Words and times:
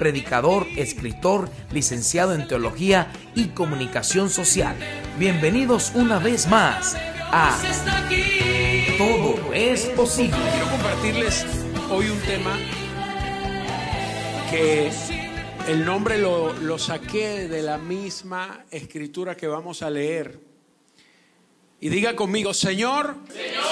predicador, 0.00 0.66
escritor, 0.76 1.50
licenciado 1.72 2.34
en 2.34 2.48
teología 2.48 3.12
y 3.34 3.48
comunicación 3.48 4.30
social. 4.30 4.74
Bienvenidos 5.18 5.92
una 5.94 6.18
vez 6.18 6.48
más 6.48 6.96
a 7.30 7.54
Todo 8.96 9.52
es 9.52 9.84
posible. 9.90 10.38
Quiero 10.52 10.70
compartirles 10.70 11.44
hoy 11.90 12.08
un 12.08 12.18
tema 12.20 12.56
que 14.50 14.90
el 15.68 15.84
nombre 15.84 16.16
lo, 16.16 16.54
lo 16.54 16.78
saqué 16.78 17.46
de 17.46 17.60
la 17.60 17.76
misma 17.76 18.64
escritura 18.70 19.36
que 19.36 19.48
vamos 19.48 19.82
a 19.82 19.90
leer. 19.90 20.40
Y 21.78 21.90
diga 21.90 22.16
conmigo, 22.16 22.54
Señor, 22.54 23.16
Señor, 23.28 23.64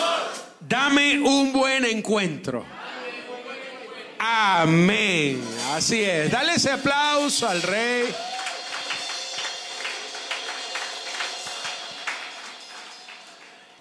dame 0.60 1.20
un 1.20 1.54
buen 1.54 1.86
encuentro. 1.86 2.77
Amén. 4.18 5.40
Así 5.70 6.02
es. 6.02 6.30
Dale 6.30 6.54
ese 6.54 6.70
aplauso 6.70 7.48
al 7.48 7.62
rey. 7.62 8.04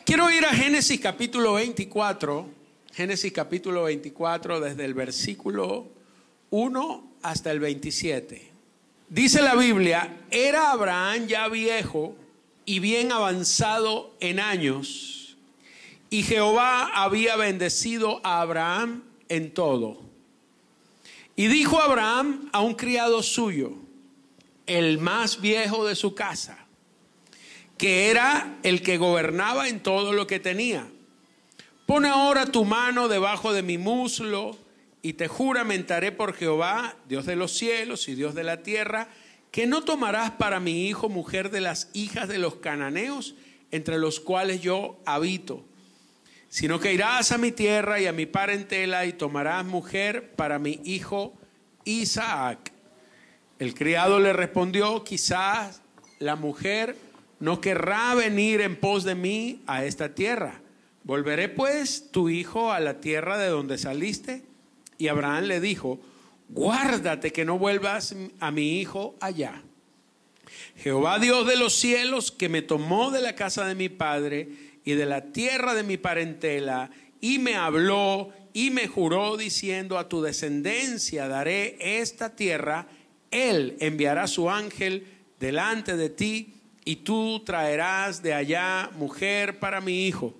Quiero 0.05 0.31
ir 0.31 0.45
a 0.45 0.53
Génesis 0.53 0.99
capítulo 0.99 1.53
24. 1.53 2.47
Génesis 2.93 3.31
capítulo 3.33 3.83
24 3.83 4.59
desde 4.59 4.85
el 4.85 4.93
versículo 4.93 5.87
1 6.49 7.11
hasta 7.21 7.51
el 7.51 7.59
27. 7.59 8.51
Dice 9.09 9.41
la 9.41 9.55
Biblia, 9.55 10.17
era 10.31 10.71
Abraham 10.71 11.27
ya 11.27 11.47
viejo 11.47 12.15
y 12.65 12.79
bien 12.79 13.11
avanzado 13.11 14.13
en 14.19 14.39
años, 14.39 15.37
y 16.09 16.23
Jehová 16.23 16.91
había 16.93 17.37
bendecido 17.37 18.19
a 18.23 18.41
Abraham 18.41 19.03
en 19.29 19.53
todo. 19.53 20.06
Y 21.39 21.49
dijo 21.49 21.79
Abraham 21.79 22.49
a 22.51 22.61
un 22.61 22.73
criado 22.73 23.21
suyo, 23.21 23.73
el 24.65 24.97
más 24.97 25.39
viejo 25.39 25.85
de 25.85 25.95
su 25.95 26.15
casa, 26.15 26.65
que 27.77 28.09
era 28.09 28.57
el 28.63 28.81
que 28.81 28.97
gobernaba 28.97 29.69
en 29.69 29.79
todo 29.81 30.13
lo 30.13 30.25
que 30.25 30.39
tenía. 30.39 30.89
Pone 31.85 32.07
ahora 32.07 32.47
tu 32.47 32.65
mano 32.65 33.07
debajo 33.07 33.53
de 33.53 33.61
mi 33.61 33.77
muslo 33.77 34.57
y 35.03 35.13
te 35.13 35.27
juramentaré 35.27 36.11
por 36.11 36.33
Jehová, 36.33 36.95
Dios 37.07 37.27
de 37.27 37.35
los 37.35 37.51
cielos 37.51 38.09
y 38.09 38.15
Dios 38.15 38.33
de 38.33 38.43
la 38.43 38.63
tierra, 38.63 39.07
que 39.51 39.67
no 39.67 39.83
tomarás 39.83 40.31
para 40.31 40.59
mi 40.59 40.87
hijo 40.87 41.07
mujer 41.07 41.51
de 41.51 41.61
las 41.61 41.91
hijas 41.93 42.27
de 42.27 42.39
los 42.39 42.55
cananeos, 42.55 43.35
entre 43.69 43.99
los 43.99 44.19
cuales 44.19 44.61
yo 44.61 44.99
habito 45.05 45.63
sino 46.49 46.79
que 46.79 46.93
irás 46.93 47.31
a 47.31 47.37
mi 47.37 47.51
tierra 47.51 47.99
y 47.99 48.07
a 48.07 48.13
mi 48.13 48.25
parentela 48.25 49.05
y 49.05 49.13
tomarás 49.13 49.65
mujer 49.65 50.31
para 50.35 50.59
mi 50.59 50.79
hijo 50.83 51.33
Isaac. 51.85 52.71
El 53.59 53.73
criado 53.73 54.19
le 54.19 54.33
respondió, 54.33 55.03
quizás 55.03 55.81
la 56.19 56.35
mujer 56.35 56.95
no 57.39 57.61
querrá 57.61 58.13
venir 58.15 58.61
en 58.61 58.75
pos 58.75 59.03
de 59.03 59.15
mí 59.15 59.61
a 59.67 59.83
esta 59.85 60.13
tierra. 60.15 60.61
¿Volveré 61.03 61.49
pues 61.49 62.11
tu 62.11 62.29
hijo 62.29 62.71
a 62.71 62.79
la 62.79 62.99
tierra 62.99 63.37
de 63.37 63.47
donde 63.47 63.77
saliste? 63.77 64.43
Y 64.97 65.07
Abraham 65.07 65.45
le 65.45 65.61
dijo, 65.61 65.99
guárdate 66.49 67.31
que 67.31 67.45
no 67.45 67.57
vuelvas 67.57 68.15
a 68.39 68.51
mi 68.51 68.79
hijo 68.79 69.15
allá. 69.19 69.63
Jehová 70.75 71.19
Dios 71.19 71.47
de 71.47 71.55
los 71.55 71.73
cielos, 71.73 72.31
que 72.31 72.49
me 72.49 72.61
tomó 72.61 73.11
de 73.11 73.21
la 73.21 73.35
casa 73.35 73.65
de 73.65 73.75
mi 73.75 73.89
padre, 73.89 74.49
y 74.87 74.93
de 74.93 75.05
la 75.05 75.33
tierra 75.33 75.75
de 75.75 75.83
mi 75.83 75.97
parentela, 75.97 76.89
y 77.19 77.39
me 77.39 77.55
habló 77.55 78.29
y 78.53 78.69
me 78.69 78.87
juró 78.87 79.35
diciendo, 79.35 79.97
a 79.97 80.07
tu 80.07 80.21
descendencia 80.21 81.27
daré 81.27 81.75
esta 81.99 82.37
tierra, 82.37 82.87
él 83.29 83.75
enviará 83.81 84.27
su 84.27 84.49
ángel 84.49 85.05
delante 85.41 85.97
de 85.97 86.09
ti, 86.09 86.53
y 86.85 86.95
tú 86.95 87.43
traerás 87.45 88.23
de 88.23 88.33
allá 88.33 88.89
mujer 88.95 89.59
para 89.59 89.81
mi 89.81 90.07
hijo. 90.07 90.33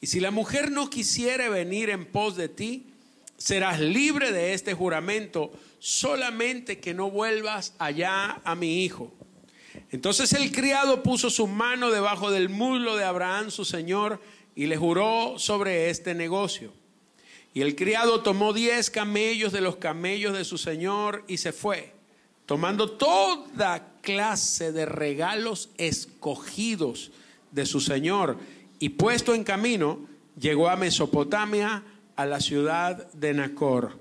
Y 0.00 0.06
si 0.06 0.20
la 0.20 0.30
mujer 0.30 0.70
no 0.70 0.88
quisiere 0.88 1.50
venir 1.50 1.90
en 1.90 2.06
pos 2.06 2.34
de 2.34 2.48
ti, 2.48 2.86
serás 3.36 3.78
libre 3.78 4.32
de 4.32 4.54
este 4.54 4.72
juramento, 4.72 5.52
solamente 5.80 6.78
que 6.78 6.94
no 6.94 7.10
vuelvas 7.10 7.74
allá 7.78 8.40
a 8.42 8.54
mi 8.54 8.86
hijo. 8.86 9.12
Entonces 9.90 10.32
el 10.32 10.52
criado 10.52 11.02
puso 11.02 11.30
su 11.30 11.46
mano 11.46 11.90
debajo 11.90 12.30
del 12.30 12.48
muslo 12.48 12.96
de 12.96 13.04
Abraham, 13.04 13.50
su 13.50 13.64
señor, 13.64 14.20
y 14.54 14.66
le 14.66 14.76
juró 14.76 15.38
sobre 15.38 15.90
este 15.90 16.14
negocio. 16.14 16.72
Y 17.54 17.60
el 17.60 17.76
criado 17.76 18.22
tomó 18.22 18.52
diez 18.52 18.90
camellos 18.90 19.52
de 19.52 19.60
los 19.60 19.76
camellos 19.76 20.36
de 20.36 20.44
su 20.44 20.58
señor 20.58 21.24
y 21.28 21.38
se 21.38 21.52
fue, 21.52 21.92
tomando 22.46 22.92
toda 22.92 23.98
clase 24.00 24.72
de 24.72 24.86
regalos 24.86 25.70
escogidos 25.76 27.12
de 27.50 27.66
su 27.66 27.80
señor. 27.80 28.38
Y 28.78 28.90
puesto 28.90 29.34
en 29.34 29.44
camino, 29.44 30.06
llegó 30.38 30.68
a 30.68 30.76
Mesopotamia, 30.76 31.84
a 32.16 32.26
la 32.26 32.40
ciudad 32.40 33.10
de 33.12 33.34
Nacor. 33.34 33.98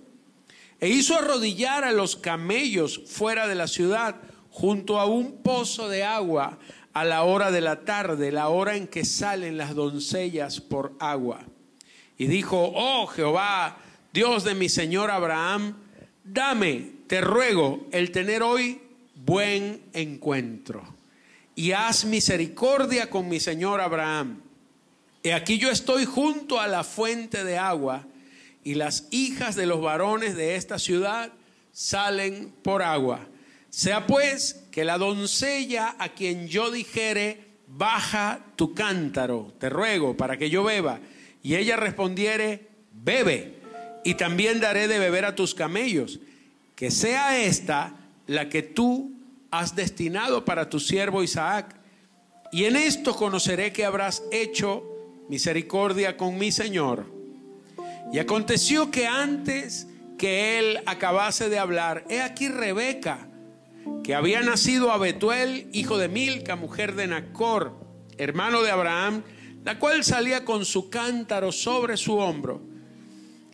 E 0.80 0.90
hizo 0.90 1.16
arrodillar 1.16 1.84
a 1.84 1.92
los 1.92 2.16
camellos 2.16 3.02
fuera 3.06 3.48
de 3.48 3.56
la 3.56 3.68
ciudad 3.68 4.22
junto 4.52 5.00
a 5.00 5.06
un 5.06 5.42
pozo 5.42 5.90
de 5.90 6.04
agua 6.04 6.60
a 6.94 7.06
la 7.06 7.24
hora 7.24 7.52
de 7.52 7.62
la 7.62 7.82
tarde, 7.82 8.32
la 8.32 8.50
hora 8.50 8.76
en 8.76 8.88
que 8.88 9.06
salen 9.06 9.58
las 9.58 9.74
doncellas 9.74 10.60
por 10.60 10.94
agua. 11.00 11.42
Y 12.18 12.28
dijo, 12.28 12.72
oh 12.76 13.08
Jehová, 13.08 13.78
Dios 14.14 14.44
de 14.44 14.54
mi 14.54 14.70
Señor 14.70 15.10
Abraham, 15.10 15.76
dame, 16.24 16.92
te 17.08 17.22
ruego, 17.22 17.88
el 17.92 18.12
tener 18.12 18.44
hoy 18.44 18.82
buen 19.16 19.82
encuentro. 19.94 20.84
Y 21.56 21.72
haz 21.72 22.06
misericordia 22.06 23.10
con 23.10 23.28
mi 23.30 23.40
Señor 23.40 23.82
Abraham. 23.82 24.42
Y 25.24 25.30
aquí 25.30 25.58
yo 25.58 25.70
estoy 25.70 26.06
junto 26.06 26.60
a 26.60 26.68
la 26.68 26.84
fuente 26.84 27.44
de 27.44 27.58
agua, 27.58 28.06
y 28.64 28.76
las 28.76 29.08
hijas 29.12 29.56
de 29.56 29.66
los 29.66 29.82
varones 29.82 30.36
de 30.36 30.56
esta 30.56 30.78
ciudad 30.78 31.32
salen 31.72 32.54
por 32.62 32.84
agua. 32.84 33.28
Sea 33.72 34.06
pues 34.06 34.66
que 34.70 34.84
la 34.84 34.98
doncella 34.98 35.96
a 35.98 36.10
quien 36.10 36.50
yo 36.50 36.72
dijere, 36.72 37.46
baja 37.68 38.46
tu 38.58 38.74
cántaro, 38.76 39.54
te 39.60 39.70
ruego, 39.70 40.16
para 40.18 40.38
que 40.38 40.50
yo 40.50 40.64
beba, 40.64 41.00
y 41.42 41.56
ella 41.56 41.78
respondiere, 41.78 42.68
bebe, 42.92 43.56
y 44.04 44.16
también 44.16 44.60
daré 44.60 44.90
de 44.90 45.00
beber 45.00 45.24
a 45.24 45.36
tus 45.36 45.56
camellos, 45.56 46.20
que 46.76 46.92
sea 46.92 47.40
esta 47.40 47.96
la 48.28 48.50
que 48.50 48.62
tú 48.62 49.14
has 49.52 49.74
destinado 49.74 50.44
para 50.44 50.70
tu 50.70 50.80
siervo 50.80 51.24
Isaac. 51.24 51.76
Y 52.52 52.66
en 52.66 52.76
esto 52.76 53.16
conoceré 53.16 53.72
que 53.72 53.86
habrás 53.86 54.22
hecho 54.32 54.84
misericordia 55.30 56.18
con 56.18 56.38
mi 56.38 56.52
Señor. 56.52 57.06
Y 58.12 58.20
aconteció 58.20 58.92
que 58.92 59.08
antes 59.08 59.88
que 60.18 60.60
él 60.60 60.80
acabase 60.86 61.50
de 61.50 61.58
hablar, 61.58 62.04
he 62.10 62.22
aquí 62.22 62.50
Rebeca, 62.50 63.30
que 64.04 64.16
había 64.16 64.42
nacido 64.42 64.92
a 64.92 64.98
Betuel, 64.98 65.68
hijo 65.74 65.98
de 65.98 66.08
Milca, 66.08 66.56
mujer 66.56 66.96
de 66.96 67.08
Nacor, 67.08 67.76
hermano 68.18 68.62
de 68.62 68.72
Abraham, 68.72 69.24
la 69.64 69.80
cual 69.80 70.04
salía 70.04 70.44
con 70.44 70.66
su 70.66 70.90
cántaro 70.90 71.52
sobre 71.52 71.98
su 71.98 72.18
hombro. 72.18 72.62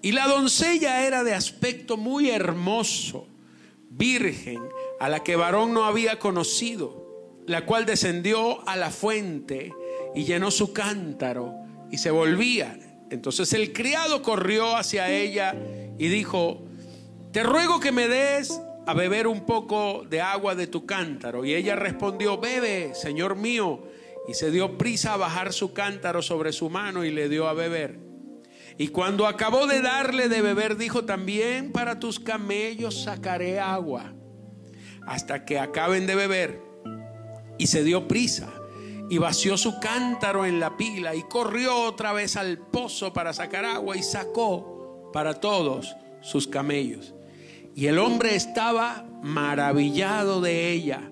Y 0.01 0.11
la 0.13 0.27
doncella 0.27 1.05
era 1.05 1.23
de 1.23 1.33
aspecto 1.33 1.97
muy 1.97 2.29
hermoso, 2.29 3.27
virgen, 3.89 4.61
a 4.99 5.09
la 5.09 5.23
que 5.23 5.35
varón 5.35 5.73
no 5.73 5.83
había 5.85 6.19
conocido, 6.19 7.41
la 7.45 7.65
cual 7.65 7.85
descendió 7.85 8.67
a 8.67 8.75
la 8.75 8.89
fuente 8.89 9.73
y 10.15 10.23
llenó 10.23 10.51
su 10.51 10.73
cántaro 10.73 11.53
y 11.91 11.97
se 11.97 12.11
volvía. 12.11 12.79
Entonces 13.09 13.53
el 13.53 13.73
criado 13.73 14.21
corrió 14.21 14.75
hacia 14.75 15.09
ella 15.09 15.55
y 15.97 16.07
dijo, 16.07 16.63
te 17.31 17.43
ruego 17.43 17.79
que 17.79 17.91
me 17.91 18.07
des 18.07 18.59
a 18.87 18.93
beber 18.93 19.27
un 19.27 19.45
poco 19.45 20.05
de 20.09 20.21
agua 20.21 20.55
de 20.55 20.65
tu 20.65 20.85
cántaro. 20.85 21.43
Y 21.43 21.53
ella 21.53 21.75
respondió, 21.75 22.37
bebe, 22.37 22.95
Señor 22.95 23.35
mío. 23.35 23.83
Y 24.29 24.33
se 24.33 24.49
dio 24.49 24.77
prisa 24.77 25.13
a 25.13 25.17
bajar 25.17 25.51
su 25.51 25.73
cántaro 25.73 26.21
sobre 26.21 26.53
su 26.53 26.69
mano 26.69 27.03
y 27.03 27.11
le 27.11 27.27
dio 27.27 27.47
a 27.47 27.53
beber. 27.53 27.99
Y 28.77 28.89
cuando 28.89 29.27
acabó 29.27 29.67
de 29.67 29.81
darle 29.81 30.29
de 30.29 30.41
beber, 30.41 30.77
dijo 30.77 31.03
también, 31.03 31.71
para 31.71 31.99
tus 31.99 32.19
camellos 32.19 33.03
sacaré 33.03 33.59
agua, 33.59 34.13
hasta 35.05 35.45
que 35.45 35.59
acaben 35.59 36.07
de 36.07 36.15
beber. 36.15 36.61
y 37.59 37.67
se 37.67 37.83
dio 37.83 38.07
prisa 38.07 38.53
y 39.09 39.17
vació 39.17 39.57
su 39.57 39.79
cántaro 39.79 40.45
en 40.45 40.59
la 40.59 40.77
pila 40.77 41.15
y 41.15 41.23
corrió 41.23 41.75
otra 41.83 42.13
vez 42.13 42.35
al 42.35 42.59
pozo 42.59 43.13
para 43.13 43.33
sacar 43.33 43.65
agua 43.65 43.97
y 43.97 44.03
sacó 44.03 45.09
para 45.11 45.39
todos 45.39 45.95
sus 46.21 46.47
camellos. 46.47 47.15
Y 47.77 47.85
el 47.85 47.99
hombre 47.99 48.33
estaba 48.33 49.05
maravillado 49.21 50.41
de 50.41 50.71
ella, 50.71 51.11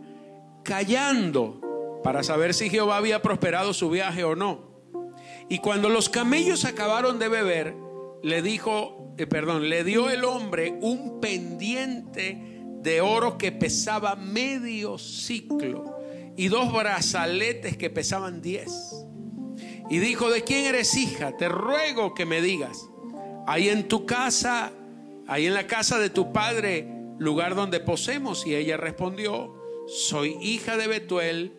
callando 0.63 1.99
para 2.03 2.23
saber 2.23 2.55
si 2.55 2.71
Jehová 2.71 2.97
había 2.97 3.21
prosperado 3.21 3.71
su 3.71 3.91
viaje 3.91 4.23
o 4.23 4.35
no. 4.35 4.71
Y 5.47 5.59
cuando 5.59 5.89
los 5.89 6.09
camellos 6.09 6.65
acabaron 6.65 7.19
de 7.19 7.27
beber, 7.27 7.75
le 8.23 8.41
dijo, 8.41 9.13
eh, 9.19 9.27
perdón, 9.27 9.69
le 9.69 9.83
dio 9.83 10.09
el 10.09 10.25
hombre 10.25 10.75
un 10.81 11.19
pendiente 11.21 12.63
de 12.81 12.99
oro 12.99 13.37
que 13.37 13.51
pesaba 13.51 14.15
medio 14.15 14.97
ciclo 14.97 15.99
y 16.35 16.47
dos 16.47 16.73
brazaletes 16.73 17.77
que 17.77 17.91
pesaban 17.91 18.41
diez. 18.41 19.05
Y 19.91 19.99
dijo, 19.99 20.31
¿de 20.31 20.43
quién 20.43 20.65
eres 20.65 20.97
hija? 20.97 21.37
Te 21.37 21.47
ruego 21.47 22.15
que 22.15 22.25
me 22.25 22.41
digas. 22.41 22.89
Ahí 23.45 23.69
en 23.69 23.87
tu 23.87 24.07
casa, 24.07 24.71
ahí 25.27 25.45
en 25.45 25.53
la 25.53 25.67
casa 25.67 25.99
de 25.99 26.09
tu 26.09 26.31
padre, 26.31 26.87
lugar 27.17 27.55
donde 27.55 27.79
posemos. 27.79 28.45
Y 28.45 28.55
ella 28.55 28.77
respondió, 28.77 29.53
soy 29.87 30.37
hija 30.41 30.77
de 30.77 30.87
Betuel, 30.87 31.53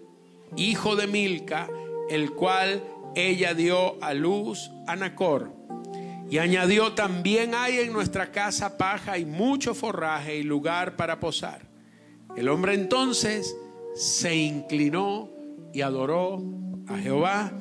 hijo 0.56 0.96
de 0.96 1.06
Milca, 1.06 1.68
el 2.08 2.32
cual 2.32 2.82
ella 3.14 3.54
dio 3.54 4.02
a 4.02 4.14
luz 4.14 4.70
a 4.86 4.96
Nacor. 4.96 5.52
Y 6.28 6.38
añadió, 6.38 6.92
también 6.92 7.54
hay 7.54 7.78
en 7.78 7.92
nuestra 7.92 8.32
casa 8.32 8.76
paja 8.76 9.16
y 9.16 9.24
mucho 9.24 9.74
forraje 9.74 10.36
y 10.36 10.42
lugar 10.42 10.96
para 10.96 11.20
posar. 11.20 11.62
El 12.36 12.48
hombre 12.48 12.74
entonces 12.74 13.56
se 13.94 14.34
inclinó 14.34 15.30
y 15.72 15.82
adoró 15.82 16.42
a 16.88 16.98
Jehová 16.98 17.52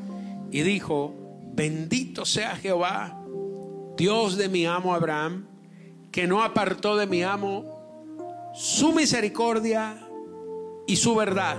y 0.52 0.62
dijo, 0.62 1.14
bendito 1.54 2.26
sea 2.26 2.56
Jehová, 2.56 3.22
Dios 3.98 4.36
de 4.36 4.50
mi 4.50 4.66
amo 4.66 4.94
Abraham, 4.94 5.48
que 6.16 6.28
no 6.28 6.42
apartó 6.42 6.96
de 6.96 7.08
mi 7.08 7.24
amo 7.24 8.54
su 8.54 8.94
misericordia 8.94 9.98
y 10.88 10.96
su 10.96 11.14
verdad, 11.14 11.58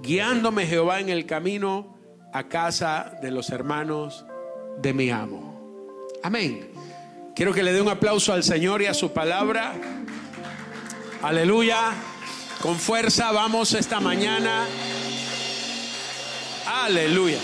guiándome 0.00 0.68
Jehová 0.68 1.00
en 1.00 1.08
el 1.08 1.26
camino 1.26 1.98
a 2.32 2.44
casa 2.44 3.18
de 3.20 3.32
los 3.32 3.50
hermanos 3.50 4.24
de 4.80 4.92
mi 4.92 5.10
amo. 5.10 5.98
Amén. 6.22 6.70
Quiero 7.34 7.52
que 7.52 7.64
le 7.64 7.72
dé 7.72 7.80
un 7.80 7.88
aplauso 7.88 8.32
al 8.32 8.44
Señor 8.44 8.82
y 8.82 8.86
a 8.86 8.94
su 8.94 9.10
palabra. 9.10 9.74
Aleluya. 11.20 11.92
Con 12.62 12.76
fuerza 12.76 13.32
vamos 13.32 13.74
esta 13.74 13.98
mañana. 13.98 14.64
Aleluya. 16.84 17.40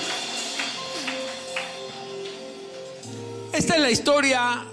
Esta 3.52 3.75
es 3.75 3.81
la 3.81 3.90
historia 3.90 4.69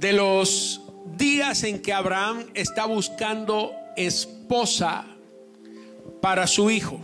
de 0.00 0.14
los 0.14 0.80
días 1.18 1.62
en 1.62 1.82
que 1.82 1.92
Abraham 1.92 2.46
está 2.54 2.86
buscando 2.86 3.72
esposa 3.96 5.04
para 6.22 6.46
su 6.46 6.70
hijo. 6.70 6.98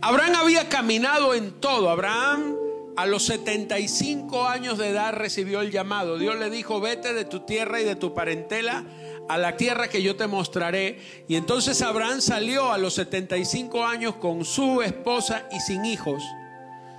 Abraham 0.00 0.34
había 0.34 0.68
caminado 0.68 1.34
en 1.34 1.52
todo. 1.60 1.88
Abraham 1.88 2.56
a 2.96 3.06
los 3.06 3.22
75 3.26 4.48
años 4.48 4.76
de 4.76 4.88
edad 4.88 5.14
recibió 5.14 5.60
el 5.60 5.70
llamado. 5.70 6.18
Dios 6.18 6.36
le 6.36 6.50
dijo, 6.50 6.80
vete 6.80 7.14
de 7.14 7.24
tu 7.24 7.40
tierra 7.40 7.80
y 7.80 7.84
de 7.84 7.94
tu 7.94 8.12
parentela 8.12 8.84
a 9.28 9.38
la 9.38 9.56
tierra 9.56 9.86
que 9.86 10.02
yo 10.02 10.16
te 10.16 10.26
mostraré. 10.26 10.98
Y 11.28 11.36
entonces 11.36 11.80
Abraham 11.80 12.20
salió 12.20 12.72
a 12.72 12.78
los 12.78 12.94
75 12.94 13.86
años 13.86 14.16
con 14.16 14.44
su 14.44 14.82
esposa 14.82 15.46
y 15.52 15.60
sin 15.60 15.84
hijos, 15.84 16.24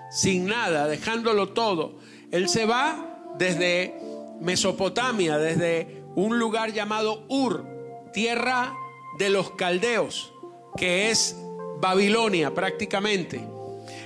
sin 0.10 0.46
nada, 0.46 0.88
dejándolo 0.88 1.50
todo. 1.50 2.00
Él 2.32 2.48
se 2.48 2.66
va 2.66 3.10
desde 3.38 4.03
Mesopotamia, 4.44 5.38
desde 5.38 6.04
un 6.16 6.38
lugar 6.38 6.74
llamado 6.74 7.26
Ur, 7.30 7.66
tierra 8.14 8.76
de 9.18 9.30
los 9.30 9.52
caldeos, 9.52 10.34
que 10.78 11.10
es 11.10 11.36
Babilonia 11.80 12.54
prácticamente. 12.54 13.48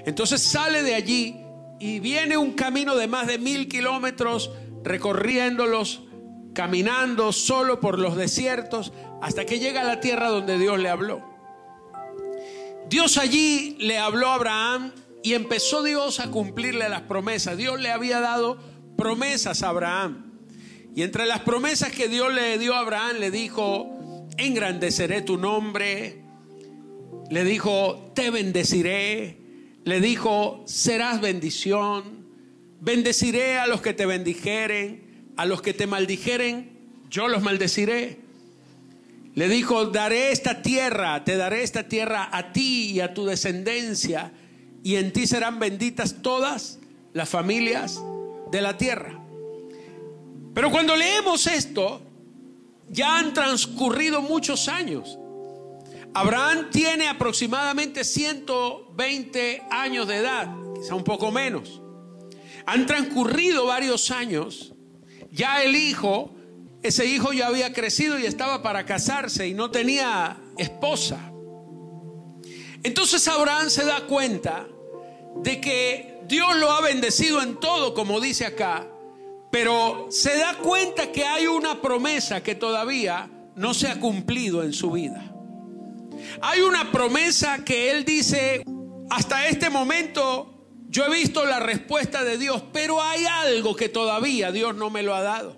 Entonces 0.06 0.42
sale 0.42 0.84
de 0.84 0.96
allí 0.96 1.36
y 1.80 2.00
viene 2.00 2.38
un 2.38 2.54
camino 2.54 2.96
de 2.96 3.08
más 3.08 3.28
de 3.28 3.38
mil 3.38 3.68
kilómetros 3.68 4.52
recorriéndolos 4.84 6.02
caminando 6.54 7.34
solo 7.34 7.80
por 7.80 8.00
los 8.00 8.16
desiertos 8.16 8.94
hasta 9.22 9.46
que 9.46 9.60
llega 9.60 9.82
a 9.82 9.84
la 9.84 10.00
tierra 10.00 10.30
donde 10.30 10.58
Dios 10.58 10.80
le 10.80 10.90
habló. 10.90 11.22
Dios 12.90 13.18
allí 13.18 13.76
le 13.80 13.98
habló 13.98 14.30
a 14.30 14.36
Abraham 14.36 14.94
y 15.24 15.34
empezó 15.34 15.84
Dios 15.84 16.20
a 16.20 16.32
cumplirle 16.32 16.88
las 16.90 17.02
promesas. 17.02 17.58
Dios 17.58 17.80
le 17.80 17.92
había 17.92 18.22
dado 18.22 18.58
promesas 18.98 19.62
a 19.62 19.70
Abraham. 19.70 20.27
Y 20.96 21.04
entre 21.04 21.26
las 21.26 21.42
promesas 21.42 21.92
que 21.92 22.08
Dios 22.08 22.34
le 22.34 22.58
dio 22.58 22.74
a 22.74 22.80
Abraham, 22.80 23.18
le 23.20 23.32
dijo, 23.32 24.28
engrandeceré 24.38 25.22
tu 25.22 25.38
nombre. 25.38 26.24
Le 27.30 27.44
dijo, 27.44 28.12
te 28.16 28.30
bendeciré. 28.30 29.38
Le 29.84 30.02
dijo, 30.02 30.64
serás 30.66 31.22
bendición. 31.22 32.26
Bendeciré 32.80 33.58
a 33.58 33.68
los 33.68 33.82
que 33.82 33.94
te 33.94 34.06
bendijeren 34.06 35.08
a 35.38 35.46
los 35.46 35.62
que 35.62 35.74
te 35.74 35.88
maldijeren, 35.88 36.72
yo 37.10 37.28
los 37.28 37.42
maldeciré. 37.44 38.18
Le 39.36 39.48
dijo, 39.48 39.86
daré 39.86 40.32
esta 40.32 40.64
tierra, 40.64 41.24
te 41.24 41.38
daré 41.38 41.62
esta 41.62 41.88
tierra 41.88 42.28
a 42.32 42.52
ti 42.52 42.92
y 42.92 43.00
a 43.00 43.14
tu 43.14 43.26
descendencia, 43.26 44.34
y 44.84 44.96
en 44.96 45.14
ti 45.14 45.28
serán 45.28 45.60
benditas 45.60 46.24
todas 46.24 46.80
las 47.14 47.30
familias 47.30 48.02
de 48.52 48.62
la 48.62 48.78
tierra. 48.78 49.20
Pero 50.58 50.72
cuando 50.72 50.96
leemos 50.96 51.46
esto, 51.46 52.02
ya 52.90 53.20
han 53.20 53.32
transcurrido 53.32 54.24
muchos 54.24 54.68
años. 54.68 55.20
Abraham 56.16 56.72
tiene 56.72 57.08
aproximadamente 57.08 58.04
120 58.04 59.62
años 59.70 60.08
de 60.08 60.16
edad, 60.16 60.50
quizá 60.74 60.96
un 60.96 61.04
poco 61.04 61.32
menos. 61.32 61.80
Han 62.66 62.88
transcurrido 62.88 63.68
varios 63.68 64.10
años 64.10 64.74
ya 65.32 65.62
el 65.62 65.76
hijo, 65.76 66.32
ese 66.82 67.06
hijo 67.06 67.34
ya 67.34 67.46
había 67.46 67.72
crecido 67.72 68.18
y 68.18 68.26
estaba 68.26 68.64
para 68.64 68.84
casarse 68.84 69.48
y 69.48 69.54
no 69.54 69.70
tenía 69.70 70.42
esposa. 70.58 71.20
Entonces 72.82 73.28
Abraham 73.28 73.70
se 73.70 73.86
da 73.86 74.08
cuenta 74.08 74.68
de 75.36 75.62
que 75.62 76.18
Dios 76.28 76.56
lo 76.56 76.72
ha 76.72 76.82
bendecido 76.82 77.44
en 77.44 77.60
todo, 77.60 77.94
como 77.94 78.20
dice 78.20 78.48
acá, 78.48 78.88
pero 79.52 80.08
se 80.10 80.38
da 80.38 80.58
cuenta 80.58 81.12
que 81.12 81.26
hay 81.26 81.48
una 81.48 81.82
promesa 81.82 82.44
que 82.44 82.56
todavía 82.56 83.30
no 83.56 83.74
se 83.74 83.88
ha 83.88 84.00
cumplido 84.00 84.64
en 84.64 84.74
su 84.74 84.92
vida. 84.92 85.34
Hay 86.42 86.62
una 86.62 86.92
promesa 86.92 87.64
que 87.64 87.92
él 87.92 88.06
dice, 88.06 88.64
hasta 89.10 89.48
este 89.48 89.70
momento 89.70 90.58
yo 90.90 91.06
he 91.06 91.10
visto 91.10 91.46
la 91.46 91.60
respuesta 91.60 92.24
de 92.24 92.38
Dios, 92.38 92.64
pero 92.72 93.02
hay 93.02 93.26
algo 93.26 93.76
que 93.76 93.90
todavía 93.90 94.52
Dios 94.52 94.76
no 94.76 94.90
me 94.90 95.04
lo 95.04 95.16
ha 95.16 95.22
dado. 95.22 95.58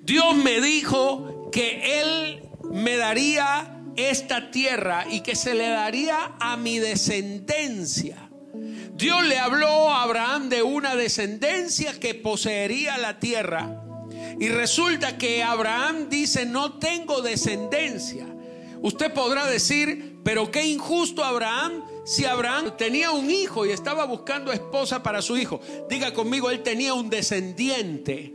Dios 0.00 0.36
me 0.36 0.60
dijo 0.60 1.50
que 1.50 2.00
Él 2.00 2.42
me 2.70 2.96
daría 2.96 3.82
esta 3.96 4.50
tierra 4.50 5.06
y 5.10 5.20
que 5.20 5.34
se 5.34 5.54
le 5.54 5.68
daría 5.68 6.36
a 6.38 6.56
mi 6.56 6.78
descendencia. 6.78 8.25
Dios 8.96 9.26
le 9.26 9.38
habló 9.38 9.90
a 9.90 10.04
Abraham 10.04 10.48
de 10.48 10.62
una 10.62 10.96
descendencia 10.96 12.00
que 12.00 12.14
poseería 12.14 12.96
la 12.96 13.18
tierra. 13.18 13.82
Y 14.40 14.48
resulta 14.48 15.18
que 15.18 15.42
Abraham 15.42 16.08
dice, 16.08 16.46
no 16.46 16.78
tengo 16.78 17.20
descendencia. 17.20 18.26
Usted 18.80 19.12
podrá 19.12 19.46
decir, 19.46 20.18
pero 20.24 20.50
qué 20.50 20.64
injusto 20.66 21.22
Abraham 21.22 21.84
si 22.06 22.24
Abraham 22.24 22.72
tenía 22.78 23.10
un 23.10 23.30
hijo 23.30 23.66
y 23.66 23.70
estaba 23.70 24.06
buscando 24.06 24.50
esposa 24.50 25.02
para 25.02 25.20
su 25.20 25.36
hijo. 25.36 25.60
Diga 25.90 26.14
conmigo, 26.14 26.50
él 26.50 26.62
tenía 26.62 26.94
un 26.94 27.10
descendiente, 27.10 28.34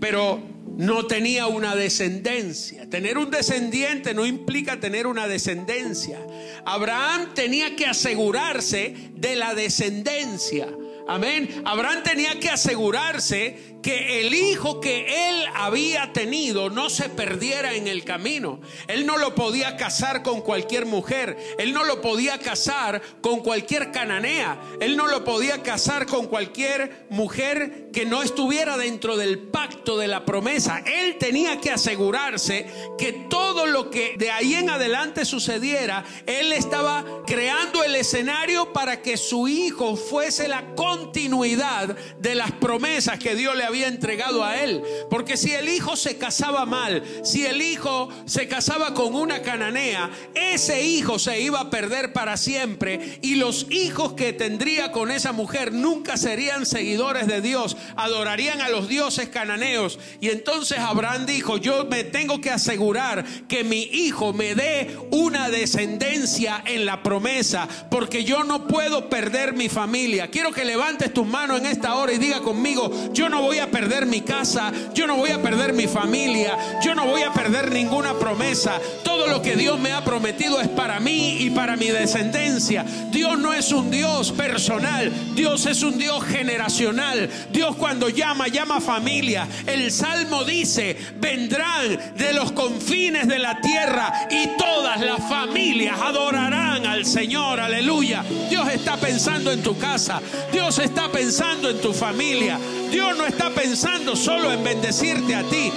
pero 0.00 0.40
no 0.76 1.06
tenía 1.06 1.46
una 1.46 1.74
descendencia. 1.76 2.88
Tener 2.88 3.18
un 3.18 3.30
descendiente 3.30 4.14
no 4.14 4.26
implica 4.26 4.80
tener 4.80 5.06
una 5.06 5.28
descendencia. 5.28 6.18
Abraham 6.64 7.34
tenía 7.34 7.76
que 7.76 7.86
asegurarse 7.86 8.94
de 9.14 9.36
la 9.36 9.54
descendencia. 9.54 10.68
Amén. 11.08 11.62
Abraham 11.64 12.02
tenía 12.02 12.38
que 12.38 12.48
asegurarse 12.48 13.71
que 13.82 14.20
el 14.20 14.32
hijo 14.32 14.80
que 14.80 15.28
él 15.28 15.44
había 15.54 16.12
tenido 16.12 16.70
no 16.70 16.88
se 16.88 17.08
perdiera 17.08 17.74
en 17.74 17.88
el 17.88 18.04
camino. 18.04 18.60
Él 18.86 19.04
no 19.04 19.18
lo 19.18 19.34
podía 19.34 19.76
casar 19.76 20.22
con 20.22 20.40
cualquier 20.40 20.86
mujer, 20.86 21.36
él 21.58 21.72
no 21.72 21.84
lo 21.84 22.00
podía 22.00 22.38
casar 22.38 23.02
con 23.20 23.40
cualquier 23.40 23.90
cananea, 23.90 24.60
él 24.80 24.96
no 24.96 25.08
lo 25.08 25.24
podía 25.24 25.62
casar 25.62 26.06
con 26.06 26.26
cualquier 26.26 27.06
mujer 27.10 27.90
que 27.92 28.06
no 28.06 28.22
estuviera 28.22 28.76
dentro 28.76 29.16
del 29.16 29.38
pacto 29.38 29.98
de 29.98 30.08
la 30.08 30.24
promesa. 30.24 30.82
Él 30.86 31.18
tenía 31.18 31.60
que 31.60 31.70
asegurarse 31.70 32.66
que 32.98 33.12
todo 33.12 33.66
lo 33.66 33.90
que 33.90 34.14
de 34.16 34.30
ahí 34.30 34.54
en 34.54 34.70
adelante 34.70 35.24
sucediera, 35.24 36.04
él 36.26 36.52
estaba 36.52 37.04
creando 37.26 37.82
el 37.82 37.96
escenario 37.96 38.72
para 38.72 39.02
que 39.02 39.16
su 39.16 39.48
hijo 39.48 39.96
fuese 39.96 40.46
la 40.46 40.74
continuidad 40.76 41.96
de 42.18 42.34
las 42.36 42.52
promesas 42.52 43.18
que 43.18 43.34
Dios 43.34 43.56
le 43.56 43.64
había 43.64 43.71
entregado 43.80 44.44
a 44.44 44.60
él. 44.60 44.82
Porque 45.10 45.36
si 45.36 45.52
el 45.52 45.68
hijo 45.68 45.96
se 45.96 46.18
casaba 46.18 46.66
mal, 46.66 47.02
si 47.22 47.46
el 47.46 47.62
hijo 47.62 48.08
se 48.26 48.48
casaba 48.48 48.94
con 48.94 49.14
una 49.14 49.42
cananea, 49.42 50.10
ese 50.34 50.82
hijo 50.82 51.18
se 51.18 51.40
iba 51.40 51.60
a 51.60 51.70
perder 51.70 52.12
para 52.12 52.36
siempre 52.36 53.18
y 53.22 53.36
los 53.36 53.66
hijos 53.70 54.12
que 54.14 54.32
tendría 54.32 54.92
con 54.92 55.10
esa 55.10 55.32
mujer 55.32 55.72
nunca 55.72 56.16
serían 56.16 56.66
seguidores 56.66 57.26
de 57.26 57.40
Dios, 57.40 57.76
adorarían 57.96 58.60
a 58.60 58.68
los 58.68 58.88
dioses 58.88 59.28
cananeos. 59.28 59.98
Y 60.20 60.30
entonces 60.30 60.78
Abraham 60.78 61.26
dijo, 61.26 61.56
yo 61.56 61.86
me 61.86 62.04
tengo 62.04 62.40
que 62.40 62.50
asegurar 62.50 63.24
que 63.48 63.64
mi 63.64 63.82
hijo 63.82 64.32
me 64.32 64.54
dé 64.54 64.96
una 65.10 65.50
descendencia 65.50 66.62
en 66.66 66.86
la 66.86 67.02
promesa, 67.02 67.68
porque 67.90 68.24
yo 68.24 68.44
no 68.44 68.66
puedo 68.66 69.08
perder 69.08 69.52
mi 69.54 69.68
familia. 69.68 70.28
Quiero 70.28 70.52
que 70.52 70.64
levantes 70.64 71.12
tus 71.12 71.26
manos 71.26 71.60
en 71.60 71.66
esta 71.66 71.94
hora 71.94 72.12
y 72.12 72.18
diga 72.18 72.40
conmigo, 72.40 72.90
yo 73.12 73.28
no 73.28 73.42
voy 73.42 73.58
a 73.58 73.61
perder 73.70 74.06
mi 74.06 74.20
casa, 74.20 74.72
yo 74.94 75.06
no 75.06 75.16
voy 75.16 75.30
a 75.30 75.42
perder 75.42 75.72
mi 75.72 75.86
familia, 75.86 76.56
yo 76.82 76.94
no 76.94 77.06
voy 77.06 77.22
a 77.22 77.32
perder 77.32 77.70
ninguna 77.70 78.14
promesa. 78.14 78.80
Todo 79.04 79.26
lo 79.26 79.42
que 79.42 79.56
Dios 79.56 79.78
me 79.78 79.92
ha 79.92 80.04
prometido 80.04 80.60
es 80.60 80.68
para 80.68 81.00
mí 81.00 81.38
y 81.40 81.50
para 81.50 81.76
mi 81.76 81.88
descendencia. 81.88 82.84
Dios 83.10 83.38
no 83.38 83.52
es 83.52 83.72
un 83.72 83.90
Dios 83.90 84.32
personal, 84.32 85.12
Dios 85.34 85.66
es 85.66 85.82
un 85.82 85.98
Dios 85.98 86.24
generacional. 86.24 87.28
Dios 87.50 87.76
cuando 87.76 88.08
llama, 88.08 88.48
llama 88.48 88.80
familia. 88.80 89.46
El 89.66 89.90
Salmo 89.90 90.44
dice, 90.44 90.96
vendrán 91.20 92.14
de 92.16 92.32
los 92.32 92.52
confines 92.52 93.28
de 93.28 93.38
la 93.38 93.60
tierra 93.60 94.28
y 94.30 94.48
todas 94.58 95.00
las 95.00 95.20
familias 95.28 96.00
adorarán 96.00 96.86
al 96.86 97.04
Señor. 97.04 97.60
Aleluya. 97.60 98.24
Dios 98.50 98.68
está 98.68 98.96
pensando 98.96 99.52
en 99.52 99.62
tu 99.62 99.78
casa. 99.78 100.20
Dios 100.52 100.78
está 100.78 101.10
pensando 101.10 101.70
en 101.70 101.80
tu 101.80 101.92
familia. 101.92 102.58
Dios 102.92 103.16
no 103.16 103.26
está 103.26 103.48
pensando 103.48 104.14
solo 104.14 104.52
en 104.52 104.62
bendecirte 104.62 105.34
a 105.34 105.42
ti. 105.44 105.72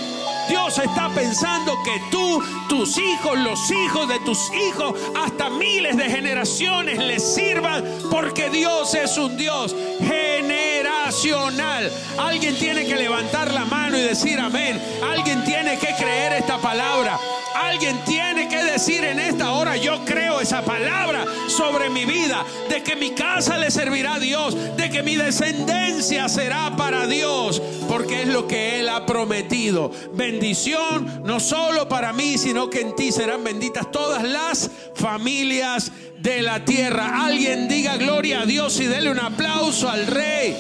Dios 0.50 0.77
está 0.77 1.10
pensando 1.10 1.74
que 1.84 2.00
tú, 2.12 2.43
tus 2.67 2.98
hijos, 2.98 3.39
los 3.39 3.72
hijos 3.72 4.07
de 4.10 4.19
tus 4.19 4.51
hijos, 4.53 4.93
hasta 5.15 5.50
miles 5.50 5.95
de 5.95 6.10
generaciones 6.10 7.00
les 7.00 7.24
sirvan 7.24 7.84
porque 8.12 8.50
Dios 8.50 8.93
es 8.93 9.17
un 9.17 9.38
Dios 9.38 9.74
generacional. 10.00 11.89
Alguien 12.19 12.55
tiene 12.57 12.86
que 12.86 12.98
levantar 12.98 13.51
la 13.53 13.63
mano 13.63 13.98
y 13.98 14.01
decir 14.01 14.38
amén. 14.39 14.79
Alguien 15.10 15.43
tiene 15.45 15.79
que 15.79 15.95
creer 15.95 16.34
esta 16.34 16.57
palabra. 16.57 17.17
Alguien 17.55 17.97
tiene 18.05 18.50
que 18.50 18.62
decir 18.63 19.03
en 19.05 19.17
esta 19.17 19.51
hora, 19.51 19.77
yo 19.77 20.03
creo 20.03 20.41
esa 20.41 20.63
palabra 20.63 21.25
sobre 21.47 21.89
mi 21.89 22.03
vida, 22.03 22.43
de 22.69 22.83
que 22.83 22.97
mi 22.97 23.12
casa 23.12 23.57
le 23.57 23.71
servirá 23.71 24.15
a 24.15 24.19
Dios, 24.19 24.57
de 24.75 24.89
que 24.89 25.03
mi 25.03 25.15
descendencia 25.15 26.27
será 26.27 26.75
para 26.75 27.07
Dios, 27.07 27.62
porque 27.88 28.24
es 28.24 28.27
lo 28.27 28.45
que 28.45 28.79
Él 28.79 28.89
ha 28.89 29.05
prometido. 29.05 29.89
Bendición 30.13 31.21
no 31.24 31.39
solo 31.39 31.88
para 31.88 32.12
mí, 32.12 32.38
sino 32.38 32.69
que 32.69 32.81
en 32.81 32.95
ti 32.95 33.13
serán 33.13 33.43
benditas 33.43 33.89
todas 33.89 34.24
las 34.24 34.69
familias 34.95 35.93
de 36.19 36.41
la 36.41 36.65
tierra. 36.65 37.25
Alguien 37.25 37.69
diga 37.69 37.95
gloria 37.95 38.41
a 38.41 38.45
Dios 38.45 38.79
y 38.81 38.85
dele 38.85 39.09
un 39.12 39.19
aplauso 39.19 39.89
al 39.89 40.07
Rey. 40.07 40.57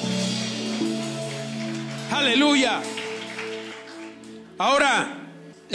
Aleluya. 2.11 2.81
Ahora, 4.57 5.24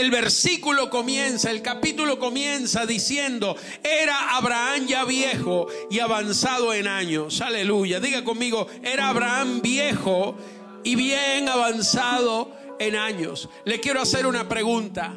el 0.01 0.09
versículo 0.09 0.89
comienza, 0.89 1.51
el 1.51 1.61
capítulo 1.61 2.17
comienza 2.17 2.87
diciendo, 2.87 3.55
era 3.83 4.35
Abraham 4.35 4.87
ya 4.87 5.05
viejo 5.05 5.67
y 5.91 5.99
avanzado 5.99 6.73
en 6.73 6.87
años. 6.87 7.39
Aleluya. 7.39 7.99
Diga 7.99 8.23
conmigo, 8.23 8.65
era 8.81 9.09
Abraham 9.09 9.61
viejo 9.61 10.35
y 10.83 10.95
bien 10.95 11.47
avanzado 11.47 12.51
en 12.79 12.95
años. 12.95 13.47
Le 13.63 13.79
quiero 13.79 14.01
hacer 14.01 14.25
una 14.25 14.49
pregunta. 14.49 15.13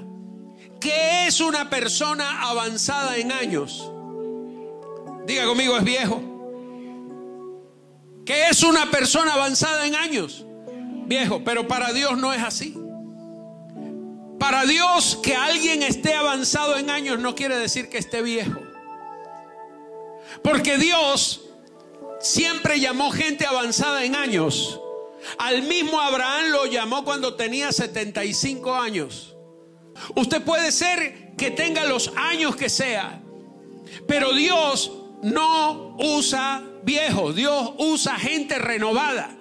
¿Qué 0.80 1.28
es 1.28 1.40
una 1.40 1.70
persona 1.70 2.42
avanzada 2.42 3.16
en 3.16 3.32
años? 3.32 3.90
Diga 5.26 5.46
conmigo, 5.46 5.78
es 5.78 5.84
viejo. 5.84 6.20
¿Qué 8.26 8.48
es 8.50 8.62
una 8.62 8.90
persona 8.90 9.32
avanzada 9.32 9.86
en 9.86 9.94
años? 9.94 10.44
Viejo, 11.06 11.42
pero 11.42 11.66
para 11.66 11.94
Dios 11.94 12.18
no 12.18 12.34
es 12.34 12.42
así. 12.42 12.83
Para 14.44 14.66
Dios 14.66 15.18
que 15.22 15.34
alguien 15.34 15.82
esté 15.82 16.12
avanzado 16.12 16.76
en 16.76 16.90
años 16.90 17.18
no 17.18 17.34
quiere 17.34 17.56
decir 17.56 17.88
que 17.88 17.96
esté 17.96 18.20
viejo. 18.20 18.60
Porque 20.42 20.76
Dios 20.76 21.46
siempre 22.20 22.78
llamó 22.78 23.10
gente 23.10 23.46
avanzada 23.46 24.04
en 24.04 24.14
años. 24.14 24.78
Al 25.38 25.62
mismo 25.62 25.98
Abraham 25.98 26.50
lo 26.50 26.66
llamó 26.66 27.06
cuando 27.06 27.36
tenía 27.36 27.72
75 27.72 28.74
años. 28.74 29.34
Usted 30.14 30.42
puede 30.42 30.72
ser 30.72 31.34
que 31.38 31.50
tenga 31.50 31.86
los 31.86 32.12
años 32.14 32.54
que 32.54 32.68
sea, 32.68 33.22
pero 34.06 34.34
Dios 34.34 34.92
no 35.22 35.96
usa 35.98 36.62
viejos, 36.82 37.34
Dios 37.34 37.72
usa 37.78 38.18
gente 38.18 38.58
renovada. 38.58 39.38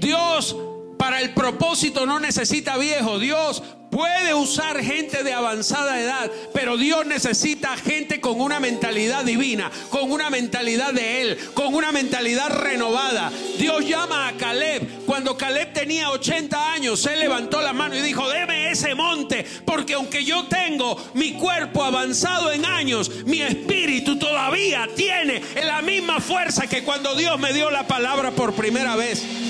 Dios 0.00 0.56
para 0.98 1.20
el 1.20 1.34
propósito 1.34 2.04
no 2.04 2.18
necesita 2.18 2.76
viejos, 2.78 3.20
Dios 3.20 3.62
Puede 3.90 4.34
usar 4.34 4.80
gente 4.84 5.24
de 5.24 5.32
avanzada 5.32 6.00
edad, 6.00 6.30
pero 6.54 6.76
Dios 6.76 7.04
necesita 7.06 7.76
gente 7.76 8.20
con 8.20 8.40
una 8.40 8.60
mentalidad 8.60 9.24
divina, 9.24 9.68
con 9.90 10.12
una 10.12 10.30
mentalidad 10.30 10.92
de 10.92 11.22
Él, 11.22 11.38
con 11.54 11.74
una 11.74 11.90
mentalidad 11.90 12.50
renovada. 12.50 13.32
Dios 13.58 13.84
llama 13.88 14.28
a 14.28 14.32
Caleb. 14.34 15.04
Cuando 15.06 15.36
Caleb 15.36 15.72
tenía 15.72 16.10
80 16.10 16.72
años, 16.72 17.04
él 17.06 17.18
levantó 17.18 17.60
la 17.60 17.72
mano 17.72 17.96
y 17.96 18.00
dijo, 18.00 18.28
deme 18.28 18.70
ese 18.70 18.94
monte, 18.94 19.44
porque 19.64 19.94
aunque 19.94 20.24
yo 20.24 20.44
tengo 20.44 20.96
mi 21.14 21.32
cuerpo 21.32 21.82
avanzado 21.82 22.52
en 22.52 22.64
años, 22.64 23.10
mi 23.26 23.42
espíritu 23.42 24.18
todavía 24.18 24.88
tiene 24.94 25.42
la 25.64 25.82
misma 25.82 26.20
fuerza 26.20 26.68
que 26.68 26.84
cuando 26.84 27.16
Dios 27.16 27.40
me 27.40 27.52
dio 27.52 27.70
la 27.70 27.88
palabra 27.88 28.30
por 28.30 28.54
primera 28.54 28.94
vez. 28.94 29.49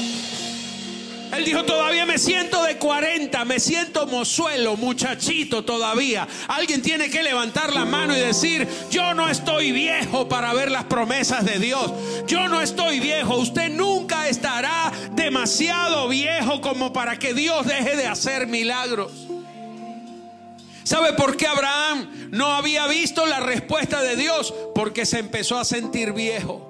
Él 1.33 1.45
dijo, 1.45 1.65
todavía 1.65 2.07
me 2.07 2.19
siento 2.19 2.63
de 2.65 2.77
40, 2.77 3.45
me 3.45 3.61
siento 3.61 4.07
mozuelo, 4.07 4.77
muchachito 4.77 5.65
todavía. 5.65 6.27
Alguien 6.49 6.83
tiene 6.83 7.09
que 7.09 7.23
levantar 7.23 7.73
la 7.73 7.85
mano 7.85 8.17
y 8.17 8.21
decir, 8.21 8.67
yo 8.91 9.15
no 9.15 9.29
estoy 9.29 9.71
viejo 9.71 10.29
para 10.29 10.53
ver 10.53 10.71
las 10.71 10.85
promesas 10.85 11.45
de 11.45 11.59
Dios. 11.59 11.93
Yo 12.27 12.49
no 12.49 12.61
estoy 12.61 13.01
viejo. 13.01 13.37
Usted 13.37 13.71
nunca 13.71 14.29
estará 14.29 14.93
demasiado 15.13 16.09
viejo 16.09 16.61
como 16.61 16.93
para 16.93 17.19
que 17.19 17.33
Dios 17.33 17.67
deje 17.67 17.97
de 17.97 18.07
hacer 18.07 18.47
milagros. 18.47 19.13
¿Sabe 20.83 21.13
por 21.13 21.37
qué 21.37 21.47
Abraham 21.47 22.31
no 22.33 22.47
había 22.53 22.89
visto 22.89 23.25
la 23.25 23.39
respuesta 23.39 24.03
de 24.03 24.17
Dios? 24.17 24.53
Porque 24.75 25.07
se 25.07 25.21
empezó 25.21 25.59
a 25.59 25.65
sentir 25.65 26.13
viejo. 26.13 26.70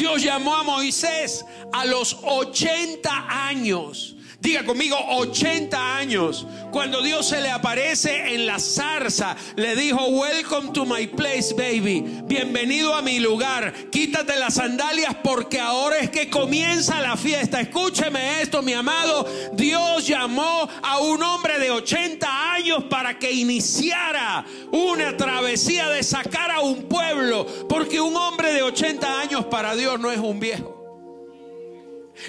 Dios 0.00 0.22
llamó 0.22 0.56
a 0.56 0.62
Moisés 0.62 1.44
a 1.74 1.84
los 1.84 2.16
80 2.22 3.48
años. 3.48 4.16
Diga 4.40 4.64
conmigo, 4.64 4.96
80 4.96 5.96
años. 5.98 6.46
Cuando 6.70 7.02
Dios 7.02 7.28
se 7.28 7.42
le 7.42 7.50
aparece 7.50 8.34
en 8.34 8.46
la 8.46 8.58
zarza, 8.58 9.36
le 9.56 9.76
dijo, 9.76 10.06
welcome 10.06 10.72
to 10.72 10.86
my 10.86 11.06
place, 11.08 11.52
baby. 11.52 12.22
Bienvenido 12.24 12.94
a 12.94 13.02
mi 13.02 13.18
lugar. 13.18 13.74
Quítate 13.90 14.38
las 14.38 14.54
sandalias 14.54 15.14
porque 15.22 15.60
ahora 15.60 15.98
es 15.98 16.08
que 16.08 16.30
comienza 16.30 17.02
la 17.02 17.18
fiesta. 17.18 17.60
Escúcheme 17.60 18.40
esto, 18.40 18.62
mi 18.62 18.72
amado. 18.72 19.28
Dios 19.52 20.06
llamó 20.06 20.66
a 20.82 21.00
un 21.00 21.22
hombre 21.22 21.58
de 21.58 21.70
80 21.70 22.52
años 22.54 22.84
para 22.84 23.18
que 23.18 23.30
iniciara 23.30 24.46
una 24.72 25.18
travesía 25.18 25.90
de 25.90 26.02
sacar 26.02 26.50
a 26.50 26.60
un 26.60 26.84
pueblo. 26.84 27.46
Porque 27.68 28.00
un 28.00 28.16
hombre 28.16 28.54
de 28.54 28.62
80 28.62 29.20
años 29.20 29.44
para 29.44 29.76
Dios 29.76 30.00
no 30.00 30.10
es 30.10 30.18
un 30.18 30.40
viejo. 30.40 30.79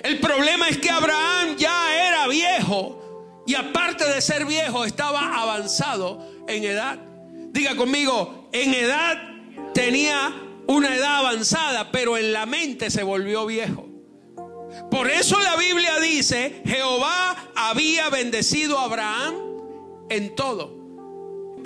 El 0.03 0.19
problema 0.19 0.69
es 0.69 0.77
que 0.77 0.89
Abraham 0.89 1.55
ya 1.57 2.07
era 2.07 2.27
viejo 2.27 3.43
y 3.45 3.55
aparte 3.55 4.05
de 4.05 4.21
ser 4.21 4.45
viejo 4.45 4.85
estaba 4.85 5.41
avanzado 5.41 6.25
en 6.47 6.63
edad. 6.63 6.99
Diga 7.51 7.75
conmigo, 7.75 8.49
en 8.51 8.73
edad 8.73 9.17
tenía 9.73 10.33
una 10.67 10.95
edad 10.95 11.17
avanzada, 11.17 11.91
pero 11.91 12.17
en 12.17 12.31
la 12.33 12.45
mente 12.45 12.89
se 12.89 13.03
volvió 13.03 13.45
viejo. 13.45 13.87
Por 14.89 15.09
eso 15.09 15.39
la 15.39 15.57
Biblia 15.57 15.99
dice, 15.99 16.61
Jehová 16.65 17.51
había 17.55 18.09
bendecido 18.09 18.79
a 18.79 18.85
Abraham 18.85 19.35
en 20.09 20.35
todo. 20.35 20.79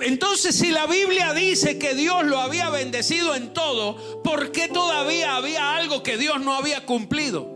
Entonces, 0.00 0.54
si 0.54 0.70
la 0.70 0.86
Biblia 0.86 1.32
dice 1.32 1.78
que 1.78 1.94
Dios 1.94 2.24
lo 2.24 2.38
había 2.38 2.68
bendecido 2.68 3.34
en 3.34 3.54
todo, 3.54 4.22
¿por 4.22 4.52
qué 4.52 4.68
todavía 4.68 5.36
había 5.36 5.76
algo 5.76 6.02
que 6.02 6.18
Dios 6.18 6.40
no 6.40 6.54
había 6.54 6.84
cumplido? 6.84 7.55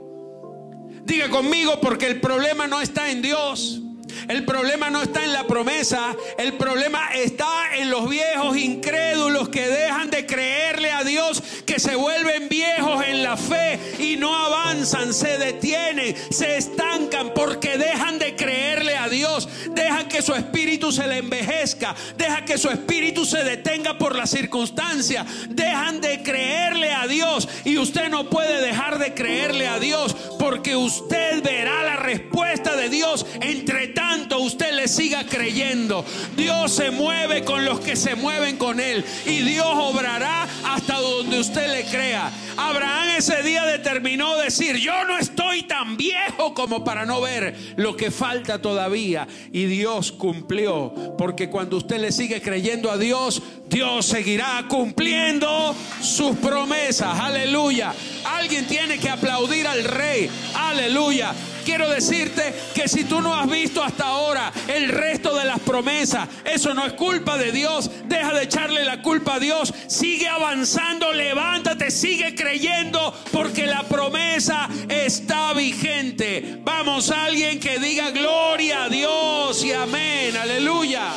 Diga 1.11 1.29
conmigo, 1.29 1.81
porque 1.81 2.07
el 2.07 2.21
problema 2.21 2.69
no 2.69 2.81
está 2.81 3.11
en 3.11 3.21
Dios. 3.21 3.81
El 4.29 4.45
problema 4.45 4.91
no 4.91 5.03
está 5.03 5.25
en 5.25 5.33
la 5.33 5.45
promesa, 5.45 6.15
el 6.39 6.53
problema 6.53 7.11
está 7.15 7.77
en 7.77 7.91
los 7.91 8.09
viejos 8.09 8.57
incrédulos 8.57 9.49
que 9.49 9.67
dejan 9.67 10.09
de 10.09 10.25
creerle 10.25 10.93
a 10.93 11.03
Dios, 11.03 11.43
que 11.67 11.81
se 11.81 11.97
vuelven 11.97 12.49
viejos 12.49 13.05
en 13.05 13.25
la 13.25 13.37
fe 13.37 13.81
y 13.99 14.15
no 14.17 14.33
avanzan, 14.37 15.13
se 15.13 15.37
detienen, 15.37 16.15
se 16.31 16.59
estancan 16.59 17.35
porque 17.35 17.77
dejan 17.77 18.21
de 18.21 18.37
creerle 18.37 18.90
Dios, 19.11 19.49
dejan 19.75 20.09
que 20.09 20.23
su 20.23 20.35
espíritu 20.35 20.93
se 20.93 21.07
le 21.07 21.19
envejezca, 21.19 21.95
dejan 22.17 22.45
que 22.45 22.59
su 22.59 22.69
espíritu 22.71 23.25
se 23.27 23.45
detenga 23.45 23.99
por 23.99 24.17
la 24.17 24.27
circunstancia, 24.27 25.27
dejan 25.49 26.01
de 26.01 26.23
creerle 26.23 26.93
a 26.93 27.07
Dios 27.07 27.49
y 27.65 27.79
usted 27.79 28.09
no 28.09 28.31
puede 28.31 28.61
dejar 28.63 28.99
de 28.99 29.15
creerle 29.15 29.69
a 29.69 29.79
Dios 29.79 30.17
porque 30.39 30.77
usted 30.77 31.43
verá 31.43 31.83
la 31.83 31.97
respuesta 31.97 32.77
de 32.77 32.89
Dios 32.89 33.27
entre 33.41 33.89
tanto 33.89 34.39
usted 34.39 34.73
le 34.73 34.89
siga 34.89 35.25
creyendo. 35.25 36.05
Dios 36.37 36.73
se 36.73 36.91
mueve 36.91 37.45
con 37.45 37.65
los 37.65 37.81
que 37.81 37.97
se 37.97 38.15
mueven 38.15 38.57
con 38.57 38.81
Él. 38.81 39.05
Y 39.27 39.41
Dios 39.41 39.67
obrará 39.67 40.47
hasta 40.65 40.99
donde 41.01 41.41
usted 41.41 41.71
le 41.71 41.85
crea. 41.85 42.31
Abraham 42.61 43.11
ese 43.17 43.43
día 43.43 43.65
determinó 43.65 44.37
decir, 44.37 44.77
yo 44.77 45.05
no 45.05 45.19
estoy 45.19 45.63
tan 45.65 45.97
viejo 45.97 46.55
como 46.55 46.85
para 46.85 47.07
no 47.07 47.21
ver 47.21 47.75
lo 47.77 47.97
que 47.97 48.11
falta 48.11 48.61
todavía. 48.61 49.27
Y 49.53 49.65
Dios 49.65 50.13
cumplió. 50.13 50.93
Porque 51.17 51.49
cuando 51.49 51.77
usted 51.77 51.99
le 51.99 52.13
sigue 52.13 52.43
creyendo 52.43 52.91
a 52.91 52.99
Dios, 52.99 53.43
Dios 53.69 54.07
seguirá 54.07 54.65
cumpliendo 54.69 55.75
sus 56.03 56.37
promesas. 56.37 57.19
Aleluya. 57.19 57.95
Alguien 58.25 58.67
tiene 58.67 58.99
que 58.99 59.09
aplaudir 59.09 59.67
al 59.67 59.85
rey. 59.85 60.31
Aleluya 60.55 61.35
quiero 61.71 61.89
decirte 61.89 62.53
que 62.75 62.89
si 62.89 63.05
tú 63.05 63.21
no 63.21 63.33
has 63.33 63.49
visto 63.49 63.81
hasta 63.81 64.09
ahora 64.09 64.53
el 64.67 64.89
resto 64.89 65.37
de 65.37 65.45
las 65.45 65.61
promesas, 65.61 66.29
eso 66.45 66.75
no 66.75 66.85
es 66.85 66.95
culpa 66.95 67.39
de 67.39 67.53
Dios. 67.53 67.89
Deja 68.07 68.35
de 68.35 68.43
echarle 68.43 68.83
la 68.85 69.01
culpa 69.03 69.35
a 69.35 69.39
Dios. 69.39 69.73
Sigue 69.87 70.27
avanzando, 70.27 71.13
levántate, 71.13 71.93
sigue 71.93 72.35
creyendo 72.35 73.15
porque 73.31 73.67
la 73.67 73.85
promesa 73.85 74.69
está 74.89 75.53
vigente. 75.53 76.59
Vamos, 76.65 77.13
alguien 77.13 77.61
que 77.61 77.79
diga 77.79 78.11
gloria 78.11 78.85
a 78.85 78.89
Dios 78.89 79.65
y 79.65 79.73
amén. 79.73 80.37
Aleluya. 80.37 81.13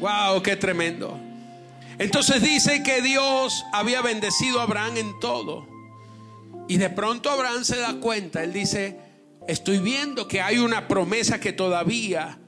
Wow, 0.00 0.42
qué 0.42 0.56
tremendo. 0.56 1.20
Entonces 1.98 2.42
dice 2.42 2.82
que 2.82 3.00
Dios 3.00 3.64
había 3.72 4.02
bendecido 4.02 4.58
a 4.58 4.64
Abraham 4.64 4.96
en 4.96 5.20
todo. 5.20 5.75
Y 6.68 6.78
de 6.78 6.90
pronto 6.90 7.30
Abraham 7.30 7.64
se 7.64 7.76
da 7.76 7.94
cuenta, 8.00 8.42
él 8.42 8.52
dice, 8.52 8.98
estoy 9.46 9.78
viendo 9.78 10.26
que 10.26 10.40
hay 10.40 10.58
una 10.58 10.88
promesa 10.88 11.38
que 11.38 11.52
todavía 11.52 12.38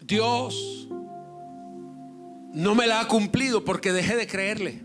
Dios 0.00 0.88
no 2.52 2.74
me 2.74 2.86
la 2.86 3.00
ha 3.00 3.08
cumplido 3.08 3.64
porque 3.64 3.92
dejé 3.92 4.16
de 4.16 4.26
creerle. 4.26 4.82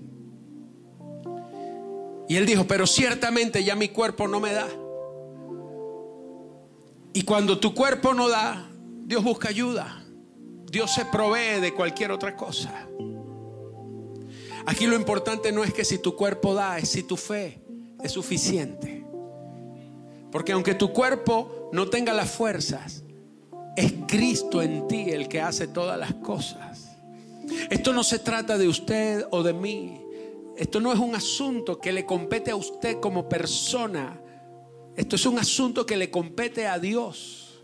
Y 2.28 2.38
él 2.38 2.48
dijo, 2.48 2.66
pero 2.66 2.88
ciertamente 2.88 3.64
ya 3.64 3.76
mi 3.76 3.90
cuerpo 3.90 4.28
no 4.28 4.40
me 4.40 4.52
da. 4.52 4.68
Y 7.14 7.22
cuando 7.22 7.60
tu 7.60 7.76
cuerpo 7.76 8.16
no 8.16 8.28
da, 8.28 8.68
Dios 9.06 9.24
busca 9.24 9.50
ayuda. 9.50 10.04
Dios 10.72 10.92
se 10.94 11.06
provee 11.06 11.62
de 11.62 11.72
cualquier 11.74 12.12
otra 12.12 12.36
cosa. 12.36 12.88
Aquí 14.66 14.88
lo 14.88 14.96
importante 14.96 15.52
no 15.52 15.64
es 15.64 15.72
que 15.72 15.86
si 15.86 16.00
tu 16.00 16.16
cuerpo 16.16 16.56
da, 16.56 16.80
es 16.80 16.90
si 16.90 17.04
tu 17.04 17.16
fe 17.16 17.65
es 18.06 18.12
suficiente. 18.12 19.04
Porque 20.32 20.52
aunque 20.52 20.76
tu 20.76 20.92
cuerpo 20.92 21.70
no 21.72 21.90
tenga 21.90 22.14
las 22.14 22.32
fuerzas, 22.32 23.04
es 23.76 23.94
Cristo 24.08 24.62
en 24.62 24.88
ti 24.88 25.10
el 25.10 25.28
que 25.28 25.42
hace 25.42 25.68
todas 25.68 26.00
las 26.00 26.14
cosas. 26.16 26.98
Esto 27.70 27.94
no 27.94 28.04
se 28.04 28.20
trata 28.20 28.58
de 28.58 28.68
usted 28.68 29.26
o 29.32 29.44
de 29.44 29.54
mí. 29.54 30.02
Esto 30.58 30.80
no 30.80 30.94
es 30.94 31.00
un 31.00 31.16
asunto 31.16 31.80
que 31.80 31.92
le 31.92 32.06
compete 32.06 32.52
a 32.52 32.56
usted 32.56 33.00
como 33.00 33.28
persona. 33.28 34.20
Esto 34.96 35.16
es 35.16 35.26
un 35.26 35.40
asunto 35.40 35.86
que 35.86 35.98
le 35.98 36.10
compete 36.10 36.68
a 36.68 36.80
Dios. 36.80 37.64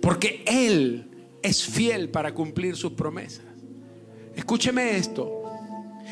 Porque 0.00 0.44
Él 0.46 1.10
es 1.42 1.64
fiel 1.64 2.10
para 2.10 2.34
cumplir 2.34 2.76
sus 2.76 2.92
promesas. 2.92 3.44
Escúcheme 4.34 4.96
esto. 4.96 5.44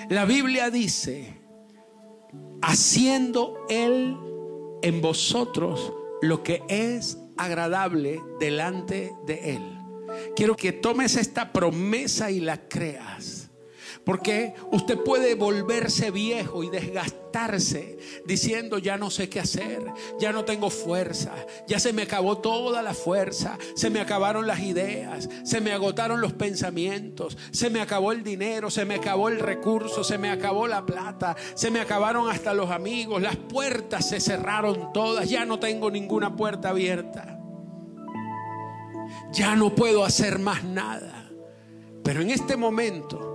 La 0.09 0.25
Biblia 0.25 0.71
dice 0.71 1.44
haciendo 2.67 3.67
Él 3.69 4.17
en 4.83 5.01
vosotros 5.01 5.93
lo 6.23 6.43
que 6.43 6.63
es 6.69 7.19
agradable 7.37 8.23
delante 8.41 9.13
de 9.27 9.57
Él. 9.57 9.79
Quiero 10.35 10.57
que 10.57 10.73
tomes 10.73 11.17
esta 11.17 11.53
promesa 11.53 12.31
y 12.31 12.41
la 12.41 12.69
creas. 12.69 13.44
Porque 14.05 14.55
usted 14.71 14.99
puede 14.99 15.35
volverse 15.35 16.11
viejo 16.11 16.63
y 16.63 16.69
desgastarse 16.69 17.99
diciendo 18.27 18.79
ya 18.79 18.97
no 18.97 19.11
sé 19.11 19.29
qué 19.29 19.41
hacer, 19.41 19.83
ya 20.21 20.31
no 20.31 20.45
tengo 20.45 20.71
fuerza, 20.71 21.33
ya 21.67 21.81
se 21.81 21.93
me 21.93 22.03
acabó 22.03 22.39
toda 22.39 22.83
la 22.83 22.95
fuerza, 22.95 23.59
se 23.75 23.91
me 23.91 24.01
acabaron 24.01 24.47
las 24.47 24.61
ideas, 24.61 25.29
se 25.43 25.61
me 25.61 25.73
agotaron 25.73 26.21
los 26.21 26.35
pensamientos, 26.35 27.37
se 27.51 27.71
me 27.71 27.81
acabó 27.81 28.13
el 28.13 28.23
dinero, 28.23 28.71
se 28.71 28.85
me 28.85 28.97
acabó 28.97 29.29
el 29.29 29.41
recurso, 29.41 30.05
se 30.05 30.19
me 30.19 30.31
acabó 30.31 30.69
la 30.69 30.85
plata, 30.85 31.35
se 31.55 31.71
me 31.71 31.81
acabaron 31.81 32.29
hasta 32.29 32.55
los 32.55 32.71
amigos, 32.71 33.23
las 33.23 33.37
puertas 33.37 34.09
se 34.09 34.21
cerraron 34.21 34.93
todas, 34.93 35.29
ya 35.29 35.45
no 35.45 35.59
tengo 35.59 35.91
ninguna 35.91 36.37
puerta 36.37 36.69
abierta. 36.69 37.41
Ya 39.33 39.57
no 39.57 39.75
puedo 39.75 40.05
hacer 40.05 40.39
más 40.39 40.63
nada. 40.63 41.31
Pero 42.05 42.21
en 42.21 42.31
este 42.31 42.57
momento 42.57 43.34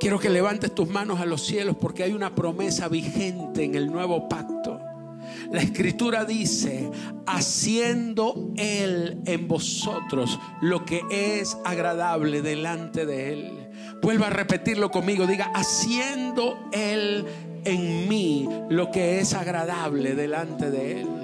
Quiero 0.00 0.18
que 0.18 0.30
levantes 0.30 0.74
tus 0.74 0.88
manos 0.88 1.20
a 1.20 1.26
los 1.26 1.44
cielos 1.44 1.76
porque 1.78 2.02
hay 2.02 2.14
una 2.14 2.34
promesa 2.34 2.88
vigente 2.88 3.64
en 3.64 3.74
el 3.74 3.92
nuevo 3.92 4.30
pacto. 4.30 4.80
La 5.52 5.60
escritura 5.60 6.24
dice, 6.24 6.90
haciendo 7.26 8.50
Él 8.56 9.20
en 9.26 9.46
vosotros 9.46 10.38
lo 10.62 10.86
que 10.86 11.02
es 11.10 11.58
agradable 11.66 12.40
delante 12.40 13.04
de 13.04 13.32
Él. 13.34 13.68
Vuelva 14.00 14.28
a 14.28 14.30
repetirlo 14.30 14.90
conmigo, 14.90 15.26
diga, 15.26 15.52
haciendo 15.54 16.58
Él 16.72 17.26
en 17.64 18.08
mí 18.08 18.48
lo 18.70 18.90
que 18.90 19.20
es 19.20 19.34
agradable 19.34 20.14
delante 20.14 20.70
de 20.70 21.02
Él. 21.02 21.19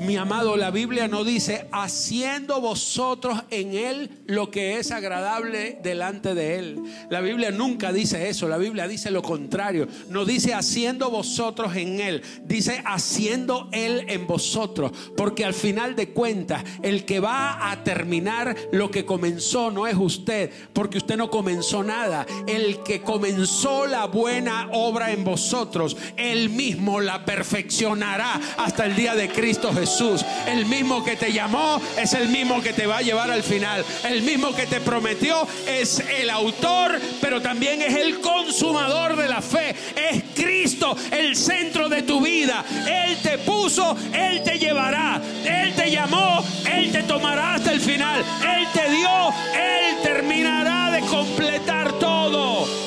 Mi 0.00 0.16
amado, 0.16 0.56
la 0.56 0.70
Biblia 0.70 1.08
no 1.08 1.24
dice, 1.24 1.68
haciendo 1.72 2.60
vosotros 2.60 3.42
en 3.50 3.74
Él 3.74 4.10
lo 4.26 4.50
que 4.50 4.78
es 4.78 4.90
agradable 4.90 5.78
delante 5.82 6.34
de 6.34 6.58
Él. 6.58 6.82
La 7.08 7.20
Biblia 7.20 7.50
nunca 7.50 7.92
dice 7.92 8.28
eso, 8.28 8.46
la 8.46 8.58
Biblia 8.58 8.86
dice 8.88 9.10
lo 9.10 9.22
contrario. 9.22 9.88
No 10.10 10.24
dice 10.24 10.52
haciendo 10.52 11.10
vosotros 11.10 11.74
en 11.76 12.00
Él, 12.00 12.22
dice 12.44 12.82
haciendo 12.84 13.68
Él 13.72 14.04
en 14.08 14.26
vosotros. 14.26 14.92
Porque 15.16 15.44
al 15.44 15.54
final 15.54 15.96
de 15.96 16.10
cuentas, 16.10 16.62
el 16.82 17.04
que 17.04 17.20
va 17.20 17.70
a 17.70 17.82
terminar 17.82 18.54
lo 18.72 18.90
que 18.90 19.06
comenzó 19.06 19.70
no 19.70 19.86
es 19.86 19.96
usted, 19.96 20.50
porque 20.72 20.98
usted 20.98 21.16
no 21.16 21.30
comenzó 21.30 21.82
nada. 21.82 22.26
El 22.46 22.82
que 22.82 23.00
comenzó 23.00 23.86
la 23.86 24.06
buena 24.06 24.68
obra 24.72 25.12
en 25.12 25.24
vosotros, 25.24 25.96
Él 26.16 26.50
mismo 26.50 27.00
la 27.00 27.24
perfeccionará 27.24 28.40
hasta 28.58 28.84
el 28.84 28.94
día 28.94 29.14
de 29.14 29.28
Cristo 29.30 29.72
Jesús. 29.72 29.85
Jesús. 29.86 30.24
El 30.48 30.66
mismo 30.66 31.04
que 31.04 31.14
te 31.14 31.32
llamó 31.32 31.80
es 31.96 32.12
el 32.12 32.28
mismo 32.28 32.60
que 32.60 32.72
te 32.72 32.86
va 32.86 32.98
a 32.98 33.02
llevar 33.02 33.30
al 33.30 33.44
final. 33.44 33.84
El 34.02 34.22
mismo 34.22 34.52
que 34.52 34.66
te 34.66 34.80
prometió 34.80 35.46
es 35.64 36.00
el 36.00 36.28
autor, 36.28 37.00
pero 37.20 37.40
también 37.40 37.80
es 37.80 37.94
el 37.94 38.20
consumador 38.20 39.14
de 39.14 39.28
la 39.28 39.40
fe. 39.40 39.76
Es 39.94 40.24
Cristo 40.34 40.96
el 41.12 41.36
centro 41.36 41.88
de 41.88 42.02
tu 42.02 42.20
vida. 42.20 42.64
Él 42.84 43.16
te 43.22 43.38
puso, 43.38 43.96
Él 44.12 44.42
te 44.42 44.58
llevará. 44.58 45.22
Él 45.44 45.72
te 45.74 45.88
llamó, 45.88 46.44
Él 46.68 46.90
te 46.90 47.04
tomará 47.04 47.54
hasta 47.54 47.72
el 47.72 47.80
final. 47.80 48.24
Él 48.42 48.66
te 48.72 48.90
dio, 48.90 49.28
Él 49.54 50.02
terminará 50.02 50.90
de 50.90 51.00
completar 51.02 51.92
todo 52.00 52.85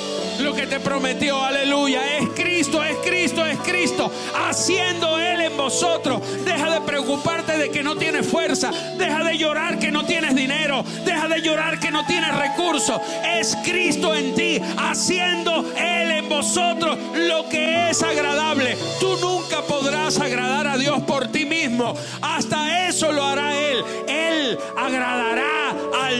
te 0.69 0.79
prometió. 0.79 1.43
Aleluya. 1.43 2.17
Es 2.17 2.29
Cristo, 2.29 2.83
es 2.83 2.95
Cristo, 2.97 3.45
es 3.45 3.57
Cristo. 3.59 4.11
Haciendo 4.47 5.19
Él 5.19 5.41
en 5.41 5.57
vosotros. 5.57 6.21
Deja 6.45 6.71
de 6.71 6.81
preocuparte 6.81 7.57
de 7.57 7.71
que 7.71 7.81
no 7.81 7.95
tienes 7.95 8.27
fuerza. 8.27 8.71
Deja 8.97 9.23
de 9.23 9.37
llorar 9.37 9.79
que 9.79 9.91
no 9.91 10.05
tienes 10.05 10.35
dinero. 10.35 10.83
Deja 11.05 11.27
de 11.27 11.41
llorar 11.41 11.79
que 11.79 11.91
no 11.91 12.05
tienes 12.05 12.35
recursos. 12.35 13.01
Es 13.25 13.57
Cristo 13.63 14.13
en 14.13 14.35
ti, 14.35 14.61
haciendo 14.77 15.65
Él 15.75 16.11
en 16.11 16.29
vosotros 16.29 16.97
lo 17.15 17.49
que 17.49 17.89
es 17.89 18.03
agradable. 18.03 18.77
Tú 18.99 19.17
nunca 19.17 19.61
podrás 19.63 20.19
agradar 20.19 20.67
a 20.67 20.77
Dios 20.77 21.01
por 21.01 21.27
ti 21.29 21.45
mismo. 21.45 21.95
Hasta 22.21 22.87
eso 22.87 23.11
lo 23.11 23.23
hará 23.23 23.55
Él. 23.59 23.83
Él 24.07 24.59
agradará 24.77 25.68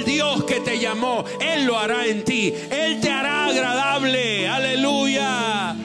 Dios 0.05 0.43
que 0.45 0.59
te 0.59 0.79
llamó. 0.79 1.25
Él 1.39 1.65
lo 1.65 1.77
hará 1.77 2.05
en 2.05 2.23
ti. 2.23 2.53
Él 2.69 2.99
te 2.99 3.09
hará 3.09 3.45
agradable. 3.45 4.47
Aleluya. 4.47 5.75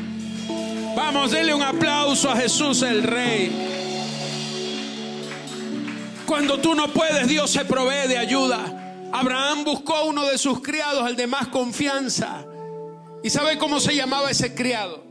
Vamos, 0.96 1.30
denle 1.30 1.54
un 1.54 1.62
aplauso 1.62 2.30
a 2.30 2.36
Jesús 2.36 2.82
el 2.82 3.02
Rey. 3.02 3.52
Cuando 6.26 6.58
tú 6.58 6.74
no 6.74 6.88
puedes, 6.88 7.28
Dios 7.28 7.50
se 7.50 7.64
provee 7.64 8.08
de 8.08 8.18
ayuda. 8.18 9.10
Abraham 9.12 9.64
buscó 9.64 10.04
uno 10.04 10.24
de 10.26 10.38
sus 10.38 10.60
criados, 10.60 11.04
al 11.04 11.16
de 11.16 11.26
más 11.26 11.48
confianza. 11.48 12.44
¿Y 13.22 13.30
sabe 13.30 13.58
cómo 13.58 13.80
se 13.80 13.94
llamaba 13.94 14.30
ese 14.30 14.54
criado? 14.54 15.04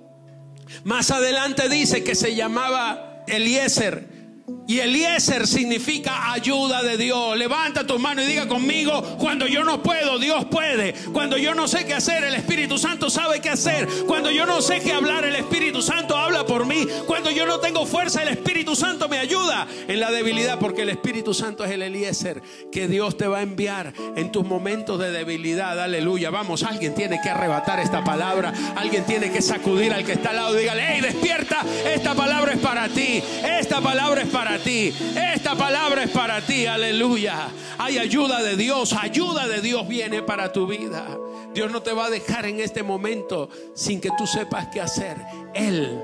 Más 0.83 1.11
adelante 1.11 1.69
dice 1.69 2.03
que 2.03 2.15
se 2.15 2.35
llamaba 2.35 3.23
Eliezer. 3.27 4.22
Y 4.67 4.79
Eliezer 4.79 5.47
significa 5.47 6.31
ayuda 6.31 6.83
de 6.83 6.97
Dios. 6.97 7.37
Levanta 7.37 7.85
tu 7.85 7.99
mano 7.99 8.21
y 8.21 8.25
diga 8.25 8.47
conmigo, 8.47 9.01
cuando 9.17 9.47
yo 9.47 9.63
no 9.63 9.81
puedo, 9.81 10.19
Dios 10.19 10.45
puede. 10.45 10.93
Cuando 11.13 11.37
yo 11.37 11.53
no 11.53 11.67
sé 11.67 11.85
qué 11.85 11.93
hacer, 11.93 12.23
el 12.23 12.33
Espíritu 12.33 12.77
Santo 12.77 13.09
sabe 13.09 13.39
qué 13.39 13.49
hacer. 13.49 13.87
Cuando 14.05 14.31
yo 14.31 14.45
no 14.45 14.61
sé 14.61 14.79
qué 14.81 14.93
hablar, 14.93 15.25
el 15.25 15.35
Espíritu 15.35 15.81
Santo 15.81 16.17
habla 16.17 16.45
por 16.45 16.65
mí. 16.65 16.85
Cuando 17.05 17.29
yo 17.29 17.45
no 17.45 17.59
tengo 17.59 17.85
fuerza, 17.85 18.21
el 18.21 18.29
Espíritu 18.29 18.75
Santo 18.75 19.07
me 19.07 19.19
ayuda 19.19 19.67
en 19.87 19.99
la 19.99 20.11
debilidad, 20.11 20.59
porque 20.59 20.81
el 20.81 20.89
Espíritu 20.89 21.33
Santo 21.33 21.63
es 21.63 21.71
el 21.71 21.81
Eliezer 21.81 22.41
que 22.71 22.87
Dios 22.87 23.17
te 23.17 23.27
va 23.27 23.39
a 23.39 23.41
enviar 23.43 23.93
en 24.15 24.31
tus 24.31 24.45
momentos 24.45 24.99
de 24.99 25.11
debilidad. 25.11 25.79
Aleluya. 25.79 26.31
Vamos, 26.31 26.63
alguien 26.63 26.95
tiene 26.95 27.19
que 27.21 27.29
arrebatar 27.29 27.79
esta 27.79 28.03
palabra. 28.03 28.53
Alguien 28.75 29.05
tiene 29.05 29.31
que 29.31 29.41
sacudir 29.41 29.93
al 29.93 30.05
que 30.05 30.13
está 30.13 30.31
al 30.31 30.37
lado. 30.37 30.53
Dígale, 30.53 30.83
hey, 30.87 31.01
despierta. 31.01 31.63
Esta 31.85 32.13
palabra 32.13 32.53
es 32.53 32.59
para 32.83 32.93
ti. 32.93 33.23
Esta 33.43 33.79
palabra 33.79 34.21
es 34.23 34.27
para 34.27 34.59
ti. 34.59 34.93
Esta 35.33 35.55
palabra 35.55 36.03
es 36.03 36.09
para 36.09 36.41
ti. 36.41 36.65
Aleluya. 36.65 37.47
Hay 37.77 37.97
ayuda 37.97 38.41
de 38.43 38.57
Dios. 38.57 38.93
Ayuda 38.93 39.47
de 39.47 39.61
Dios 39.61 39.87
viene 39.87 40.21
para 40.21 40.51
tu 40.51 40.67
vida. 40.67 41.05
Dios 41.53 41.71
no 41.71 41.81
te 41.81 41.93
va 41.93 42.05
a 42.05 42.09
dejar 42.09 42.45
en 42.45 42.59
este 42.59 42.83
momento 42.83 43.49
sin 43.73 44.01
que 44.01 44.09
tú 44.17 44.27
sepas 44.27 44.67
qué 44.73 44.81
hacer. 44.81 45.15
Él, 45.53 45.97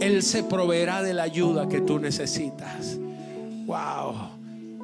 Él 0.00 0.24
se 0.24 0.42
proveerá 0.42 1.02
de 1.02 1.14
la 1.14 1.22
ayuda 1.22 1.68
que 1.68 1.80
tú 1.80 2.00
necesitas. 2.00 2.98
Wow. 3.66 4.30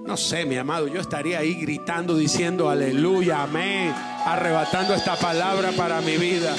No 0.07 0.17
sé, 0.17 0.45
mi 0.47 0.57
amado, 0.57 0.87
yo 0.87 1.01
estaría 1.01 1.41
ahí 1.41 1.55
gritando, 1.55 2.17
diciendo 2.17 2.71
aleluya, 2.71 3.43
amén, 3.43 3.93
arrebatando 4.25 4.95
esta 4.95 5.17
palabra 5.17 5.73
para 5.73 6.01
mi 6.01 6.17
vida. 6.17 6.55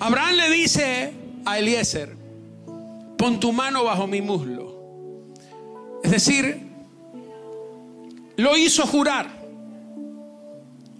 Abraham 0.00 0.34
le 0.36 0.50
dice 0.50 1.23
a 1.44 1.58
Eliezer, 1.58 2.16
pon 3.16 3.40
tu 3.40 3.52
mano 3.52 3.84
bajo 3.84 4.06
mi 4.06 4.20
muslo. 4.20 4.74
Es 6.02 6.10
decir, 6.10 6.60
lo 8.36 8.56
hizo 8.56 8.86
jurar. 8.86 9.28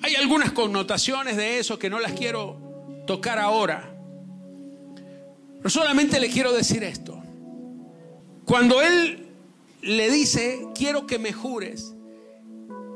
Hay 0.03 0.15
algunas 0.17 0.53
connotaciones 0.53 1.37
de 1.37 1.59
eso 1.59 1.79
que 1.79 1.91
no 1.91 1.99
las 1.99 2.13
quiero 2.13 2.57
tocar 3.07 3.39
ahora. 3.39 3.91
Pero 5.59 5.71
solamente 5.71 6.21
le 6.21 6.29
quiero 6.29 6.53
decir 6.53 6.85
esto. 6.85 7.23
Cuando 8.45 8.83
él 8.83 9.27
le 9.83 10.11
dice, 10.11 10.67
quiero 10.75 11.07
que 11.07 11.19
me 11.19 11.33
jures 11.33 11.95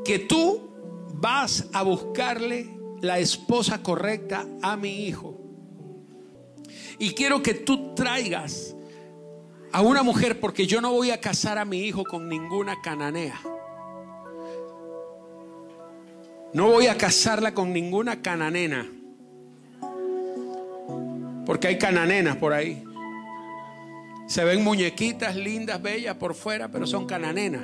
que 0.04 0.18
tú 0.18 0.70
vas 1.14 1.66
a 1.72 1.82
buscarle 1.82 2.70
la 3.00 3.18
esposa 3.18 3.82
correcta 3.82 4.46
a 4.62 4.76
mi 4.76 5.06
hijo. 5.06 5.37
Y 6.98 7.10
quiero 7.10 7.42
que 7.42 7.54
tú 7.54 7.94
traigas 7.94 8.74
a 9.72 9.82
una 9.82 10.02
mujer 10.02 10.40
porque 10.40 10.66
yo 10.66 10.80
no 10.80 10.92
voy 10.92 11.10
a 11.10 11.20
casar 11.20 11.58
a 11.58 11.64
mi 11.64 11.82
hijo 11.82 12.04
con 12.04 12.28
ninguna 12.28 12.80
cananea. 12.82 13.40
No 16.52 16.68
voy 16.68 16.86
a 16.88 16.96
casarla 16.96 17.54
con 17.54 17.72
ninguna 17.72 18.20
cananena. 18.20 18.90
Porque 21.46 21.68
hay 21.68 21.78
cananenas 21.78 22.36
por 22.36 22.52
ahí. 22.52 22.82
Se 24.26 24.44
ven 24.44 24.64
muñequitas 24.64 25.36
lindas, 25.36 25.80
bellas 25.80 26.16
por 26.16 26.34
fuera, 26.34 26.68
pero 26.68 26.86
son 26.86 27.06
cananenas. 27.06 27.62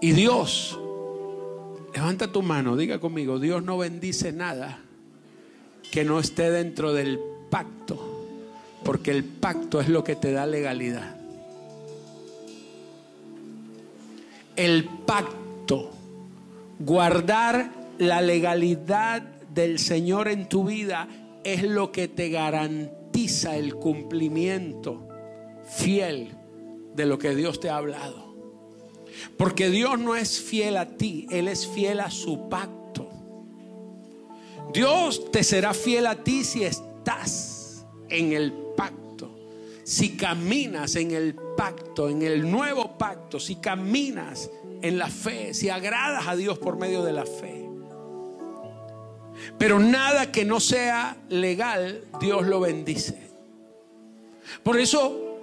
Y 0.00 0.12
Dios, 0.12 0.80
levanta 1.94 2.32
tu 2.32 2.42
mano, 2.42 2.76
diga 2.76 2.98
conmigo, 2.98 3.38
Dios 3.38 3.62
no 3.62 3.78
bendice 3.78 4.32
nada 4.32 4.82
que 5.92 6.04
no 6.04 6.18
esté 6.18 6.50
dentro 6.50 6.94
del 6.94 7.20
pacto, 7.50 8.26
porque 8.82 9.10
el 9.10 9.24
pacto 9.24 9.78
es 9.78 9.90
lo 9.90 10.02
que 10.02 10.16
te 10.16 10.32
da 10.32 10.46
legalidad. 10.46 11.16
El 14.56 14.86
pacto, 14.86 15.90
guardar 16.78 17.70
la 17.98 18.22
legalidad 18.22 19.20
del 19.20 19.78
Señor 19.78 20.28
en 20.28 20.48
tu 20.48 20.64
vida 20.64 21.08
es 21.44 21.62
lo 21.62 21.92
que 21.92 22.08
te 22.08 22.30
garantiza 22.30 23.56
el 23.56 23.74
cumplimiento 23.74 25.06
fiel 25.76 26.30
de 26.96 27.04
lo 27.04 27.18
que 27.18 27.34
Dios 27.34 27.60
te 27.60 27.68
ha 27.68 27.76
hablado. 27.76 28.34
Porque 29.36 29.68
Dios 29.68 29.98
no 29.98 30.16
es 30.16 30.40
fiel 30.40 30.78
a 30.78 30.96
ti, 30.96 31.26
Él 31.30 31.48
es 31.48 31.66
fiel 31.66 32.00
a 32.00 32.10
su 32.10 32.48
pacto. 32.48 32.81
Dios 34.72 35.30
te 35.30 35.44
será 35.44 35.74
fiel 35.74 36.06
a 36.06 36.16
ti 36.24 36.44
si 36.44 36.64
estás 36.64 37.84
en 38.08 38.32
el 38.32 38.52
pacto, 38.76 39.30
si 39.84 40.16
caminas 40.16 40.96
en 40.96 41.10
el 41.10 41.34
pacto, 41.34 42.08
en 42.08 42.22
el 42.22 42.50
nuevo 42.50 42.96
pacto, 42.96 43.38
si 43.38 43.56
caminas 43.56 44.50
en 44.80 44.98
la 44.98 45.08
fe, 45.08 45.52
si 45.52 45.68
agradas 45.68 46.26
a 46.26 46.36
Dios 46.36 46.58
por 46.58 46.76
medio 46.76 47.02
de 47.02 47.12
la 47.12 47.26
fe. 47.26 47.68
Pero 49.58 49.78
nada 49.78 50.32
que 50.32 50.44
no 50.44 50.60
sea 50.60 51.16
legal, 51.28 52.04
Dios 52.20 52.46
lo 52.46 52.60
bendice. 52.60 53.30
Por 54.62 54.78
eso, 54.78 55.40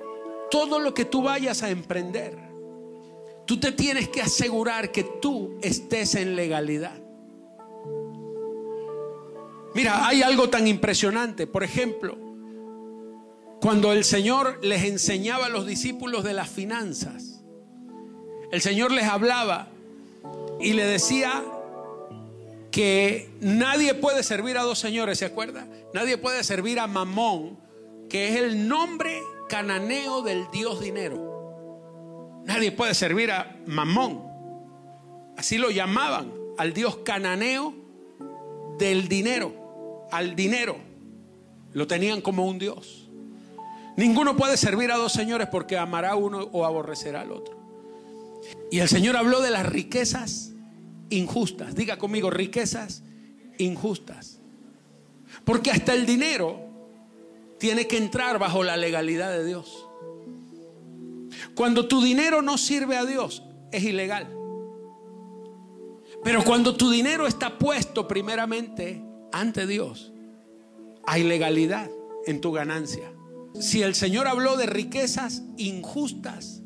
todo 0.49 0.79
lo 0.79 0.93
que 0.93 1.05
tú 1.05 1.21
vayas 1.21 1.63
a 1.63 1.69
emprender, 1.69 2.37
tú 3.45 3.59
te 3.59 3.71
tienes 3.71 4.09
que 4.09 4.21
asegurar 4.21 4.91
que 4.91 5.03
tú 5.03 5.59
estés 5.61 6.15
en 6.15 6.35
legalidad. 6.35 7.08
Mira, 9.75 10.08
hay 10.08 10.21
algo 10.21 10.49
tan 10.49 10.67
impresionante. 10.67 11.47
Por 11.47 11.63
ejemplo, 11.63 12.17
cuando 13.62 13.93
el 13.93 14.03
Señor 14.03 14.60
les 14.63 14.84
enseñaba 14.84 15.47
a 15.47 15.49
los 15.49 15.65
discípulos 15.65 16.23
de 16.23 16.34
las 16.34 16.49
finanzas, 16.49 17.41
el 18.51 18.62
Señor 18.62 18.91
les 18.91 19.05
hablaba 19.05 19.67
y 20.60 20.73
le 20.73 20.86
decía 20.86 21.43
que 22.71 23.29
nadie 23.41 23.93
puede 23.93 24.23
servir 24.23 24.58
a 24.58 24.63
dos 24.63 24.79
señores, 24.79 25.19
¿se 25.19 25.25
acuerda? 25.25 25.67
Nadie 25.93 26.17
puede 26.17 26.43
servir 26.43 26.79
a 26.79 26.88
Mamón, 26.88 27.58
que 28.10 28.29
es 28.29 28.36
el 28.38 28.67
nombre 28.67 29.19
cananeo 29.49 30.21
del 30.21 30.45
dios 30.51 30.79
dinero. 30.79 32.41
Nadie 32.45 32.71
puede 32.71 32.93
servir 32.93 33.32
a 33.32 33.58
Mamón. 33.65 34.23
Así 35.38 35.58
lo 35.58 35.71
llamaban, 35.71 36.32
al 36.58 36.73
dios 36.73 36.97
cananeo 36.97 37.73
del 38.77 39.08
dinero, 39.08 39.53
al 40.11 40.35
dinero. 40.35 40.77
Lo 41.73 41.87
tenían 41.87 42.21
como 42.21 42.45
un 42.45 42.59
dios. 42.59 43.09
Ninguno 43.95 44.37
puede 44.37 44.57
servir 44.57 44.91
a 44.91 44.97
dos 44.97 45.11
señores 45.11 45.47
porque 45.51 45.77
amará 45.77 46.15
uno 46.15 46.49
o 46.51 46.65
aborrecerá 46.65 47.21
al 47.21 47.31
otro. 47.31 47.57
Y 48.71 48.79
el 48.79 48.87
Señor 48.87 49.17
habló 49.17 49.41
de 49.41 49.51
las 49.51 49.65
riquezas 49.65 50.53
injustas. 51.09 51.75
Diga 51.75 51.97
conmigo, 51.97 52.29
riquezas 52.29 53.03
injustas. 53.57 54.39
Porque 55.43 55.71
hasta 55.71 55.93
el 55.93 56.05
dinero 56.05 56.59
tiene 57.57 57.87
que 57.87 57.97
entrar 57.97 58.39
bajo 58.39 58.63
la 58.63 58.77
legalidad 58.77 59.31
de 59.31 59.45
Dios. 59.45 59.85
Cuando 61.55 61.87
tu 61.87 62.01
dinero 62.01 62.41
no 62.41 62.57
sirve 62.57 62.95
a 62.95 63.05
Dios, 63.05 63.43
es 63.71 63.83
ilegal. 63.83 64.27
Pero 66.23 66.43
cuando 66.43 66.75
tu 66.75 66.89
dinero 66.89 67.27
está 67.27 67.57
puesto 67.57 68.07
primeramente 68.07 69.01
ante 69.31 69.67
Dios, 69.67 70.11
hay 71.05 71.23
legalidad 71.23 71.89
en 72.25 72.41
tu 72.41 72.51
ganancia. 72.51 73.11
Si 73.59 73.81
el 73.81 73.95
Señor 73.95 74.27
habló 74.27 74.57
de 74.57 74.65
riquezas 74.65 75.43
injustas, 75.57 76.61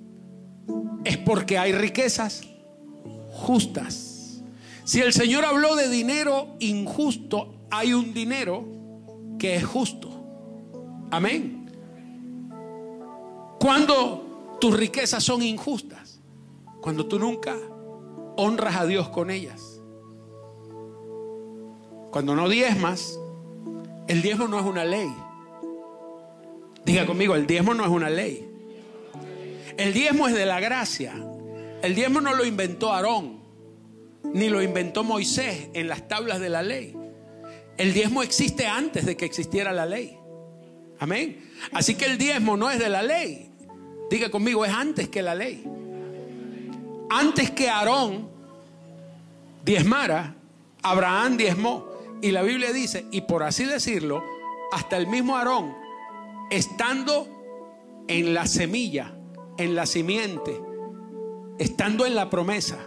es 1.06 1.18
porque 1.18 1.58
hay 1.58 1.72
riquezas 1.72 2.44
justas. 3.30 4.42
Si 4.84 5.02
el 5.02 5.14
Señor 5.14 5.46
habló 5.46 5.76
de 5.76 5.90
dinero 5.90 6.56
injusto, 6.60 7.56
hay 7.72 7.94
un 7.94 8.14
dinero 8.14 8.66
que 9.40 9.56
es 9.56 9.66
justo. 9.66 10.10
Amén. 11.10 11.72
Cuando 13.60 14.58
tus 14.60 14.78
riquezas 14.78 15.24
son 15.24 15.42
injustas 15.42 16.04
cuando 16.84 17.06
tú 17.06 17.18
nunca 17.18 17.56
honras 18.36 18.76
a 18.76 18.86
Dios 18.86 19.08
con 19.08 19.32
ellas. 19.32 19.73
Cuando 22.14 22.36
no 22.36 22.48
diezmas, 22.48 23.20
el 24.08 24.22
diezmo 24.22 24.48
no 24.48 24.60
es 24.60 24.66
una 24.66 24.86
ley. 24.86 25.12
Diga 26.86 27.08
conmigo, 27.08 27.34
el 27.34 27.48
diezmo 27.48 27.74
no 27.74 27.84
es 27.84 27.90
una 27.90 28.08
ley. 28.08 28.48
El 29.78 29.94
diezmo 29.94 30.28
es 30.28 30.36
de 30.36 30.46
la 30.46 30.60
gracia. 30.60 31.16
El 31.82 31.96
diezmo 31.96 32.22
no 32.22 32.36
lo 32.36 32.46
inventó 32.46 32.94
Aarón, 32.94 33.40
ni 34.32 34.48
lo 34.48 34.62
inventó 34.62 35.04
Moisés 35.04 35.70
en 35.74 35.88
las 35.88 36.08
tablas 36.08 36.40
de 36.40 36.50
la 36.50 36.62
ley. 36.62 36.96
El 37.78 37.94
diezmo 37.96 38.22
existe 38.22 38.68
antes 38.68 39.08
de 39.08 39.18
que 39.18 39.26
existiera 39.26 39.74
la 39.74 39.88
ley. 39.88 40.16
Amén. 41.00 41.50
Así 41.72 41.96
que 41.96 42.06
el 42.06 42.20
diezmo 42.20 42.56
no 42.56 42.70
es 42.70 42.78
de 42.78 42.90
la 42.90 43.02
ley. 43.02 43.50
Diga 44.12 44.30
conmigo, 44.30 44.64
es 44.66 44.72
antes 44.72 45.10
que 45.10 45.24
la 45.24 45.34
ley. 45.34 45.64
Antes 47.10 47.50
que 47.50 47.72
Aarón 47.72 48.30
diezmara, 49.66 50.36
Abraham 50.84 51.38
diezmó. 51.38 51.93
Y 52.22 52.32
la 52.32 52.42
Biblia 52.42 52.72
dice, 52.72 53.06
y 53.12 53.22
por 53.22 53.44
así 53.44 53.66
decirlo, 53.66 54.24
hasta 54.72 54.98
el 54.98 55.08
mismo 55.08 55.36
Aarón, 55.36 55.76
estando 56.50 57.28
en 58.08 58.34
la 58.34 58.48
semilla, 58.48 59.16
en 59.58 59.76
la 59.76 59.86
simiente, 59.86 60.62
estando 61.60 62.06
en 62.06 62.16
la 62.16 62.30
promesa, 62.30 62.80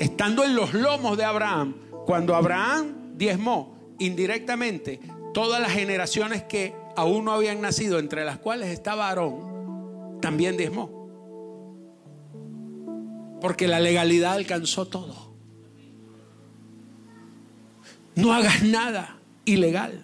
estando 0.00 0.44
en 0.44 0.54
los 0.54 0.74
lomos 0.74 1.16
de 1.16 1.24
Abraham, 1.24 1.76
cuando 2.06 2.34
Abraham 2.34 3.12
diezmó 3.16 3.76
indirectamente 3.98 5.00
todas 5.34 5.60
las 5.60 5.72
generaciones 5.72 6.42
que 6.44 6.74
aún 6.96 7.24
no 7.24 7.32
habían 7.32 7.60
nacido, 7.60 7.98
entre 7.98 8.24
las 8.24 8.38
cuales 8.38 8.70
estaba 8.70 9.08
Aarón, 9.08 10.18
también 10.20 10.56
diezmó. 10.56 10.98
Porque 13.40 13.68
la 13.68 13.78
legalidad 13.78 14.32
alcanzó 14.32 14.88
todo. 14.88 15.27
No 18.18 18.32
hagas 18.32 18.64
nada 18.64 19.16
ilegal. 19.44 20.02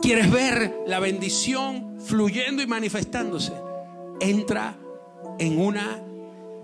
¿Quieres 0.00 0.30
ver 0.30 0.74
la 0.86 0.98
bendición 0.98 1.98
fluyendo 2.00 2.62
y 2.62 2.66
manifestándose? 2.66 3.52
Entra 4.18 4.78
en 5.38 5.60
una 5.60 6.02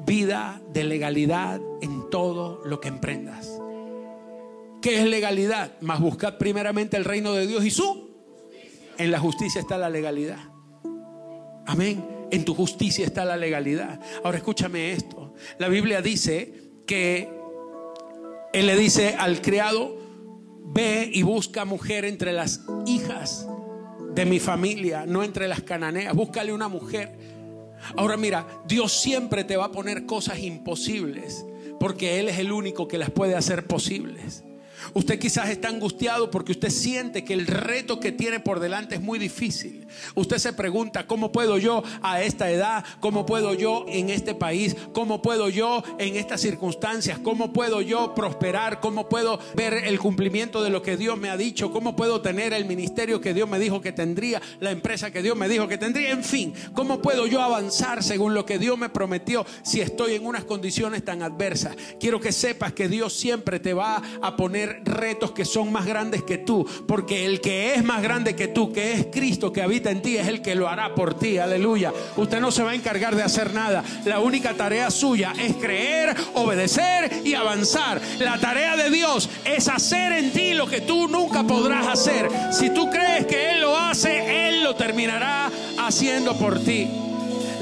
vida 0.06 0.62
de 0.72 0.84
legalidad 0.84 1.60
en 1.82 2.08
todo 2.08 2.62
lo 2.64 2.80
que 2.80 2.88
emprendas. 2.88 3.60
¿Qué 4.80 5.00
es 5.00 5.06
legalidad? 5.06 5.78
Más 5.82 6.00
buscad 6.00 6.38
primeramente 6.38 6.96
el 6.96 7.04
reino 7.04 7.34
de 7.34 7.46
Dios 7.46 7.66
y 7.66 7.70
su. 7.70 8.10
En 8.96 9.10
la 9.10 9.20
justicia 9.20 9.60
está 9.60 9.76
la 9.76 9.90
legalidad. 9.90 10.38
Amén. 11.66 12.06
En 12.30 12.46
tu 12.46 12.54
justicia 12.54 13.04
está 13.04 13.26
la 13.26 13.36
legalidad. 13.36 14.00
Ahora 14.24 14.38
escúchame 14.38 14.92
esto. 14.92 15.34
La 15.58 15.68
Biblia 15.68 16.00
dice 16.00 16.70
que 16.86 17.28
Él 18.54 18.66
le 18.66 18.78
dice 18.78 19.14
al 19.18 19.42
criado, 19.42 20.00
Ve 20.72 21.10
y 21.12 21.22
busca 21.22 21.64
mujer 21.64 22.04
entre 22.04 22.32
las 22.32 22.60
hijas 22.86 23.46
de 24.14 24.24
mi 24.24 24.40
familia, 24.40 25.04
no 25.06 25.22
entre 25.22 25.48
las 25.48 25.62
cananeas. 25.62 26.14
Búscale 26.14 26.52
una 26.52 26.68
mujer. 26.68 27.12
Ahora 27.96 28.16
mira, 28.16 28.46
Dios 28.66 28.92
siempre 28.92 29.44
te 29.44 29.56
va 29.56 29.66
a 29.66 29.72
poner 29.72 30.06
cosas 30.06 30.38
imposibles 30.38 31.44
porque 31.78 32.20
Él 32.20 32.28
es 32.28 32.38
el 32.38 32.52
único 32.52 32.86
que 32.86 32.96
las 32.96 33.10
puede 33.10 33.34
hacer 33.34 33.66
posibles. 33.66 34.44
Usted 34.94 35.18
quizás 35.18 35.48
está 35.48 35.68
angustiado 35.68 36.30
porque 36.30 36.52
usted 36.52 36.70
siente 36.70 37.24
que 37.24 37.34
el 37.34 37.46
reto 37.46 38.00
que 38.00 38.12
tiene 38.12 38.40
por 38.40 38.60
delante 38.60 38.96
es 38.96 39.00
muy 39.00 39.18
difícil. 39.18 39.86
Usted 40.14 40.38
se 40.38 40.52
pregunta, 40.52 41.06
¿cómo 41.06 41.32
puedo 41.32 41.58
yo 41.58 41.82
a 42.02 42.22
esta 42.22 42.50
edad? 42.50 42.84
¿Cómo 43.00 43.26
puedo 43.26 43.54
yo 43.54 43.84
en 43.88 44.10
este 44.10 44.34
país? 44.34 44.76
¿Cómo 44.92 45.22
puedo 45.22 45.48
yo 45.48 45.82
en 45.98 46.16
estas 46.16 46.40
circunstancias? 46.40 47.18
¿Cómo 47.18 47.52
puedo 47.52 47.80
yo 47.80 48.14
prosperar? 48.14 48.80
¿Cómo 48.80 49.08
puedo 49.08 49.38
ver 49.54 49.74
el 49.74 49.98
cumplimiento 49.98 50.62
de 50.62 50.70
lo 50.70 50.82
que 50.82 50.96
Dios 50.96 51.18
me 51.18 51.30
ha 51.30 51.36
dicho? 51.36 51.72
¿Cómo 51.72 51.96
puedo 51.96 52.20
tener 52.20 52.52
el 52.52 52.64
ministerio 52.64 53.20
que 53.20 53.34
Dios 53.34 53.48
me 53.48 53.58
dijo 53.58 53.80
que 53.80 53.92
tendría? 53.92 54.40
La 54.60 54.70
empresa 54.70 55.10
que 55.10 55.22
Dios 55.22 55.36
me 55.36 55.48
dijo 55.48 55.68
que 55.68 55.78
tendría. 55.78 56.10
En 56.10 56.24
fin, 56.24 56.54
¿cómo 56.74 57.00
puedo 57.00 57.26
yo 57.26 57.40
avanzar 57.40 58.02
según 58.02 58.34
lo 58.34 58.46
que 58.46 58.58
Dios 58.58 58.78
me 58.78 58.88
prometió 58.88 59.44
si 59.62 59.80
estoy 59.80 60.14
en 60.14 60.26
unas 60.26 60.44
condiciones 60.44 61.04
tan 61.04 61.22
adversas? 61.22 61.76
Quiero 62.00 62.20
que 62.20 62.32
sepas 62.32 62.72
que 62.72 62.88
Dios 62.88 63.12
siempre 63.12 63.60
te 63.60 63.74
va 63.74 64.02
a 64.20 64.36
poner 64.36 64.71
retos 64.84 65.32
que 65.32 65.44
son 65.44 65.72
más 65.72 65.86
grandes 65.86 66.22
que 66.22 66.38
tú, 66.38 66.66
porque 66.86 67.24
el 67.24 67.40
que 67.40 67.74
es 67.74 67.84
más 67.84 68.02
grande 68.02 68.34
que 68.34 68.48
tú, 68.48 68.72
que 68.72 68.92
es 68.92 69.06
Cristo 69.12 69.52
que 69.52 69.62
habita 69.62 69.90
en 69.90 70.02
ti, 70.02 70.16
es 70.16 70.28
el 70.28 70.42
que 70.42 70.54
lo 70.54 70.68
hará 70.68 70.94
por 70.94 71.14
ti, 71.14 71.38
aleluya. 71.38 71.92
Usted 72.16 72.40
no 72.40 72.50
se 72.50 72.62
va 72.62 72.70
a 72.70 72.74
encargar 72.74 73.14
de 73.16 73.22
hacer 73.22 73.54
nada, 73.54 73.84
la 74.04 74.20
única 74.20 74.54
tarea 74.54 74.90
suya 74.90 75.32
es 75.38 75.56
creer, 75.56 76.14
obedecer 76.34 77.22
y 77.24 77.34
avanzar. 77.34 78.00
La 78.18 78.38
tarea 78.38 78.76
de 78.76 78.90
Dios 78.90 79.28
es 79.44 79.68
hacer 79.68 80.12
en 80.12 80.32
ti 80.32 80.54
lo 80.54 80.66
que 80.66 80.80
tú 80.80 81.08
nunca 81.08 81.42
podrás 81.44 81.86
hacer. 81.86 82.28
Si 82.52 82.70
tú 82.70 82.90
crees 82.90 83.26
que 83.26 83.50
Él 83.50 83.60
lo 83.60 83.76
hace, 83.76 84.48
Él 84.48 84.62
lo 84.62 84.74
terminará 84.74 85.50
haciendo 85.78 86.36
por 86.36 86.60
ti. 86.60 86.88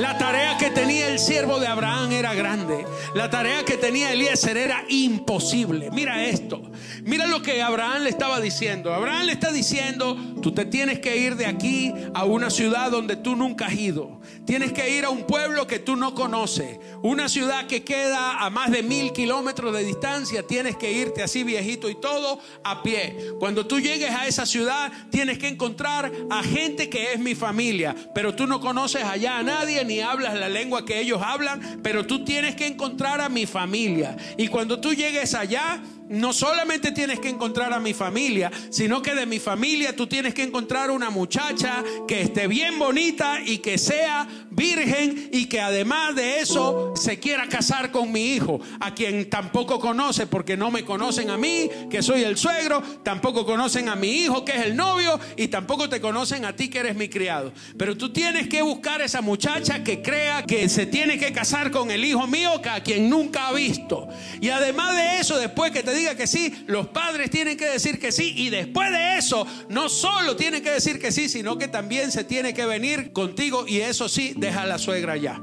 La 0.00 0.16
tarea 0.16 0.56
que 0.56 0.70
tenía 0.70 1.08
el 1.08 1.18
siervo 1.18 1.60
de 1.60 1.66
Abraham 1.66 2.12
era 2.12 2.32
grande. 2.32 2.86
La 3.14 3.28
tarea 3.28 3.66
que 3.66 3.76
tenía 3.76 4.10
Eliezer 4.10 4.56
era 4.56 4.82
imposible. 4.88 5.90
Mira 5.90 6.24
esto. 6.24 6.62
Mira 7.02 7.26
lo 7.26 7.42
que 7.42 7.60
Abraham 7.60 8.04
le 8.04 8.08
estaba 8.08 8.40
diciendo. 8.40 8.94
Abraham 8.94 9.26
le 9.26 9.32
está 9.32 9.52
diciendo, 9.52 10.16
tú 10.40 10.52
te 10.52 10.64
tienes 10.64 11.00
que 11.00 11.18
ir 11.18 11.36
de 11.36 11.44
aquí 11.44 11.92
a 12.14 12.24
una 12.24 12.48
ciudad 12.48 12.90
donde 12.90 13.16
tú 13.16 13.36
nunca 13.36 13.66
has 13.66 13.74
ido. 13.74 14.22
Tienes 14.46 14.72
que 14.72 14.88
ir 14.96 15.04
a 15.04 15.10
un 15.10 15.26
pueblo 15.26 15.66
que 15.66 15.78
tú 15.78 15.96
no 15.96 16.14
conoces. 16.14 16.78
Una 17.02 17.28
ciudad 17.28 17.66
que 17.66 17.84
queda 17.84 18.38
a 18.38 18.48
más 18.48 18.70
de 18.70 18.82
mil 18.82 19.12
kilómetros 19.12 19.74
de 19.74 19.84
distancia. 19.84 20.46
Tienes 20.46 20.76
que 20.76 20.90
irte 20.90 21.22
así 21.22 21.44
viejito 21.44 21.90
y 21.90 21.94
todo 21.94 22.40
a 22.64 22.82
pie. 22.82 23.18
Cuando 23.38 23.66
tú 23.66 23.78
llegues 23.78 24.12
a 24.12 24.26
esa 24.26 24.46
ciudad, 24.46 24.90
tienes 25.10 25.36
que 25.36 25.48
encontrar 25.48 26.10
a 26.30 26.42
gente 26.42 26.88
que 26.88 27.12
es 27.12 27.18
mi 27.18 27.34
familia. 27.34 27.94
Pero 28.14 28.34
tú 28.34 28.46
no 28.46 28.60
conoces 28.60 29.04
allá 29.04 29.36
a 29.36 29.42
nadie 29.42 29.84
ni 29.90 30.00
hablas 30.00 30.34
la 30.38 30.48
lengua 30.48 30.84
que 30.84 31.00
ellos 31.00 31.20
hablan, 31.20 31.80
pero 31.82 32.06
tú 32.06 32.24
tienes 32.24 32.54
que 32.54 32.68
encontrar 32.68 33.20
a 33.20 33.28
mi 33.28 33.44
familia. 33.44 34.16
Y 34.36 34.46
cuando 34.46 34.80
tú 34.80 34.94
llegues 34.94 35.34
allá, 35.34 35.82
no 36.10 36.32
solamente 36.32 36.90
tienes 36.90 37.20
que 37.20 37.28
encontrar 37.28 37.72
a 37.72 37.78
mi 37.78 37.94
familia, 37.94 38.50
sino 38.70 39.00
que 39.00 39.14
de 39.14 39.26
mi 39.26 39.38
familia 39.38 39.94
tú 39.94 40.06
tienes 40.08 40.34
que 40.34 40.42
encontrar 40.42 40.90
una 40.90 41.08
muchacha 41.08 41.84
que 42.06 42.20
esté 42.22 42.48
bien 42.48 42.78
bonita 42.78 43.40
y 43.44 43.58
que 43.58 43.78
sea 43.78 44.26
virgen 44.50 45.30
y 45.32 45.46
que 45.46 45.60
además 45.60 46.16
de 46.16 46.40
eso 46.40 46.92
se 46.96 47.20
quiera 47.20 47.48
casar 47.48 47.92
con 47.92 48.10
mi 48.10 48.34
hijo, 48.34 48.60
a 48.80 48.92
quien 48.92 49.30
tampoco 49.30 49.78
conoce 49.78 50.26
porque 50.26 50.56
no 50.56 50.72
me 50.72 50.84
conocen 50.84 51.30
a 51.30 51.38
mí, 51.38 51.70
que 51.88 52.02
soy 52.02 52.24
el 52.24 52.36
suegro, 52.36 52.82
tampoco 53.04 53.46
conocen 53.46 53.88
a 53.88 53.94
mi 53.94 54.08
hijo, 54.08 54.44
que 54.44 54.56
es 54.56 54.66
el 54.66 54.76
novio, 54.76 55.18
y 55.36 55.46
tampoco 55.46 55.88
te 55.88 56.00
conocen 56.00 56.44
a 56.44 56.56
ti, 56.56 56.68
que 56.68 56.80
eres 56.80 56.96
mi 56.96 57.08
criado. 57.08 57.52
Pero 57.78 57.96
tú 57.96 58.12
tienes 58.12 58.48
que 58.48 58.62
buscar 58.62 59.00
esa 59.00 59.20
muchacha 59.20 59.84
que 59.84 60.02
crea 60.02 60.42
que 60.42 60.68
se 60.68 60.86
tiene 60.86 61.18
que 61.18 61.32
casar 61.32 61.70
con 61.70 61.92
el 61.92 62.04
hijo 62.04 62.26
mío, 62.26 62.60
que 62.60 62.68
a 62.68 62.82
quien 62.82 63.08
nunca 63.08 63.46
ha 63.46 63.52
visto. 63.52 64.08
Y 64.40 64.48
además 64.48 64.96
de 64.96 65.20
eso, 65.20 65.38
después 65.38 65.70
que 65.70 65.84
te 65.84 65.99
diga 66.00 66.14
que 66.14 66.26
sí, 66.26 66.64
los 66.66 66.88
padres 66.88 67.30
tienen 67.30 67.56
que 67.56 67.66
decir 67.66 67.98
que 67.98 68.12
sí 68.12 68.34
y 68.36 68.50
después 68.50 68.90
de 68.90 69.18
eso 69.18 69.46
no 69.68 69.88
solo 69.88 70.36
tienen 70.36 70.62
que 70.62 70.70
decir 70.70 70.98
que 70.98 71.12
sí, 71.12 71.28
sino 71.28 71.58
que 71.58 71.68
también 71.68 72.10
se 72.10 72.24
tiene 72.24 72.54
que 72.54 72.66
venir 72.66 73.12
contigo 73.12 73.66
y 73.66 73.80
eso 73.80 74.08
sí, 74.08 74.34
deja 74.36 74.62
a 74.62 74.66
la 74.66 74.78
suegra 74.78 75.16
ya. 75.16 75.40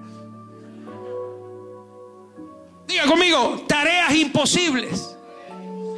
Diga 2.88 3.06
conmigo, 3.06 3.65
tareas 3.67 4.15
imposibles. 4.15 5.17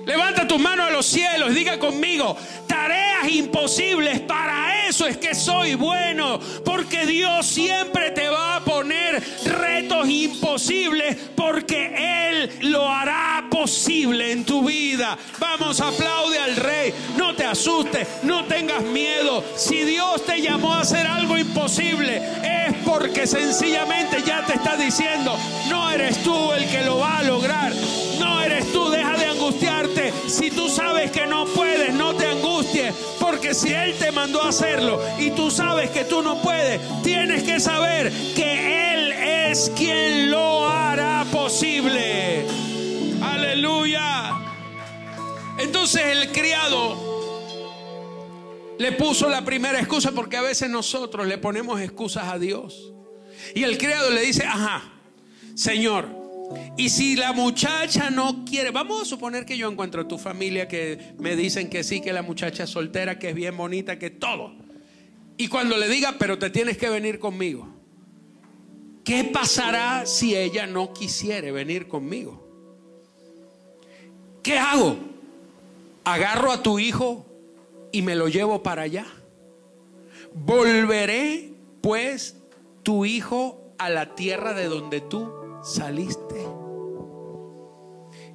Levanta 0.06 0.48
tus 0.48 0.60
manos 0.60 0.88
a 0.88 0.90
los 0.90 1.06
cielos, 1.06 1.54
diga 1.54 1.78
conmigo, 1.78 2.36
tareas 2.66 3.30
imposibles, 3.30 4.20
para 4.22 4.88
eso 4.88 5.06
es 5.06 5.18
que 5.18 5.36
soy 5.36 5.76
bueno, 5.76 6.40
porque 6.66 7.06
Dios 7.06 7.46
siempre 7.46 8.10
te 8.10 8.28
va 8.28 8.56
a 8.56 8.66
poner 8.66 9.24
retos 9.46 10.10
imposibles, 10.10 11.16
porque 11.36 12.30
Él 12.30 12.72
lo 12.72 12.90
hará 12.90 13.46
posible 13.60 14.32
en 14.32 14.46
tu 14.46 14.66
vida. 14.66 15.18
Vamos, 15.38 15.82
aplaude 15.82 16.40
al 16.40 16.56
Rey, 16.56 16.94
no 17.18 17.36
te 17.36 17.44
asustes, 17.44 18.08
no 18.24 18.46
tengas 18.46 18.82
miedo. 18.84 19.44
Si 19.58 19.84
Dios 19.84 20.26
te 20.26 20.42
llamó 20.42 20.76
a 20.76 20.80
hacer 20.80 21.06
algo 21.06 21.38
imposible, 21.38 22.22
es 22.42 22.74
porque 22.86 23.28
sencillamente 23.28 24.24
ya 24.26 24.46
te 24.46 24.54
está 24.54 24.78
diciendo, 24.78 25.38
no 25.68 25.92
eres 25.92 26.24
tú 26.24 26.54
el 26.54 26.70
que 26.70 26.84
lo 26.84 27.00
va 27.00 27.18
a 27.18 27.24
lograr, 27.24 27.74
no 28.18 28.42
eres 28.42 28.72
tú, 28.72 28.90
deja 28.90 29.18
de 29.18 29.26
angustiarte. 29.26 30.14
Si 30.30 30.52
tú 30.52 30.70
sabes 30.70 31.12
que 31.12 31.28
no 31.28 31.44
puedes, 31.48 31.94
no 31.94 32.16
te 32.16 32.28
angusties, 32.28 32.94
porque 33.20 33.54
si 33.54 33.74
Él 33.74 33.94
te 34.00 34.14
mandó 34.14 34.42
a 34.42 34.50
hacerlo 34.50 35.02
y 35.18 35.32
tú 35.32 35.52
sabes 35.52 35.90
que 35.90 36.06
tú 36.06 36.22
no 36.22 36.42
puedes, 36.42 36.80
tienes 37.04 37.44
que 37.44 37.60
saber 37.60 38.10
que 38.38 38.94
Él 38.94 39.12
es 39.12 39.70
quien 39.76 40.32
lo 40.32 40.66
hará 40.66 41.26
posible. 41.30 42.48
Aleluya. 43.22 44.38
Entonces 45.60 46.02
el 46.06 46.32
criado 46.32 47.10
le 48.78 48.94
puso 48.94 49.28
la 49.28 49.44
primera 49.44 49.80
excusa 49.80 50.12
porque 50.14 50.38
a 50.38 50.42
veces 50.42 50.70
nosotros 50.70 51.28
le 51.28 51.38
ponemos 51.38 51.82
excusas 51.82 52.30
a 52.30 52.40
Dios. 52.40 52.94
Y 53.54 53.64
el 53.64 53.78
criado 53.78 54.10
le 54.10 54.22
dice, 54.22 54.46
ajá, 54.46 54.84
Señor, 55.54 56.08
y 56.78 56.90
si 56.90 57.16
la 57.16 57.34
muchacha 57.34 58.10
no 58.10 58.46
quiere, 58.46 58.72
vamos 58.72 59.02
a 59.02 59.06
suponer 59.06 59.46
que 59.46 59.58
yo 59.58 59.70
encuentro 59.70 60.08
tu 60.08 60.18
familia 60.18 60.68
que 60.68 61.14
me 61.18 61.36
dicen 61.36 61.70
que 61.70 61.84
sí, 61.84 62.02
que 62.02 62.14
la 62.14 62.22
muchacha 62.22 62.64
es 62.64 62.70
soltera, 62.70 63.20
que 63.20 63.30
es 63.30 63.36
bien 63.36 63.56
bonita, 63.58 64.00
que 64.00 64.10
todo. 64.10 64.54
Y 65.38 65.48
cuando 65.48 65.78
le 65.78 65.88
diga, 65.88 66.16
pero 66.18 66.40
te 66.40 66.50
tienes 66.50 66.78
que 66.78 66.90
venir 66.90 67.20
conmigo. 67.20 67.68
¿Qué 69.04 69.26
pasará 69.26 70.06
si 70.06 70.36
ella 70.36 70.68
no 70.68 70.94
quisiere 70.94 71.52
venir 71.52 71.88
conmigo? 71.88 72.49
¿Qué 74.44 74.58
hago? 74.58 74.98
Agarro 76.04 76.52
a 76.52 76.64
tu 76.64 76.80
hijo 76.80 77.26
y 77.92 78.02
me 78.02 78.16
lo 78.16 78.28
llevo 78.28 78.64
para 78.64 78.84
allá. 78.84 79.06
Volveré 80.34 81.54
pues 81.82 82.38
tu 82.84 83.06
hijo 83.06 83.74
a 83.78 83.90
la 83.90 84.16
tierra 84.16 84.54
de 84.54 84.66
donde 84.66 85.02
tú 85.02 85.32
saliste. 85.64 86.46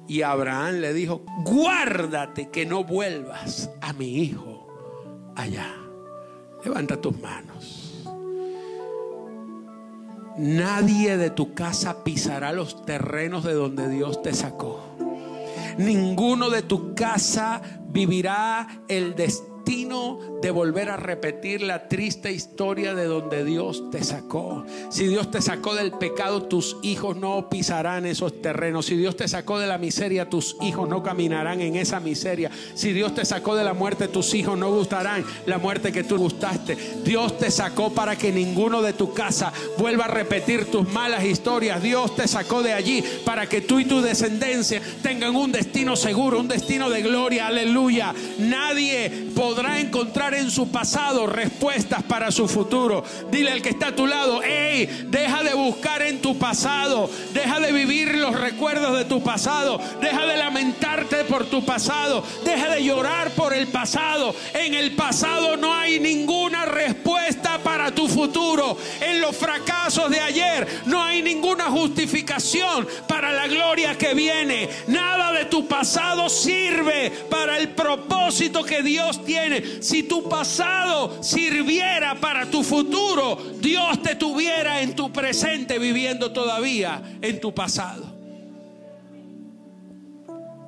Y 0.07 0.21
Abraham 0.21 0.75
le 0.75 0.93
dijo, 0.93 1.21
guárdate 1.43 2.49
que 2.49 2.65
no 2.65 2.83
vuelvas 2.83 3.71
a 3.81 3.93
mi 3.93 4.19
hijo 4.19 4.67
allá. 5.35 5.73
Levanta 6.63 7.01
tus 7.01 7.19
manos. 7.19 8.03
Nadie 10.37 11.17
de 11.17 11.29
tu 11.29 11.53
casa 11.53 12.03
pisará 12.03 12.51
los 12.51 12.85
terrenos 12.85 13.43
de 13.43 13.53
donde 13.53 13.87
Dios 13.87 14.21
te 14.21 14.33
sacó. 14.33 14.81
Ninguno 15.77 16.49
de 16.49 16.61
tu 16.61 16.93
casa 16.95 17.61
vivirá 17.89 18.67
el 18.87 19.15
destino 19.15 19.54
de 20.41 20.51
volver 20.51 20.89
a 20.89 20.97
repetir 20.97 21.61
la 21.63 21.87
triste 21.87 22.31
historia 22.31 22.93
de 22.93 23.05
donde 23.05 23.43
Dios 23.43 23.89
te 23.89 24.03
sacó. 24.03 24.63
Si 24.89 25.07
Dios 25.07 25.31
te 25.31 25.41
sacó 25.41 25.73
del 25.73 25.91
pecado, 25.91 26.43
tus 26.43 26.77
hijos 26.83 27.17
no 27.17 27.49
pisarán 27.49 28.05
esos 28.05 28.41
terrenos. 28.41 28.85
Si 28.85 28.95
Dios 28.95 29.17
te 29.17 29.27
sacó 29.27 29.57
de 29.57 29.65
la 29.65 29.79
miseria, 29.79 30.29
tus 30.29 30.55
hijos 30.61 30.87
no 30.87 31.01
caminarán 31.01 31.61
en 31.61 31.75
esa 31.75 31.99
miseria. 31.99 32.51
Si 32.75 32.93
Dios 32.93 33.15
te 33.15 33.25
sacó 33.25 33.55
de 33.55 33.63
la 33.63 33.73
muerte, 33.73 34.07
tus 34.07 34.35
hijos 34.35 34.57
no 34.57 34.71
gustarán 34.71 35.25
la 35.47 35.57
muerte 35.57 35.91
que 35.91 36.03
tú 36.03 36.17
gustaste. 36.17 36.77
Dios 37.03 37.37
te 37.39 37.49
sacó 37.49 37.91
para 37.91 38.15
que 38.15 38.31
ninguno 38.31 38.83
de 38.83 38.93
tu 38.93 39.13
casa 39.13 39.51
vuelva 39.79 40.05
a 40.05 40.09
repetir 40.09 40.69
tus 40.69 40.87
malas 40.87 41.23
historias. 41.23 41.81
Dios 41.81 42.15
te 42.15 42.27
sacó 42.27 42.61
de 42.61 42.73
allí 42.73 43.03
para 43.25 43.47
que 43.49 43.61
tú 43.61 43.79
y 43.79 43.85
tu 43.85 44.01
descendencia 44.01 44.79
tengan 45.01 45.35
un 45.35 45.51
destino 45.51 45.95
seguro, 45.95 46.39
un 46.39 46.47
destino 46.47 46.89
de 46.89 47.01
gloria. 47.01 47.47
Aleluya. 47.47 48.13
Nadie 48.37 49.24
podrá 49.35 49.79
encontrar 49.79 50.33
en 50.33 50.49
su 50.49 50.71
pasado 50.71 51.27
respuestas 51.27 52.01
para 52.03 52.31
su 52.31 52.47
futuro. 52.47 53.03
Dile 53.29 53.51
al 53.51 53.61
que 53.61 53.69
está 53.69 53.87
a 53.87 53.95
tu 53.95 54.07
lado, 54.07 54.41
hey, 54.43 55.07
deja 55.07 55.43
de 55.43 55.53
buscar 55.53 56.01
en 56.01 56.21
tu 56.21 56.39
pasado, 56.39 57.09
deja 57.33 57.59
de 57.59 57.71
vivir 57.71 58.15
los 58.15 58.33
recuerdos 58.39 58.97
de 58.97 59.05
tu 59.05 59.21
pasado, 59.21 59.79
deja 60.01 60.25
de 60.25 60.37
lamentarte 60.37 61.25
por 61.25 61.45
tu 61.45 61.63
pasado, 61.65 62.23
deja 62.43 62.69
de 62.69 62.83
llorar 62.83 63.31
por 63.31 63.53
el 63.53 63.67
pasado. 63.67 64.33
En 64.53 64.73
el 64.73 64.95
pasado 64.95 65.57
no 65.57 65.73
hay 65.73 65.99
ninguna 65.99 66.65
respuesta 66.65 67.59
para 67.59 67.91
tu 67.91 68.07
futuro. 68.07 68.77
En 69.01 69.19
los 69.19 69.35
fracasos 69.35 70.09
de 70.09 70.19
ayer 70.19 70.67
no 70.85 71.03
hay 71.03 71.21
ninguna 71.21 71.65
justificación 71.65 72.87
para 73.07 73.33
la 73.33 73.47
gloria 73.47 73.97
que 73.97 74.13
viene. 74.13 74.69
Nada 74.87 75.33
de 75.33 75.45
tu 75.45 75.67
pasado 75.67 76.29
sirve 76.29 77.11
para 77.29 77.57
el 77.57 77.69
propósito 77.69 78.63
que 78.63 78.81
Dios 78.81 79.24
si 79.79 80.03
tu 80.03 80.27
pasado 80.29 81.23
sirviera 81.23 82.19
para 82.19 82.49
tu 82.49 82.63
futuro, 82.63 83.37
Dios 83.59 84.01
te 84.01 84.15
tuviera 84.15 84.81
en 84.81 84.95
tu 84.95 85.11
presente 85.11 85.79
viviendo 85.79 86.31
todavía 86.31 87.17
en 87.21 87.39
tu 87.39 87.53
pasado. 87.53 88.13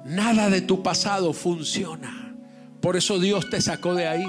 Nada 0.05 0.49
de 0.49 0.61
tu 0.61 0.81
pasado 0.81 1.33
funciona. 1.33 2.35
Por 2.81 2.95
eso 2.95 3.19
Dios 3.19 3.49
te 3.49 3.61
sacó 3.61 3.93
de 3.93 4.07
ahí. 4.07 4.25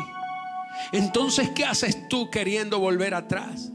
Entonces, 0.93 1.51
¿qué 1.55 1.65
haces 1.65 2.09
tú 2.09 2.31
queriendo 2.31 2.79
volver 2.81 3.15
atrás? 3.15 3.71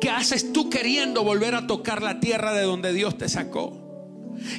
¿Qué 0.00 0.10
haces 0.10 0.52
tú 0.52 0.70
queriendo 0.70 1.24
volver 1.24 1.54
a 1.54 1.66
tocar 1.66 2.02
la 2.02 2.20
tierra 2.20 2.52
de 2.52 2.62
donde 2.62 2.92
Dios 2.92 3.18
te 3.18 3.28
sacó? 3.28 3.81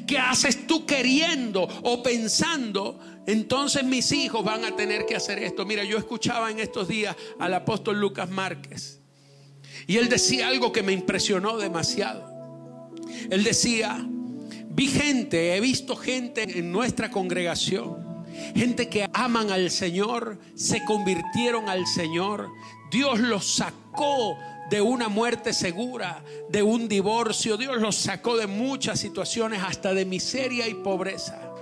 ¿Qué 0.08 0.18
haces 0.18 0.68
tú 0.68 0.86
queriendo 0.86 1.64
o 1.84 2.04
pensando 2.04 3.00
entonces 3.26 3.84
mis 3.84 4.12
hijos 4.12 4.44
van 4.44 4.66
a 4.66 4.76
tener 4.76 5.06
que 5.06 5.16
hacer 5.16 5.40
esto. 5.40 5.66
Mira, 5.66 5.84
yo 5.84 5.98
escuchaba 5.98 6.52
en 6.52 6.60
estos 6.60 6.88
días 6.88 7.16
al 7.40 7.54
apóstol 7.54 8.00
Lucas 8.00 8.30
Márquez 8.30 9.00
y 9.88 9.98
él 9.98 10.10
decía 10.10 10.48
algo 10.48 10.72
que 10.72 10.84
me 10.84 10.92
impresionó 10.92 11.58
demasiado. 11.58 12.92
Él 13.30 13.44
decía, 13.44 14.06
vi 14.70 14.88
gente, 14.88 15.56
he 15.56 15.60
visto 15.60 15.96
gente 15.96 16.44
en 16.44 16.72
nuestra 16.72 17.10
congregación, 17.12 18.13
gente 18.56 18.90
que 18.90 19.10
aman 19.14 19.52
al 19.52 19.72
Señor, 19.72 20.40
se 20.56 20.84
convirtieron 20.86 21.70
al 21.70 21.86
Señor, 21.88 22.50
Dios 22.92 23.20
los 23.20 23.56
sacó 23.56 24.38
de 24.70 24.82
una 24.82 25.10
muerte 25.10 25.54
segura, 25.54 26.24
de 26.50 26.64
un 26.64 26.88
divorcio, 26.88 27.58
Dios 27.58 27.78
los 27.78 27.96
sacó 27.96 28.38
de 28.38 28.48
muchas 28.48 29.00
situaciones, 29.00 29.62
hasta 29.64 29.94
de 29.94 30.06
miseria 30.06 30.68
y 30.68 30.74
pobreza. 30.74 31.54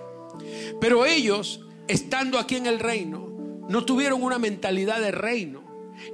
Pero 0.79 1.05
ellos, 1.05 1.61
estando 1.87 2.39
aquí 2.39 2.55
en 2.55 2.67
el 2.67 2.79
reino, 2.79 3.27
no 3.67 3.85
tuvieron 3.85 4.23
una 4.23 4.39
mentalidad 4.39 4.99
de 4.99 5.11
reino. 5.11 5.63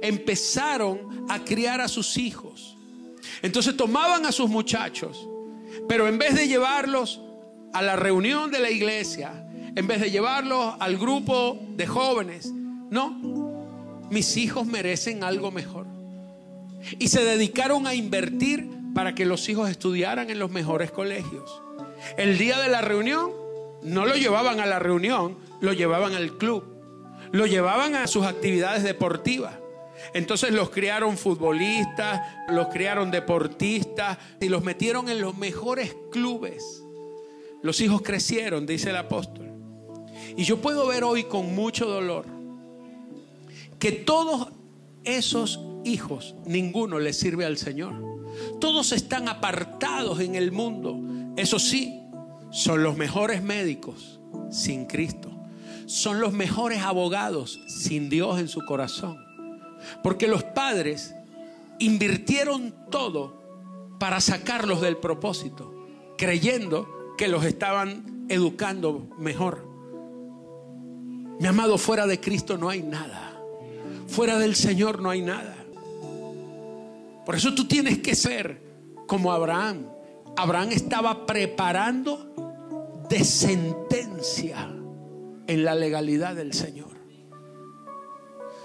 Empezaron 0.02 1.26
a 1.28 1.44
criar 1.44 1.80
a 1.80 1.88
sus 1.88 2.16
hijos. 2.16 2.76
Entonces 3.42 3.76
tomaban 3.76 4.26
a 4.26 4.32
sus 4.32 4.48
muchachos, 4.48 5.28
pero 5.88 6.08
en 6.08 6.18
vez 6.18 6.34
de 6.34 6.48
llevarlos 6.48 7.20
a 7.72 7.82
la 7.82 7.96
reunión 7.96 8.50
de 8.50 8.60
la 8.60 8.70
iglesia, 8.70 9.47
en 9.78 9.86
vez 9.86 10.00
de 10.00 10.10
llevarlos 10.10 10.74
al 10.80 10.98
grupo 10.98 11.56
de 11.76 11.86
jóvenes, 11.86 12.50
no, 12.90 13.16
mis 14.10 14.36
hijos 14.36 14.66
merecen 14.66 15.22
algo 15.22 15.52
mejor. 15.52 15.86
Y 16.98 17.06
se 17.06 17.24
dedicaron 17.24 17.86
a 17.86 17.94
invertir 17.94 18.68
para 18.92 19.14
que 19.14 19.24
los 19.24 19.48
hijos 19.48 19.70
estudiaran 19.70 20.30
en 20.30 20.40
los 20.40 20.50
mejores 20.50 20.90
colegios. 20.90 21.62
El 22.16 22.38
día 22.38 22.58
de 22.58 22.68
la 22.68 22.80
reunión 22.80 23.30
no 23.84 24.04
lo 24.04 24.16
llevaban 24.16 24.58
a 24.58 24.66
la 24.66 24.80
reunión, 24.80 25.38
lo 25.60 25.72
llevaban 25.72 26.12
al 26.12 26.36
club, 26.36 26.64
lo 27.30 27.46
llevaban 27.46 27.94
a 27.94 28.08
sus 28.08 28.26
actividades 28.26 28.82
deportivas. 28.82 29.54
Entonces 30.12 30.50
los 30.50 30.70
criaron 30.70 31.16
futbolistas, 31.16 32.20
los 32.48 32.66
criaron 32.66 33.12
deportistas 33.12 34.18
y 34.40 34.48
los 34.48 34.64
metieron 34.64 35.08
en 35.08 35.20
los 35.20 35.38
mejores 35.38 35.94
clubes. 36.10 36.82
Los 37.62 37.80
hijos 37.80 38.02
crecieron, 38.02 38.66
dice 38.66 38.90
el 38.90 38.96
apóstol. 38.96 39.47
Y 40.38 40.44
yo 40.44 40.62
puedo 40.62 40.86
ver 40.86 41.02
hoy 41.02 41.24
con 41.24 41.52
mucho 41.56 41.86
dolor 41.86 42.24
que 43.80 43.90
todos 43.90 44.46
esos 45.02 45.58
hijos, 45.84 46.36
ninguno 46.46 47.00
les 47.00 47.18
sirve 47.18 47.44
al 47.44 47.58
Señor. 47.58 47.92
Todos 48.60 48.92
están 48.92 49.28
apartados 49.28 50.20
en 50.20 50.36
el 50.36 50.52
mundo. 50.52 50.96
Eso 51.36 51.58
sí, 51.58 52.00
son 52.52 52.84
los 52.84 52.96
mejores 52.96 53.42
médicos 53.42 54.20
sin 54.52 54.86
Cristo. 54.86 55.28
Son 55.86 56.20
los 56.20 56.32
mejores 56.32 56.82
abogados 56.82 57.58
sin 57.66 58.08
Dios 58.08 58.38
en 58.38 58.46
su 58.46 58.64
corazón. 58.64 59.18
Porque 60.04 60.28
los 60.28 60.44
padres 60.44 61.16
invirtieron 61.80 62.72
todo 62.92 63.42
para 63.98 64.20
sacarlos 64.20 64.82
del 64.82 64.98
propósito, 64.98 65.74
creyendo 66.16 66.88
que 67.18 67.26
los 67.26 67.44
estaban 67.44 68.26
educando 68.28 69.08
mejor. 69.18 69.67
Mi 71.40 71.46
amado, 71.46 71.78
fuera 71.78 72.06
de 72.06 72.20
Cristo 72.20 72.58
no 72.58 72.68
hay 72.68 72.82
nada. 72.82 73.40
Fuera 74.08 74.38
del 74.38 74.56
Señor 74.56 75.00
no 75.00 75.10
hay 75.10 75.22
nada. 75.22 75.56
Por 77.24 77.36
eso 77.36 77.54
tú 77.54 77.68
tienes 77.68 77.98
que 77.98 78.16
ser 78.16 78.60
como 79.06 79.32
Abraham. 79.32 79.86
Abraham 80.36 80.70
estaba 80.72 81.26
preparando 81.26 83.04
de 83.08 83.24
sentencia 83.24 84.68
en 85.46 85.64
la 85.64 85.74
legalidad 85.74 86.34
del 86.34 86.52
Señor. 86.52 86.88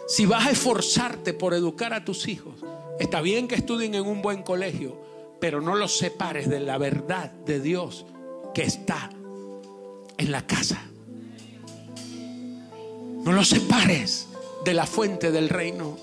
Si 0.08 0.26
vas 0.26 0.48
a 0.48 0.52
esforzarte 0.52 1.34
por 1.34 1.54
educar 1.54 1.94
a 1.94 2.04
tus 2.04 2.28
hijos, 2.28 2.56
está 3.00 3.22
bien 3.22 3.48
que 3.48 3.56
estudien 3.56 3.96
en 3.96 4.06
un 4.06 4.22
buen 4.22 4.44
colegio, 4.44 5.02
pero 5.40 5.62
no 5.62 5.76
los 5.76 5.98
separes 5.98 6.50
de 6.50 6.60
la 6.60 6.78
verdad 6.78 7.32
de 7.32 7.60
Dios 7.60 8.06
que 8.54 8.64
está 8.64 9.10
en 10.18 10.32
la 10.32 10.46
casa. 10.46 10.93
No 13.24 13.32
los 13.32 13.50
separes 13.50 14.28
de 14.66 14.74
la 14.74 14.86
fuente 14.86 15.32
del 15.32 15.50
reino. 15.50 15.98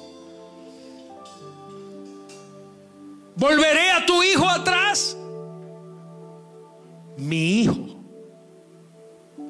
¿Volveré 3.37 3.91
a 3.91 4.05
tu 4.07 4.23
hijo 4.23 4.49
atrás? 4.49 5.17
mi 7.21 7.61
hijo 7.61 7.77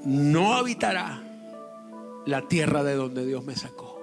no 0.05 0.55
habitará 0.55 1.23
la 2.27 2.49
tierra 2.49 2.83
de 2.83 2.95
donde 2.95 3.25
Dios 3.25 3.45
me 3.45 3.55
sacó. 3.55 3.99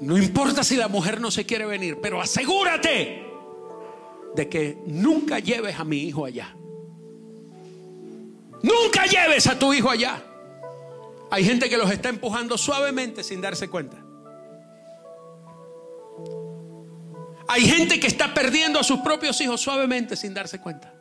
No 0.00 0.16
importa 0.16 0.64
si 0.64 0.76
la 0.76 0.88
mujer 0.88 1.20
no 1.20 1.30
se 1.30 1.44
quiere 1.44 1.66
venir, 1.66 1.98
pero 2.00 2.20
asegúrate 2.20 3.26
de 4.34 4.48
que 4.48 4.82
nunca 4.86 5.38
lleves 5.40 5.78
a 5.78 5.84
mi 5.84 5.98
hijo 5.98 6.24
allá. 6.24 6.56
Nunca 8.62 9.06
lleves 9.06 9.46
a 9.46 9.58
tu 9.58 9.72
hijo 9.72 9.90
allá. 9.90 10.22
Hay 11.30 11.44
gente 11.44 11.68
que 11.68 11.76
los 11.76 11.90
está 11.90 12.08
empujando 12.08 12.58
suavemente 12.58 13.22
sin 13.22 13.40
darse 13.40 13.68
cuenta. 13.68 13.98
Hay 17.48 17.62
gente 17.62 17.98
que 17.98 18.06
está 18.06 18.32
perdiendo 18.32 18.78
a 18.78 18.84
sus 18.84 19.00
propios 19.00 19.40
hijos 19.40 19.60
suavemente 19.60 20.16
sin 20.16 20.34
darse 20.34 20.60
cuenta. 20.60 20.92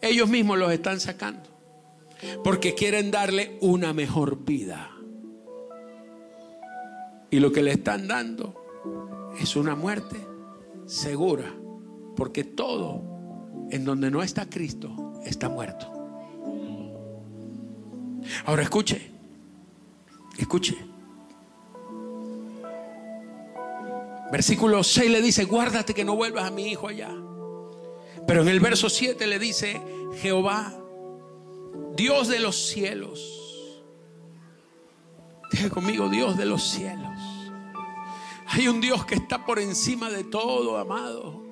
Ellos 0.00 0.28
mismos 0.28 0.58
los 0.58 0.72
están 0.72 1.00
sacando 1.00 1.48
porque 2.42 2.74
quieren 2.74 3.10
darle 3.10 3.58
una 3.60 3.92
mejor 3.92 4.44
vida. 4.44 4.90
Y 7.30 7.40
lo 7.40 7.52
que 7.52 7.62
le 7.62 7.72
están 7.72 8.08
dando 8.08 8.54
es 9.38 9.54
una 9.56 9.74
muerte 9.74 10.16
segura, 10.86 11.54
porque 12.16 12.44
todo 12.44 13.02
en 13.70 13.84
donde 13.84 14.10
no 14.10 14.22
está 14.22 14.48
Cristo 14.48 15.20
está 15.24 15.48
muerto. 15.48 15.97
Ahora 18.44 18.62
escuche, 18.62 19.10
escuche. 20.36 20.76
Versículo 24.30 24.84
6 24.84 25.10
le 25.10 25.22
dice, 25.22 25.44
guárdate 25.44 25.94
que 25.94 26.04
no 26.04 26.14
vuelvas 26.14 26.44
a 26.44 26.50
mi 26.50 26.68
hijo 26.68 26.88
allá. 26.88 27.10
Pero 28.26 28.42
en 28.42 28.48
el 28.48 28.60
verso 28.60 28.90
7 28.90 29.26
le 29.26 29.38
dice, 29.38 29.80
Jehová, 30.20 30.74
Dios 31.96 32.28
de 32.28 32.40
los 32.40 32.56
cielos. 32.56 33.34
Deje 35.50 35.70
conmigo, 35.70 36.10
Dios 36.10 36.36
de 36.36 36.44
los 36.44 36.62
cielos. 36.62 37.18
Hay 38.48 38.68
un 38.68 38.80
Dios 38.80 39.04
que 39.06 39.14
está 39.14 39.46
por 39.46 39.58
encima 39.58 40.10
de 40.10 40.24
todo, 40.24 40.76
amado. 40.76 41.42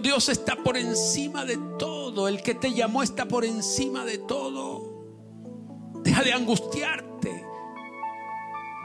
Dios 0.00 0.28
está 0.28 0.56
por 0.56 0.76
encima 0.76 1.44
de 1.44 1.58
todo. 1.78 2.28
El 2.28 2.42
que 2.42 2.54
te 2.54 2.72
llamó 2.72 3.02
está 3.02 3.26
por 3.26 3.44
encima 3.44 4.04
de 4.04 4.18
todo. 4.18 4.95
De 6.24 6.32
angustiarte. 6.32 7.44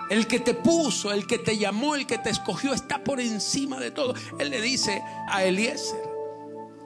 El 0.10 0.28
que 0.28 0.40
te 0.40 0.54
puso, 0.54 1.14
el 1.14 1.26
que 1.26 1.38
te 1.38 1.58
llamó, 1.58 1.96
el 1.96 2.06
que 2.06 2.18
te 2.18 2.30
escogió 2.30 2.74
está 2.74 3.04
por 3.04 3.22
encima 3.22 3.80
de 3.80 3.92
todo. 3.92 4.14
Él 4.40 4.50
le 4.50 4.62
dice 4.62 5.02
a 5.30 5.46
Eliezer, 5.46 6.02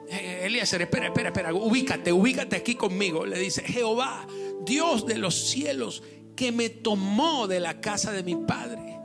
eh, 0.08 0.42
Eliezer, 0.44 0.82
espera, 0.82 1.06
espera, 1.06 1.30
espera, 1.30 1.52
ubícate, 1.52 2.12
ubícate 2.12 2.56
aquí 2.56 2.76
conmigo. 2.76 3.26
Le 3.26 3.38
dice, 3.38 3.62
Jehová, 3.62 4.26
Dios 4.64 5.06
de 5.06 5.18
los 5.18 5.34
cielos, 5.34 6.04
que 6.36 6.52
me 6.52 6.68
tomó 6.68 7.48
de 7.48 7.58
la 7.58 7.80
casa 7.80 8.12
de 8.12 8.22
mi 8.22 8.36
padre. 8.36 9.00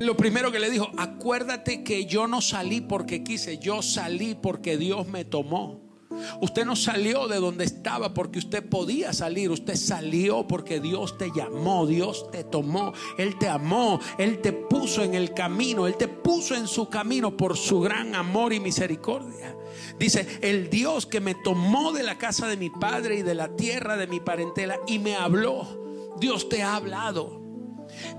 Lo 0.00 0.16
primero 0.16 0.50
que 0.50 0.58
le 0.58 0.70
dijo, 0.70 0.90
acuérdate 0.96 1.84
que 1.84 2.06
yo 2.06 2.26
no 2.26 2.40
salí 2.40 2.80
porque 2.80 3.22
quise, 3.22 3.58
yo 3.58 3.82
salí 3.82 4.34
porque 4.34 4.76
Dios 4.76 5.06
me 5.06 5.24
tomó. 5.24 5.83
Usted 6.40 6.64
no 6.64 6.76
salió 6.76 7.28
de 7.28 7.38
donde 7.38 7.64
estaba 7.64 8.14
porque 8.14 8.38
usted 8.38 8.68
podía 8.68 9.12
salir. 9.12 9.50
Usted 9.50 9.76
salió 9.76 10.46
porque 10.46 10.80
Dios 10.80 11.18
te 11.18 11.30
llamó, 11.34 11.86
Dios 11.86 12.30
te 12.30 12.44
tomó, 12.44 12.92
Él 13.18 13.38
te 13.38 13.48
amó, 13.48 14.00
Él 14.18 14.40
te 14.40 14.52
puso 14.52 15.02
en 15.02 15.14
el 15.14 15.34
camino, 15.34 15.86
Él 15.86 15.96
te 15.96 16.08
puso 16.08 16.54
en 16.54 16.66
su 16.66 16.88
camino 16.88 17.36
por 17.36 17.56
su 17.56 17.80
gran 17.80 18.14
amor 18.14 18.52
y 18.52 18.60
misericordia. 18.60 19.56
Dice, 19.98 20.26
el 20.40 20.70
Dios 20.70 21.06
que 21.06 21.20
me 21.20 21.34
tomó 21.34 21.92
de 21.92 22.02
la 22.02 22.18
casa 22.18 22.46
de 22.46 22.56
mi 22.56 22.70
padre 22.70 23.16
y 23.16 23.22
de 23.22 23.34
la 23.34 23.54
tierra 23.56 23.96
de 23.96 24.06
mi 24.06 24.20
parentela 24.20 24.78
y 24.86 24.98
me 24.98 25.16
habló. 25.16 26.14
Dios 26.18 26.48
te 26.48 26.62
ha 26.62 26.76
hablado. 26.76 27.42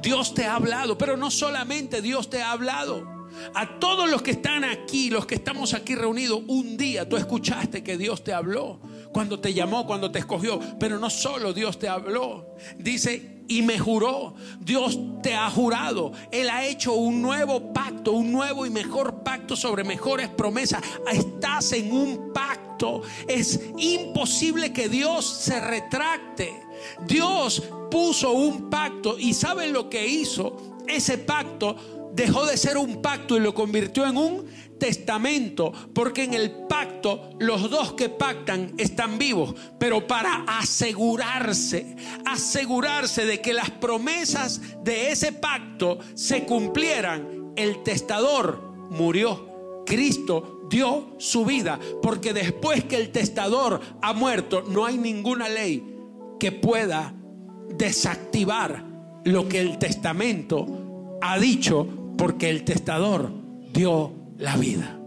Dios 0.02 0.34
te 0.34 0.46
ha 0.46 0.56
hablado, 0.56 0.98
pero 0.98 1.18
no 1.18 1.32
solamente 1.32 2.02
Dios 2.02 2.30
te 2.30 2.42
ha 2.42 2.52
hablado. 2.52 3.15
A 3.54 3.80
todos 3.80 4.10
los 4.10 4.22
que 4.22 4.32
están 4.32 4.64
aquí, 4.64 5.10
los 5.10 5.26
que 5.26 5.36
estamos 5.36 5.74
aquí 5.74 5.96
reunidos, 5.96 6.42
un 6.48 6.78
día 6.78 7.08
tú 7.08 7.18
escuchaste 7.18 7.84
que 7.84 7.98
Dios 7.98 8.24
te 8.24 8.34
habló, 8.34 8.80
cuando 9.12 9.40
te 9.40 9.54
llamó, 9.54 9.86
cuando 9.86 10.12
te 10.12 10.20
escogió, 10.20 10.60
pero 10.80 11.00
no 11.00 11.10
solo 11.10 11.54
Dios 11.54 11.80
te 11.80 11.88
habló. 11.88 12.56
Dice, 12.78 13.44
y 13.48 13.62
me 13.62 13.78
juró, 13.80 14.36
Dios 14.60 15.00
te 15.22 15.34
ha 15.34 15.50
jurado, 15.50 16.12
Él 16.32 16.50
ha 16.50 16.66
hecho 16.66 16.94
un 16.94 17.22
nuevo 17.22 17.74
pacto, 17.74 18.12
un 18.14 18.32
nuevo 18.32 18.66
y 18.66 18.70
mejor 18.70 19.24
pacto 19.24 19.56
sobre 19.56 19.84
mejores 19.84 20.30
promesas. 20.30 20.82
Estás 21.12 21.72
en 21.74 21.92
un 21.92 22.34
pacto, 22.34 23.04
es 23.28 23.60
imposible 23.78 24.74
que 24.74 24.90
Dios 24.90 25.26
se 25.26 25.60
retracte. 25.60 26.62
Dios 27.08 27.64
puso 27.90 28.32
un 28.32 28.70
pacto 28.70 29.18
y 29.18 29.34
¿saben 29.34 29.74
lo 29.74 29.90
que 29.90 30.08
hizo? 30.08 30.82
Ese 30.88 31.18
pacto 31.18 31.76
dejó 32.16 32.46
de 32.46 32.58
ser 32.58 32.78
un 32.78 33.02
pacto 33.02 33.36
y 33.36 33.42
lo 33.42 33.54
convirtió 33.54 34.06
en 34.06 34.18
un 34.18 34.46
testamento, 34.80 35.72
porque 35.94 36.24
en 36.24 36.34
el 36.34 36.52
pacto 36.52 37.30
los 37.40 37.70
dos 37.70 37.94
que 37.94 38.10
pactan 38.10 38.74
están 38.78 39.18
vivos, 39.18 39.56
pero 39.80 40.08
para 40.08 40.44
asegurarse, 40.48 41.96
asegurarse 42.26 43.26
de 43.26 43.42
que 43.42 43.54
las 43.54 43.70
promesas 43.72 44.62
de 44.84 45.12
ese 45.12 45.32
pacto 45.32 46.00
se 46.14 46.46
cumplieran, 46.46 47.54
el 47.56 47.84
testador 47.84 48.62
murió. 48.90 49.84
Cristo 49.86 50.68
dio 50.70 51.16
su 51.20 51.46
vida, 51.46 51.80
porque 52.02 52.34
después 52.34 52.84
que 52.86 52.96
el 52.96 53.12
testador 53.12 53.82
ha 54.02 54.14
muerto, 54.14 54.64
no 54.68 54.86
hay 54.86 54.98
ninguna 54.98 55.48
ley 55.48 55.96
que 56.40 56.52
pueda 56.52 57.14
desactivar 57.78 58.84
lo 59.26 59.48
que 59.48 59.60
el 59.60 59.78
testamento 59.78 61.18
ha 61.22 61.38
dicho 61.38 62.05
porque 62.18 62.50
el 62.50 62.64
testador 62.64 63.32
dio 63.74 64.14
la 64.38 64.56
vida. 64.58 65.00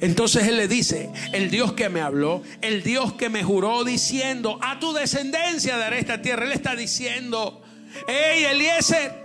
Entonces 0.00 0.46
él 0.48 0.56
le 0.56 0.68
dice, 0.68 1.10
el 1.32 1.50
Dios 1.50 1.72
que 1.72 1.88
me 1.88 2.00
habló, 2.00 2.42
el 2.60 2.82
Dios 2.82 3.14
que 3.14 3.30
me 3.30 3.42
juró 3.42 3.84
diciendo, 3.84 4.58
a 4.60 4.78
tu 4.78 4.92
descendencia 4.92 5.78
daré 5.78 6.00
esta 6.00 6.20
tierra. 6.20 6.44
Él 6.44 6.52
está 6.52 6.74
diciendo, 6.76 7.62
hey 8.06 8.44
Eliezer, 8.50 9.24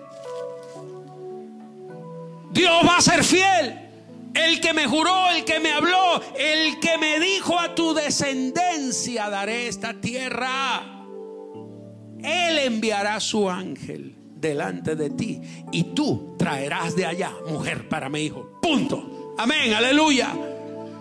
Dios 2.51 2.81
va 2.87 2.97
a 2.97 3.01
ser 3.01 3.23
fiel. 3.23 3.87
El 4.33 4.61
que 4.61 4.73
me 4.73 4.85
juró, 4.85 5.31
el 5.31 5.43
que 5.43 5.59
me 5.59 5.71
habló, 5.71 6.21
el 6.37 6.79
que 6.79 6.97
me 6.97 7.19
dijo 7.19 7.59
a 7.59 7.73
tu 7.73 7.93
descendencia 7.93 9.29
daré 9.29 9.67
esta 9.67 9.99
tierra. 9.99 11.05
Él 12.23 12.59
enviará 12.59 13.19
su 13.19 13.49
ángel 13.49 14.18
delante 14.39 14.95
de 14.95 15.09
ti 15.09 15.41
y 15.71 15.95
tú 15.95 16.35
traerás 16.37 16.95
de 16.95 17.05
allá 17.05 17.31
mujer 17.47 17.87
para 17.89 18.09
mi 18.09 18.21
hijo. 18.21 18.59
Punto. 18.61 19.33
Amén, 19.37 19.73
aleluya. 19.73 20.33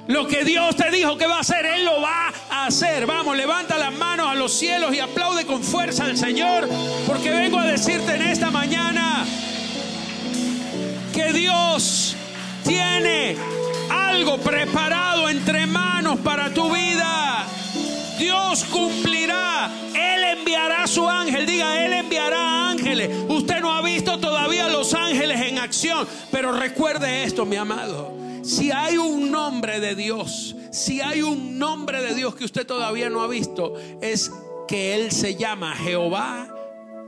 Lo 0.08 0.26
que 0.26 0.44
Dios 0.44 0.74
te 0.74 0.90
dijo 0.90 1.18
que 1.18 1.26
va 1.26 1.36
a 1.36 1.40
hacer, 1.40 1.66
Él 1.66 1.84
lo 1.84 2.00
va 2.00 2.32
a 2.50 2.66
hacer. 2.66 3.04
Vamos, 3.04 3.36
levanta 3.36 3.76
las 3.76 3.92
manos 3.92 4.26
a 4.28 4.34
los 4.34 4.52
cielos 4.52 4.94
y 4.94 5.00
aplaude 5.00 5.44
con 5.44 5.62
fuerza 5.62 6.04
al 6.04 6.16
Señor, 6.16 6.66
porque 7.06 7.28
vengo 7.28 7.58
a 7.58 7.66
decirte 7.66 8.14
en 8.14 8.22
esta 8.22 8.50
mañana 8.50 9.26
que 11.12 11.32
Dios 11.34 12.16
tiene 12.64 13.36
algo 13.90 14.38
preparado 14.38 15.28
entre 15.28 15.66
manos 15.66 16.18
para 16.20 16.54
tu 16.54 16.72
vida. 16.72 17.46
Dios 18.18 18.64
cumplirá. 18.64 19.70
Él 19.94 20.38
enviará 20.38 20.86
su 20.86 21.08
ángel. 21.08 21.46
Diga, 21.46 21.84
Él 21.84 21.92
enviará 21.92 22.70
ángeles. 22.70 23.10
Usted 23.28 23.60
no 23.60 23.72
ha 23.72 23.82
visto 23.82 24.18
todavía 24.18 24.68
los 24.68 24.94
ángeles 24.94 25.40
en 25.40 25.58
acción. 25.58 26.06
Pero 26.30 26.52
recuerde 26.52 27.24
esto, 27.24 27.46
mi 27.46 27.56
amado. 27.56 28.16
Si 28.42 28.70
hay 28.70 28.96
un 28.96 29.30
nombre 29.30 29.80
de 29.80 29.94
Dios, 29.94 30.56
si 30.70 31.00
hay 31.00 31.22
un 31.22 31.58
nombre 31.58 32.02
de 32.02 32.14
Dios 32.14 32.34
que 32.34 32.44
usted 32.44 32.66
todavía 32.66 33.10
no 33.10 33.22
ha 33.22 33.28
visto, 33.28 33.74
es 34.00 34.30
que 34.66 34.94
Él 34.94 35.12
se 35.12 35.34
llama 35.34 35.74
Jehová 35.74 36.48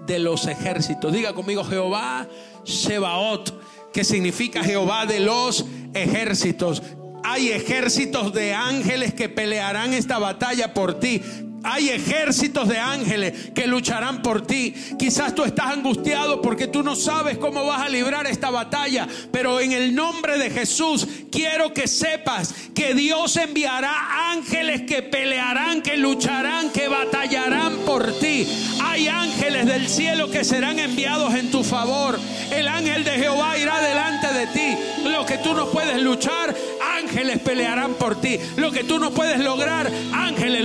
de 0.07 0.19
los 0.19 0.47
ejércitos. 0.47 1.13
Diga 1.13 1.33
conmigo, 1.33 1.65
Jehová 1.65 2.27
Shebaot, 2.65 3.93
que 3.93 4.05
significa 4.05 4.63
Jehová 4.63 5.07
de 5.07 5.21
los 5.21 5.65
ejércitos. 5.95 6.83
Hay 7.25 7.51
ejércitos 7.51 8.33
de 8.33 8.55
ángeles 8.55 9.15
que 9.15 9.29
pelearán 9.29 9.93
esta 9.93 10.19
batalla 10.19 10.75
por 10.75 10.99
ti. 10.99 11.23
Hay 11.63 11.91
ejércitos 11.91 12.69
de 12.69 12.79
ángeles 12.79 13.51
que 13.55 13.67
lucharán 13.67 14.23
por 14.23 14.47
ti. 14.47 14.75
Quizás 14.99 15.35
tú 15.35 15.45
estás 15.45 15.67
angustiado 15.67 16.41
porque 16.41 16.67
tú 16.67 16.83
no 16.83 16.97
sabes 16.97 17.39
cómo 17.39 17.67
vas 17.67 17.83
a 17.83 17.89
librar 17.89 18.27
esta 18.27 18.51
batalla. 18.51 19.07
Pero 19.31 19.61
en 19.61 19.73
el 19.73 19.95
nombre 19.95 20.39
de 20.39 20.51
Jesús 20.51 21.07
quiero 21.31 21.73
que 21.75 21.87
sepas 21.87 22.55
que 22.75 22.95
Dios 22.95 23.37
enviará 23.37 24.31
ángeles 24.33 24.83
que 24.83 25.03
pelearán, 25.03 25.83
que 25.83 25.97
lucharán, 25.97 26.71
que 26.71 26.89
batallarán 26.89 27.77
por 27.87 28.19
ti. 28.19 28.47
Hay 28.83 29.09
ángeles 29.09 29.67
del 29.67 29.89
cielo 29.89 30.31
que 30.31 30.45
serán 30.45 30.79
enviados 30.79 31.35
en 31.35 31.51
tu 31.51 31.63
favor. 31.63 32.19
El 32.51 32.69
ángel 32.69 33.05
de 33.05 33.13
Jehová 33.13 33.59
irá 33.59 33.81
delante 33.81 34.33
de 34.33 34.47
ti. 34.49 34.77
Lo 35.05 35.25
que 35.27 35.39
tú 35.39 35.55
no 35.55 35.71
puedes 35.71 36.01
luchar, 36.03 36.55
ángeles 36.97 37.39
pelearán 37.39 37.95
por 37.95 38.21
ti. 38.21 38.39
Lo 38.57 38.71
que 38.71 38.85
tú 38.85 38.99
no 38.99 39.11
puedes 39.11 39.39
lograr, 39.41 39.91
ángeles 40.13 40.60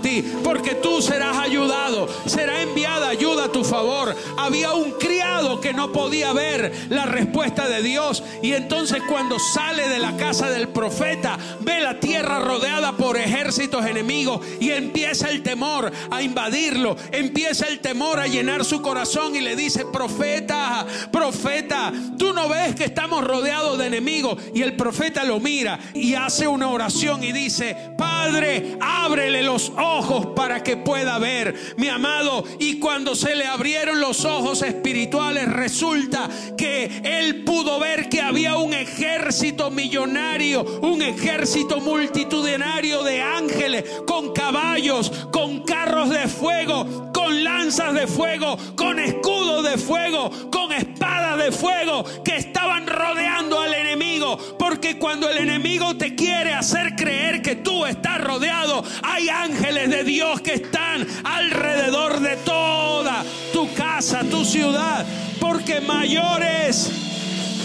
ti. 0.00 0.24
Porque 0.42 0.74
tú 0.76 1.02
serás 1.02 1.36
ayudado, 1.38 2.08
será 2.26 2.62
enviada 2.62 3.08
ayuda 3.08 3.44
a 3.44 3.52
tu 3.52 3.64
favor. 3.64 4.14
Había 4.36 4.72
un 4.72 4.92
criado 4.92 5.60
que 5.60 5.72
no 5.72 5.92
podía 5.92 6.32
ver 6.32 6.72
la 6.88 7.06
respuesta 7.06 7.68
de 7.68 7.82
Dios. 7.82 8.22
Y 8.42 8.52
entonces 8.52 9.02
cuando 9.08 9.38
sale 9.38 9.88
de 9.88 9.98
la 9.98 10.16
casa 10.16 10.50
del 10.50 10.68
profeta, 10.68 11.38
ve 11.60 11.80
la 11.80 12.00
tierra 12.00 12.38
rodeada 12.38 12.92
por 12.96 13.16
ejércitos 13.16 13.84
enemigos 13.86 14.44
y 14.60 14.70
empieza 14.70 15.30
el 15.30 15.42
temor 15.42 15.90
a 16.10 16.22
invadirlo. 16.22 16.96
Empieza 17.12 17.66
el 17.66 17.80
temor 17.80 18.20
a 18.20 18.26
llenar 18.26 18.64
su 18.64 18.82
corazón 18.82 19.34
y 19.34 19.40
le 19.40 19.56
dice, 19.56 19.86
profeta, 19.86 20.86
profeta, 21.10 21.92
tú 22.18 22.32
no 22.32 22.48
ves 22.48 22.74
que 22.74 22.84
estamos 22.84 23.24
rodeados 23.24 23.78
de 23.78 23.86
enemigos. 23.86 24.38
Y 24.54 24.62
el 24.62 24.76
profeta 24.76 25.24
lo 25.24 25.40
mira 25.40 25.78
y 25.94 26.14
hace 26.14 26.46
una 26.46 26.68
oración 26.68 27.22
y 27.22 27.32
dice, 27.32 27.76
Padre, 28.18 28.76
ábrele 28.80 29.44
los 29.44 29.72
ojos 29.78 30.26
para 30.34 30.62
que 30.64 30.76
pueda 30.76 31.18
ver, 31.18 31.54
mi 31.76 31.88
amado. 31.88 32.44
Y 32.58 32.80
cuando 32.80 33.14
se 33.14 33.36
le 33.36 33.46
abrieron 33.46 34.00
los 34.00 34.24
ojos 34.24 34.60
espirituales, 34.62 35.48
resulta 35.50 36.28
que 36.56 37.00
él 37.04 37.44
pudo 37.44 37.78
ver 37.78 38.08
que 38.08 38.20
había 38.20 38.56
un 38.56 38.74
ejército 38.74 39.70
millonario, 39.70 40.64
un 40.82 41.00
ejército 41.00 41.80
multitudinario 41.80 43.04
de 43.04 43.22
ángeles 43.22 43.84
con 44.04 44.32
caballos, 44.32 45.10
con 45.30 45.62
carros 45.62 46.10
de 46.10 46.26
fuego, 46.26 47.07
con 47.18 47.42
lanzas 47.42 47.94
de 47.94 48.06
fuego, 48.06 48.56
con 48.76 49.00
escudos 49.00 49.64
de 49.64 49.76
fuego, 49.76 50.30
con 50.52 50.70
espadas 50.72 51.36
de 51.36 51.50
fuego 51.50 52.04
que 52.24 52.36
estaban 52.36 52.86
rodeando 52.86 53.60
al 53.60 53.74
enemigo. 53.74 54.38
Porque 54.56 55.00
cuando 55.00 55.28
el 55.28 55.38
enemigo 55.38 55.96
te 55.96 56.14
quiere 56.14 56.54
hacer 56.54 56.94
creer 56.94 57.42
que 57.42 57.56
tú 57.56 57.84
estás 57.86 58.20
rodeado, 58.20 58.84
hay 59.02 59.28
ángeles 59.30 59.90
de 59.90 60.04
Dios 60.04 60.40
que 60.42 60.54
están 60.54 61.04
alrededor 61.24 62.20
de 62.20 62.36
toda 62.36 63.24
tu 63.52 63.74
casa, 63.74 64.22
tu 64.30 64.44
ciudad. 64.44 65.04
Porque 65.40 65.80
mayor 65.80 66.40
es 66.44 66.88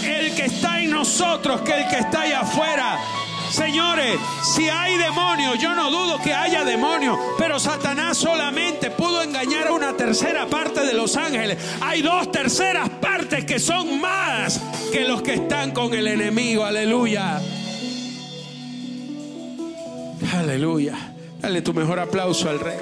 el 0.04 0.34
que 0.34 0.46
está 0.46 0.80
en 0.80 0.90
nosotros 0.90 1.60
que 1.60 1.80
el 1.80 1.88
que 1.88 1.98
está 1.98 2.22
allá 2.22 2.40
afuera. 2.40 2.98
Señores, 3.50 4.18
si 4.42 4.68
hay 4.68 4.96
demonios, 4.96 5.58
yo 5.58 5.74
no 5.74 5.90
dudo 5.90 6.18
que 6.18 6.34
haya 6.34 6.64
demonios, 6.64 7.18
pero 7.38 7.58
Satanás 7.58 8.18
solamente 8.18 8.90
pudo 8.90 9.22
engañar 9.22 9.68
a 9.68 9.72
una 9.72 9.96
tercera 9.96 10.46
parte 10.46 10.84
de 10.84 10.94
los 10.94 11.16
ángeles. 11.16 11.58
Hay 11.80 12.02
dos 12.02 12.30
terceras 12.32 12.88
partes 12.88 13.44
que 13.44 13.58
son 13.58 14.00
más 14.00 14.60
que 14.92 15.04
los 15.04 15.22
que 15.22 15.34
están 15.34 15.72
con 15.72 15.94
el 15.94 16.08
enemigo. 16.08 16.64
Aleluya. 16.64 17.40
Aleluya. 20.32 20.94
Dale 21.40 21.62
tu 21.62 21.74
mejor 21.74 22.00
aplauso 22.00 22.48
al 22.48 22.58
rey. 22.58 22.78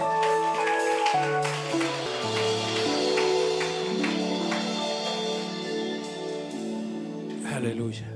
Aleluya. 7.55 8.12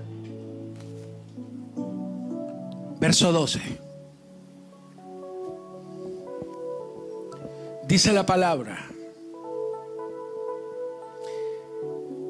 Verso 2.98 3.32
12. 3.32 3.60
Dice 7.86 8.12
la 8.12 8.26
palabra 8.26 8.78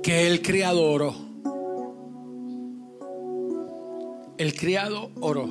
que 0.02 0.26
el 0.26 0.42
criado 0.42 0.90
oró. 0.90 1.14
El 4.38 4.54
criado 4.54 5.10
oró. 5.20 5.48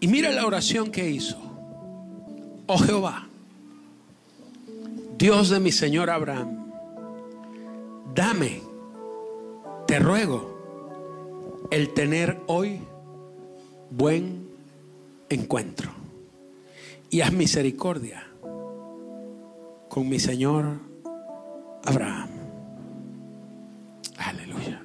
Y 0.00 0.08
mira 0.08 0.30
la 0.30 0.46
oración 0.46 0.90
que 0.90 1.08
hizo. 1.08 1.38
Oh 2.66 2.78
Jehová, 2.78 3.26
Dios 5.18 5.50
de 5.50 5.60
mi 5.60 5.72
Señor 5.72 6.10
Abraham, 6.10 6.70
dame, 8.14 8.60
te 9.86 9.98
ruego, 9.98 10.51
el 11.72 11.94
tener 11.94 12.38
hoy 12.48 12.82
buen 13.90 14.46
encuentro. 15.30 15.90
Y 17.08 17.22
haz 17.22 17.32
misericordia 17.32 18.26
con 19.88 20.06
mi 20.06 20.20
Señor 20.20 20.80
Abraham. 21.82 22.28
Aleluya. 24.18 24.82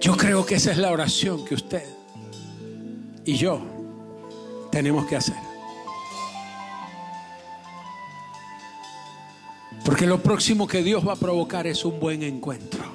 Yo 0.00 0.16
creo 0.16 0.46
que 0.46 0.54
esa 0.54 0.72
es 0.72 0.78
la 0.78 0.90
oración 0.90 1.44
que 1.44 1.54
usted 1.54 1.84
y 3.26 3.34
yo 3.34 3.60
tenemos 4.70 5.04
que 5.06 5.16
hacer. 5.16 5.36
Porque 9.84 10.06
lo 10.06 10.22
próximo 10.22 10.66
que 10.66 10.82
Dios 10.82 11.06
va 11.06 11.12
a 11.12 11.16
provocar 11.16 11.66
es 11.66 11.84
un 11.84 12.00
buen 12.00 12.22
encuentro. 12.22 12.91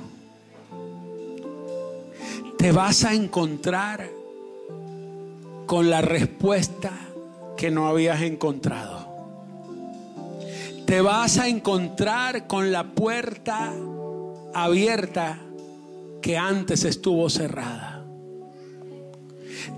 Te 2.67 2.73
vas 2.73 3.05
a 3.05 3.13
encontrar 3.13 4.09
con 5.65 5.89
la 5.89 6.01
respuesta 6.01 6.91
que 7.55 7.71
no 7.71 7.87
habías 7.87 8.21
encontrado. 8.23 9.07
Te 10.85 10.99
vas 10.99 11.37
a 11.37 11.47
encontrar 11.47 12.45
con 12.45 12.73
la 12.73 12.83
puerta 12.83 13.71
abierta 14.53 15.39
que 16.21 16.37
antes 16.37 16.83
estuvo 16.83 17.29
cerrada. 17.29 18.03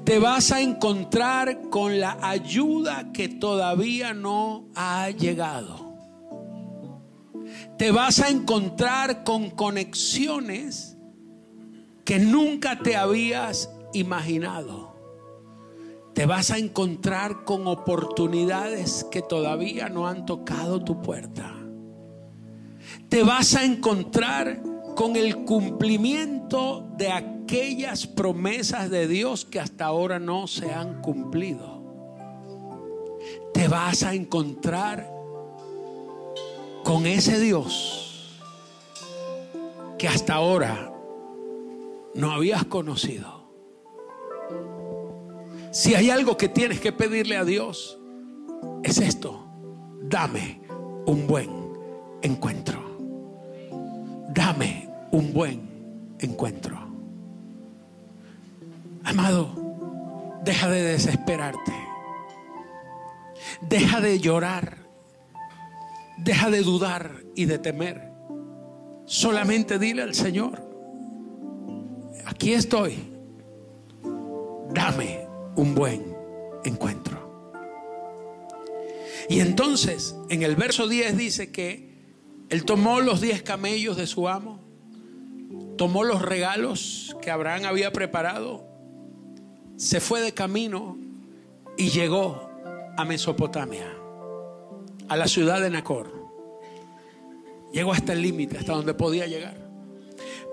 Te 0.04 0.18
vas 0.18 0.52
a 0.52 0.60
encontrar 0.60 1.70
con 1.70 2.00
la 2.00 2.18
ayuda 2.24 3.12
que 3.14 3.30
todavía 3.30 4.16
no 4.16 4.66
ha 4.74 5.12
llegado. 5.12 5.94
Te 7.78 7.92
vas 7.92 8.20
a 8.20 8.30
encontrar 8.30 9.24
con 9.24 9.52
conexiones 9.52 10.89
que 12.10 12.18
nunca 12.18 12.80
te 12.80 12.96
habías 12.96 13.70
imaginado. 13.94 14.96
Te 16.16 16.26
vas 16.26 16.50
a 16.50 16.58
encontrar 16.58 17.44
con 17.44 17.68
oportunidades 17.68 19.06
que 19.12 19.22
todavía 19.22 19.90
no 19.90 20.08
han 20.08 20.26
tocado 20.26 20.84
tu 20.84 21.04
puerta. 21.04 21.56
Te 23.10 23.22
vas 23.22 23.54
a 23.54 23.64
encontrar 23.64 24.60
con 24.96 25.18
el 25.18 25.46
cumplimiento 25.46 26.90
de 26.98 27.12
aquellas 27.12 28.08
promesas 28.08 28.90
de 28.90 29.08
Dios 29.08 29.46
que 29.46 29.60
hasta 29.60 29.86
ahora 29.86 30.18
no 30.18 30.48
se 30.48 30.74
han 30.74 31.04
cumplido. 31.04 31.84
Te 33.54 33.68
vas 33.68 34.02
a 34.02 34.16
encontrar 34.16 35.08
con 36.84 37.06
ese 37.06 37.40
Dios 37.40 38.42
que 40.00 40.08
hasta 40.08 40.34
ahora 40.34 40.89
no 42.20 42.32
habías 42.32 42.66
conocido. 42.66 43.50
Si 45.72 45.96
hay 45.96 46.10
algo 46.10 46.36
que 46.36 46.50
tienes 46.50 46.82
que 46.82 46.92
pedirle 46.92 47.38
a 47.38 47.46
Dios, 47.46 47.98
es 48.84 48.98
esto. 48.98 49.48
Dame 50.02 50.62
un 51.06 51.28
buen 51.28 51.50
encuentro. 52.22 52.84
Dame 54.34 54.90
un 55.12 55.32
buen 55.32 56.16
encuentro. 56.20 56.78
Amado, 59.06 60.42
deja 60.44 60.70
de 60.70 60.84
desesperarte. 60.84 61.74
Deja 63.62 64.02
de 64.02 64.20
llorar. 64.20 64.78
Deja 66.18 66.50
de 66.50 66.64
dudar 66.64 67.24
y 67.34 67.46
de 67.46 67.60
temer. 67.60 68.12
Solamente 69.06 69.80
dile 69.80 70.02
al 70.02 70.14
Señor, 70.14 70.69
aquí 72.40 72.54
estoy. 72.54 72.98
Dame 74.74 75.28
un 75.58 75.76
buen 75.76 76.16
encuentro. 76.64 77.20
Y 79.28 79.42
entonces, 79.42 80.16
en 80.30 80.44
el 80.44 80.56
verso 80.56 80.88
10 80.88 81.18
dice 81.18 81.52
que 81.52 81.90
él 82.48 82.64
tomó 82.64 83.02
los 83.02 83.20
10 83.20 83.44
camellos 83.44 83.98
de 83.98 84.08
su 84.08 84.30
amo, 84.30 84.62
tomó 85.78 86.06
los 86.06 86.22
regalos 86.22 87.14
que 87.22 87.30
Abraham 87.30 87.66
había 87.66 87.92
preparado, 87.92 88.64
se 89.76 90.00
fue 90.00 90.22
de 90.22 90.34
camino 90.34 90.98
y 91.78 91.90
llegó 91.90 92.50
a 92.96 93.04
Mesopotamia, 93.04 93.94
a 95.10 95.18
la 95.18 95.28
ciudad 95.28 95.60
de 95.60 95.72
Nacor. 95.72 96.10
Llegó 97.74 97.92
hasta 97.92 98.14
el 98.14 98.22
límite, 98.22 98.58
hasta 98.58 98.72
donde 98.72 98.94
podía 98.94 99.28
llegar. 99.28 99.69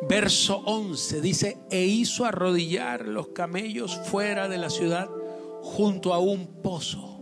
Verso 0.03 0.62
11 0.66 1.20
dice, 1.20 1.59
e 1.70 1.84
hizo 1.84 2.24
arrodillar 2.24 3.07
los 3.07 3.28
camellos 3.28 3.97
fuera 4.05 4.49
de 4.49 4.59
la 4.59 4.70
ciudad 4.70 5.09
junto 5.62 6.12
a 6.12 6.18
un 6.18 6.47
pozo. 6.62 7.18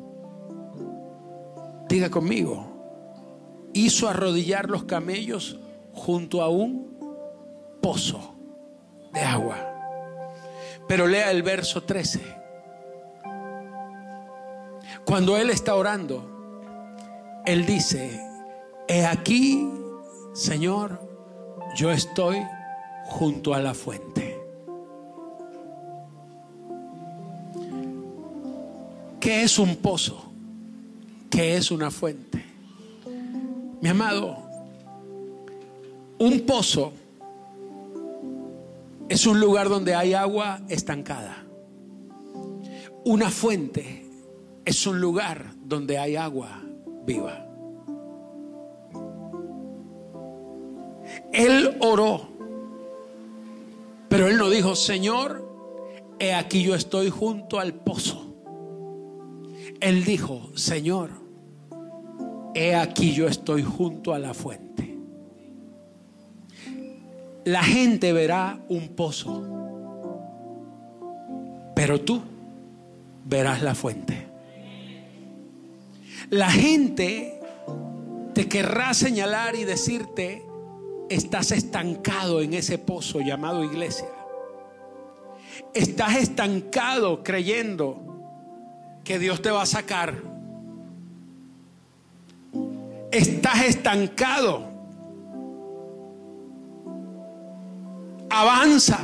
Diga 1.88 2.10
conmigo, 2.10 3.70
hizo 3.72 4.08
arrodillar 4.08 4.68
los 4.68 4.84
camellos 4.84 5.58
junto 5.92 6.42
a 6.42 6.48
un 6.48 6.98
pozo 7.80 8.34
de 9.12 9.20
agua. 9.20 9.56
Pero 10.88 11.06
lea 11.06 11.30
el 11.30 11.42
verso 11.42 11.84
13. 11.84 12.20
Cuando 15.04 15.36
él 15.36 15.50
está 15.50 15.74
orando, 15.74 16.30
él 17.46 17.64
dice, 17.66 18.20
he 18.88 19.06
aquí, 19.06 19.70
Señor, 20.34 21.00
yo 21.76 21.90
estoy 21.90 22.42
junto 23.04 23.54
a 23.54 23.60
la 23.60 23.74
fuente. 23.74 24.38
¿Qué 29.20 29.42
es 29.42 29.58
un 29.58 29.76
pozo? 29.76 30.22
¿Qué 31.30 31.56
es 31.56 31.70
una 31.70 31.90
fuente? 31.90 32.44
Mi 33.80 33.88
amado, 33.88 34.38
un 36.18 36.40
pozo 36.40 36.92
es 39.08 39.26
un 39.26 39.40
lugar 39.40 39.68
donde 39.68 39.94
hay 39.94 40.14
agua 40.14 40.60
estancada. 40.68 41.44
Una 43.04 43.30
fuente 43.30 44.06
es 44.64 44.86
un 44.86 45.00
lugar 45.00 45.52
donde 45.64 45.98
hay 45.98 46.16
agua 46.16 46.62
viva. 47.06 47.46
Él 51.32 51.76
oró, 51.80 52.28
dijo, 54.64 54.76
Señor, 54.76 55.46
he 56.18 56.32
aquí 56.32 56.62
yo 56.62 56.74
estoy 56.74 57.10
junto 57.10 57.60
al 57.60 57.74
pozo. 57.74 58.34
Él 59.78 60.04
dijo, 60.04 60.50
Señor, 60.54 61.10
he 62.54 62.74
aquí 62.74 63.12
yo 63.12 63.28
estoy 63.28 63.62
junto 63.62 64.14
a 64.14 64.18
la 64.18 64.32
fuente. 64.32 64.96
La 67.44 67.62
gente 67.62 68.14
verá 68.14 68.58
un 68.70 68.88
pozo, 68.88 69.44
pero 71.76 72.00
tú 72.00 72.22
verás 73.26 73.60
la 73.60 73.74
fuente. 73.74 74.28
La 76.30 76.50
gente 76.50 77.38
te 78.32 78.48
querrá 78.48 78.94
señalar 78.94 79.56
y 79.56 79.64
decirte, 79.64 80.42
estás 81.10 81.52
estancado 81.52 82.40
en 82.40 82.54
ese 82.54 82.78
pozo 82.78 83.20
llamado 83.20 83.62
iglesia. 83.62 84.13
Estás 85.74 86.16
estancado 86.16 87.24
creyendo 87.24 88.00
que 89.02 89.18
Dios 89.18 89.42
te 89.42 89.50
va 89.50 89.62
a 89.62 89.66
sacar. 89.66 90.14
Estás 93.10 93.64
estancado. 93.64 94.68
Avanza. 98.30 99.00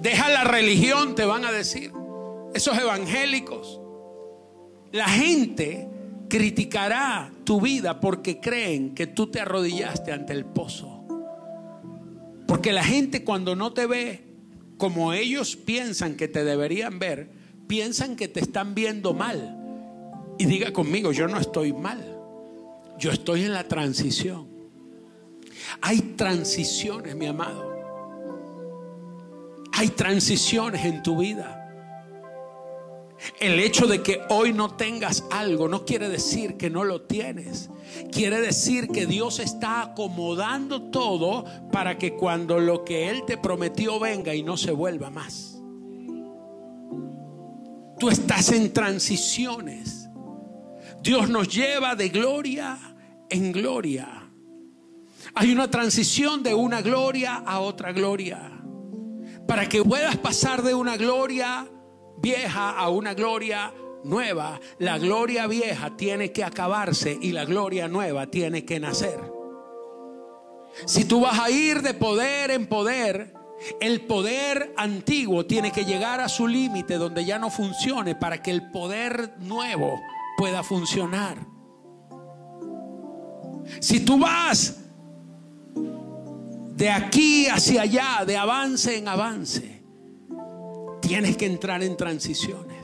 Deja 0.00 0.28
la 0.28 0.44
religión, 0.44 1.14
te 1.14 1.24
van 1.24 1.44
a 1.44 1.52
decir. 1.52 1.92
Esos 2.54 2.78
evangélicos. 2.78 3.80
La 4.92 5.08
gente 5.08 5.88
criticará 6.28 7.30
tu 7.44 7.60
vida 7.60 8.00
porque 8.00 8.38
creen 8.38 8.94
que 8.94 9.06
tú 9.06 9.26
te 9.30 9.40
arrodillaste 9.40 10.12
ante 10.12 10.34
el 10.34 10.44
pozo. 10.44 11.04
Porque 12.46 12.72
la 12.72 12.84
gente 12.84 13.24
cuando 13.24 13.56
no 13.56 13.72
te 13.72 13.86
ve 13.86 14.27
como 14.78 15.12
ellos 15.12 15.56
piensan 15.56 16.16
que 16.16 16.28
te 16.28 16.44
deberían 16.44 16.98
ver, 16.98 17.28
piensan 17.66 18.16
que 18.16 18.28
te 18.28 18.40
están 18.40 18.74
viendo 18.74 19.12
mal. 19.12 19.56
Y 20.38 20.46
diga 20.46 20.72
conmigo, 20.72 21.12
yo 21.12 21.28
no 21.28 21.38
estoy 21.38 21.72
mal. 21.72 22.16
Yo 22.98 23.10
estoy 23.10 23.44
en 23.44 23.52
la 23.52 23.64
transición. 23.64 24.48
Hay 25.80 26.00
transiciones, 26.16 27.14
mi 27.14 27.26
amado. 27.26 27.76
Hay 29.72 29.88
transiciones 29.88 30.84
en 30.84 31.02
tu 31.02 31.18
vida. 31.18 31.54
El 33.40 33.58
hecho 33.58 33.86
de 33.86 34.02
que 34.02 34.20
hoy 34.28 34.52
no 34.52 34.76
tengas 34.76 35.24
algo 35.30 35.68
no 35.68 35.84
quiere 35.84 36.08
decir 36.08 36.56
que 36.56 36.70
no 36.70 36.84
lo 36.84 37.02
tienes. 37.02 37.68
Quiere 38.12 38.40
decir 38.40 38.88
que 38.88 39.06
Dios 39.06 39.38
está 39.38 39.82
acomodando 39.82 40.82
todo 40.90 41.44
para 41.72 41.98
que 41.98 42.14
cuando 42.14 42.58
lo 42.58 42.84
que 42.84 43.08
Él 43.08 43.22
te 43.26 43.38
prometió 43.38 43.98
venga 43.98 44.34
y 44.34 44.42
no 44.42 44.56
se 44.56 44.70
vuelva 44.70 45.10
más. 45.10 45.60
Tú 47.98 48.08
estás 48.08 48.52
en 48.52 48.72
transiciones. 48.72 50.08
Dios 51.02 51.28
nos 51.28 51.48
lleva 51.48 51.94
de 51.94 52.08
gloria 52.08 52.78
en 53.30 53.52
gloria. 53.52 54.30
Hay 55.34 55.52
una 55.52 55.70
transición 55.70 56.42
de 56.42 56.54
una 56.54 56.80
gloria 56.82 57.36
a 57.36 57.60
otra 57.60 57.92
gloria. 57.92 58.52
Para 59.46 59.68
que 59.68 59.82
puedas 59.82 60.16
pasar 60.16 60.62
de 60.62 60.74
una 60.74 60.96
gloria 60.96 61.66
vieja 62.20 62.70
a 62.70 62.88
una 62.88 63.14
gloria 63.14 63.72
nueva, 64.04 64.60
la 64.78 64.98
gloria 64.98 65.46
vieja 65.46 65.96
tiene 65.96 66.32
que 66.32 66.44
acabarse 66.44 67.16
y 67.20 67.32
la 67.32 67.44
gloria 67.44 67.88
nueva 67.88 68.26
tiene 68.26 68.64
que 68.64 68.80
nacer. 68.80 69.20
Si 70.86 71.04
tú 71.04 71.20
vas 71.20 71.38
a 71.38 71.50
ir 71.50 71.82
de 71.82 71.94
poder 71.94 72.50
en 72.50 72.66
poder, 72.66 73.34
el 73.80 74.02
poder 74.02 74.72
antiguo 74.76 75.46
tiene 75.46 75.72
que 75.72 75.84
llegar 75.84 76.20
a 76.20 76.28
su 76.28 76.46
límite 76.46 76.94
donde 76.94 77.24
ya 77.24 77.38
no 77.38 77.50
funcione 77.50 78.14
para 78.14 78.42
que 78.42 78.50
el 78.50 78.70
poder 78.70 79.34
nuevo 79.38 80.00
pueda 80.36 80.62
funcionar. 80.62 81.38
Si 83.80 84.00
tú 84.00 84.18
vas 84.18 84.80
de 86.76 86.90
aquí 86.90 87.48
hacia 87.48 87.82
allá, 87.82 88.24
de 88.24 88.36
avance 88.36 88.96
en 88.96 89.08
avance, 89.08 89.78
Tienes 91.08 91.38
que 91.38 91.46
entrar 91.46 91.82
en 91.82 91.96
transiciones. 91.96 92.77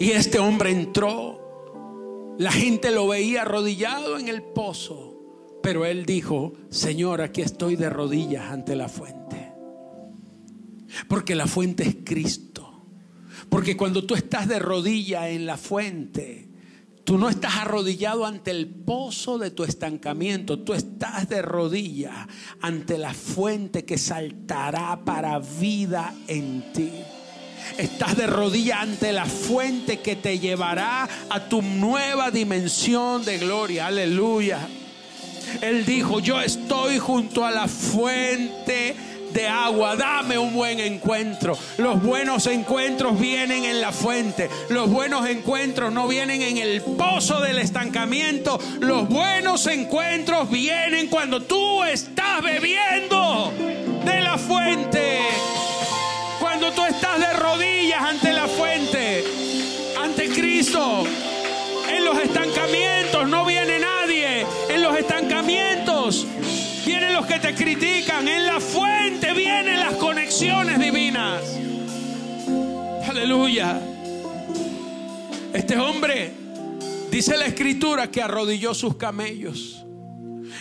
Y 0.00 0.10
este 0.10 0.38
hombre 0.38 0.70
entró. 0.70 2.36
La 2.38 2.52
gente 2.52 2.90
lo 2.90 3.08
veía 3.08 3.42
arrodillado 3.42 4.18
en 4.18 4.28
el 4.28 4.42
pozo. 4.42 5.16
Pero 5.62 5.84
él 5.84 6.06
dijo, 6.06 6.52
Señor, 6.70 7.20
aquí 7.20 7.42
estoy 7.42 7.76
de 7.76 7.90
rodillas 7.90 8.50
ante 8.50 8.76
la 8.76 8.88
fuente. 8.88 9.52
Porque 11.08 11.34
la 11.34 11.46
fuente 11.46 11.82
es 11.82 11.96
Cristo. 12.04 12.84
Porque 13.48 13.76
cuando 13.76 14.04
tú 14.04 14.14
estás 14.14 14.46
de 14.48 14.58
rodilla 14.58 15.28
en 15.28 15.46
la 15.46 15.56
fuente, 15.56 16.48
Tú 17.08 17.16
no 17.16 17.30
estás 17.30 17.56
arrodillado 17.56 18.26
ante 18.26 18.50
el 18.50 18.68
pozo 18.68 19.38
de 19.38 19.50
tu 19.50 19.64
estancamiento, 19.64 20.58
tú 20.58 20.74
estás 20.74 21.26
de 21.26 21.40
rodilla 21.40 22.28
ante 22.60 22.98
la 22.98 23.14
fuente 23.14 23.86
que 23.86 23.96
saltará 23.96 25.06
para 25.06 25.38
vida 25.38 26.14
en 26.26 26.70
ti. 26.74 26.90
Estás 27.76 28.16
de 28.16 28.26
rodilla 28.26 28.80
ante 28.80 29.12
la 29.12 29.26
fuente 29.26 30.00
que 30.00 30.16
te 30.16 30.38
llevará 30.38 31.08
a 31.30 31.40
tu 31.48 31.62
nueva 31.62 32.30
dimensión 32.30 33.24
de 33.24 33.38
gloria. 33.38 33.86
Aleluya. 33.86 34.66
Él 35.62 35.84
dijo, 35.84 36.20
yo 36.20 36.40
estoy 36.40 36.98
junto 36.98 37.44
a 37.44 37.50
la 37.50 37.68
fuente 37.68 38.96
de 39.32 39.46
agua. 39.46 39.96
Dame 39.96 40.38
un 40.38 40.54
buen 40.54 40.80
encuentro. 40.80 41.56
Los 41.78 42.02
buenos 42.02 42.46
encuentros 42.46 43.18
vienen 43.18 43.64
en 43.64 43.80
la 43.80 43.92
fuente. 43.92 44.48
Los 44.68 44.90
buenos 44.90 45.28
encuentros 45.28 45.92
no 45.92 46.08
vienen 46.08 46.42
en 46.42 46.58
el 46.58 46.82
pozo 46.82 47.40
del 47.40 47.58
estancamiento. 47.58 48.58
Los 48.80 49.08
buenos 49.08 49.66
encuentros 49.66 50.50
vienen 50.50 51.08
cuando 51.08 51.42
tú 51.42 51.84
estás 51.84 52.42
bebiendo 52.42 53.52
de 54.04 54.20
la 54.20 54.38
fuente. 54.38 55.18
Cuando 56.58 56.74
tú 56.74 56.86
estás 56.86 57.20
de 57.20 57.32
rodillas 57.34 58.02
ante 58.02 58.32
la 58.32 58.48
fuente, 58.48 59.22
ante 59.96 60.28
Cristo. 60.28 61.04
En 61.88 62.04
los 62.04 62.18
estancamientos 62.18 63.28
no 63.28 63.46
viene 63.46 63.78
nadie. 63.78 64.44
En 64.68 64.82
los 64.82 64.98
estancamientos 64.98 66.26
vienen 66.84 67.12
los 67.12 67.26
que 67.26 67.38
te 67.38 67.54
critican. 67.54 68.26
En 68.26 68.44
la 68.44 68.58
fuente 68.58 69.34
vienen 69.34 69.78
las 69.78 69.94
conexiones 69.94 70.80
divinas. 70.80 71.44
Aleluya. 73.08 73.80
Este 75.52 75.78
hombre 75.78 76.32
dice 77.08 77.36
la 77.36 77.46
escritura 77.46 78.10
que 78.10 78.20
arrodilló 78.20 78.74
sus 78.74 78.96
camellos. 78.96 79.86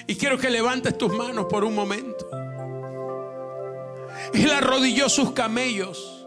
Y 0.06 0.14
quiero 0.14 0.38
que 0.38 0.52
levantes 0.52 0.96
tus 0.96 1.12
manos 1.12 1.48
por 1.50 1.64
un 1.64 1.74
momento. 1.74 2.47
Él 4.34 4.52
arrodilló 4.52 5.10
sus 5.10 5.32
camellos 5.32 6.26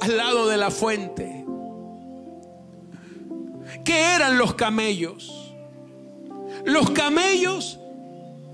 al 0.00 0.16
lado 0.16 0.48
de 0.48 0.56
la 0.56 0.70
fuente. 0.70 1.44
¿Qué 3.84 4.00
eran 4.14 4.38
los 4.38 4.54
camellos? 4.54 5.54
Los 6.64 6.90
camellos 6.90 7.78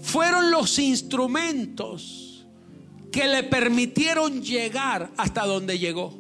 fueron 0.01 0.51
los 0.51 0.79
instrumentos 0.79 2.47
que 3.11 3.27
le 3.27 3.45
permitieron 3.45 4.43
llegar 4.43 5.11
hasta 5.17 5.47
donde 5.47 5.79
llegó. 5.79 6.19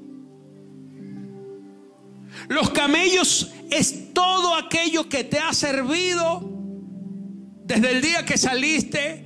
Los 2.49 2.71
camellos 2.71 3.53
es 3.71 4.13
todo 4.13 4.55
aquello 4.55 5.09
que 5.09 5.25
te 5.25 5.39
ha 5.39 5.53
servido 5.53 6.51
desde 7.65 7.91
el 7.93 8.03
día 8.03 8.25
que 8.25 8.37
saliste 8.37 9.25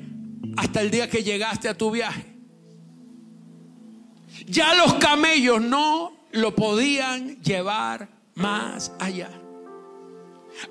hasta 0.57 0.81
el 0.81 0.91
día 0.91 1.09
que 1.09 1.23
llegaste 1.23 1.69
a 1.69 1.75
tu 1.75 1.91
viaje. 1.91 2.28
Ya 4.49 4.75
los 4.75 4.95
camellos 4.95 5.61
no 5.61 6.13
lo 6.33 6.55
podían 6.55 7.41
llevar 7.43 8.09
más 8.35 8.93
allá. 8.99 9.31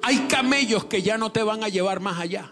Hay 0.02 0.28
camellos 0.28 0.86
que 0.86 1.02
ya 1.02 1.18
no 1.18 1.32
te 1.32 1.44
van 1.44 1.64
a 1.64 1.70
llevar 1.70 2.00
más 2.00 2.20
allá. 2.20 2.52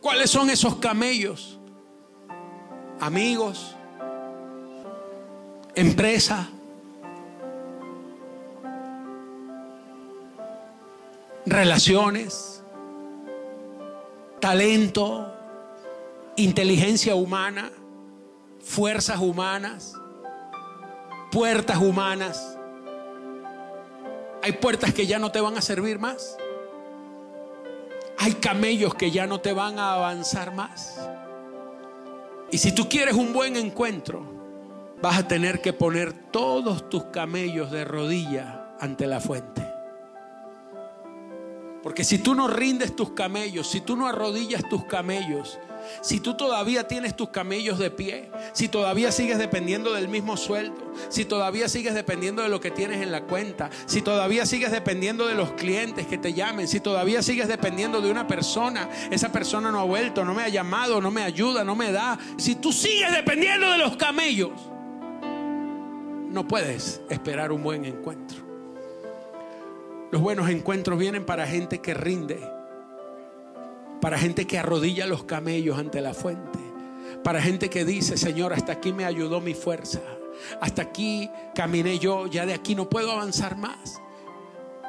¿Cuáles 0.00 0.30
son 0.30 0.48
esos 0.48 0.76
camellos? 0.76 1.58
Amigos, 3.00 3.74
empresa, 5.74 6.48
relaciones, 11.46 12.62
talento, 14.40 15.32
inteligencia 16.36 17.14
humana, 17.14 17.70
fuerzas 18.68 19.18
humanas, 19.18 19.94
puertas 21.32 21.78
humanas. 21.78 22.58
Hay 24.42 24.52
puertas 24.52 24.92
que 24.92 25.06
ya 25.06 25.18
no 25.18 25.32
te 25.32 25.40
van 25.40 25.56
a 25.56 25.62
servir 25.62 25.98
más. 25.98 26.36
Hay 28.18 28.34
camellos 28.34 28.94
que 28.94 29.10
ya 29.10 29.26
no 29.26 29.40
te 29.40 29.52
van 29.52 29.78
a 29.78 29.94
avanzar 29.94 30.54
más. 30.54 31.00
Y 32.50 32.58
si 32.58 32.72
tú 32.72 32.88
quieres 32.88 33.14
un 33.14 33.32
buen 33.32 33.56
encuentro, 33.56 34.22
vas 35.00 35.18
a 35.18 35.26
tener 35.26 35.62
que 35.62 35.72
poner 35.72 36.12
todos 36.30 36.90
tus 36.90 37.04
camellos 37.04 37.70
de 37.70 37.84
rodilla 37.84 38.74
ante 38.78 39.06
la 39.06 39.20
fuente. 39.20 39.66
Porque 41.82 42.04
si 42.04 42.18
tú 42.18 42.34
no 42.34 42.48
rindes 42.48 42.94
tus 42.94 43.12
camellos, 43.12 43.66
si 43.68 43.80
tú 43.80 43.96
no 43.96 44.06
arrodillas 44.06 44.62
tus 44.68 44.84
camellos, 44.84 45.58
si 46.00 46.20
tú 46.20 46.34
todavía 46.34 46.88
tienes 46.88 47.16
tus 47.16 47.30
camellos 47.30 47.78
de 47.78 47.90
pie, 47.90 48.30
si 48.52 48.68
todavía 48.68 49.12
sigues 49.12 49.38
dependiendo 49.38 49.92
del 49.94 50.08
mismo 50.08 50.36
sueldo, 50.36 50.92
si 51.08 51.24
todavía 51.24 51.68
sigues 51.68 51.94
dependiendo 51.94 52.42
de 52.42 52.48
lo 52.48 52.60
que 52.60 52.70
tienes 52.70 53.02
en 53.02 53.12
la 53.12 53.22
cuenta, 53.22 53.70
si 53.86 54.02
todavía 54.02 54.46
sigues 54.46 54.70
dependiendo 54.70 55.26
de 55.26 55.34
los 55.34 55.52
clientes 55.52 56.06
que 56.06 56.18
te 56.18 56.32
llamen, 56.32 56.68
si 56.68 56.80
todavía 56.80 57.22
sigues 57.22 57.48
dependiendo 57.48 58.00
de 58.00 58.10
una 58.10 58.26
persona, 58.26 58.88
esa 59.10 59.30
persona 59.32 59.70
no 59.70 59.80
ha 59.80 59.84
vuelto, 59.84 60.24
no 60.24 60.34
me 60.34 60.42
ha 60.42 60.48
llamado, 60.48 61.00
no 61.00 61.10
me 61.10 61.22
ayuda, 61.22 61.64
no 61.64 61.74
me 61.74 61.92
da, 61.92 62.18
si 62.36 62.56
tú 62.56 62.72
sigues 62.72 63.12
dependiendo 63.12 63.70
de 63.70 63.78
los 63.78 63.96
camellos, 63.96 64.52
no 66.30 66.46
puedes 66.46 67.00
esperar 67.08 67.52
un 67.52 67.62
buen 67.62 67.84
encuentro. 67.84 68.46
Los 70.10 70.22
buenos 70.22 70.48
encuentros 70.48 70.98
vienen 70.98 71.26
para 71.26 71.46
gente 71.46 71.80
que 71.80 71.92
rinde 71.94 72.57
para 74.00 74.18
gente 74.18 74.46
que 74.46 74.58
arrodilla 74.58 75.06
los 75.06 75.24
camellos 75.24 75.78
ante 75.78 76.00
la 76.00 76.14
fuente, 76.14 76.58
para 77.24 77.42
gente 77.42 77.68
que 77.68 77.84
dice, 77.84 78.16
Señor, 78.16 78.52
hasta 78.52 78.72
aquí 78.72 78.92
me 78.92 79.04
ayudó 79.04 79.40
mi 79.40 79.54
fuerza, 79.54 80.00
hasta 80.60 80.82
aquí 80.82 81.30
caminé 81.54 81.98
yo, 81.98 82.26
ya 82.26 82.46
de 82.46 82.54
aquí 82.54 82.74
no 82.74 82.88
puedo 82.88 83.12
avanzar 83.12 83.56
más. 83.56 84.00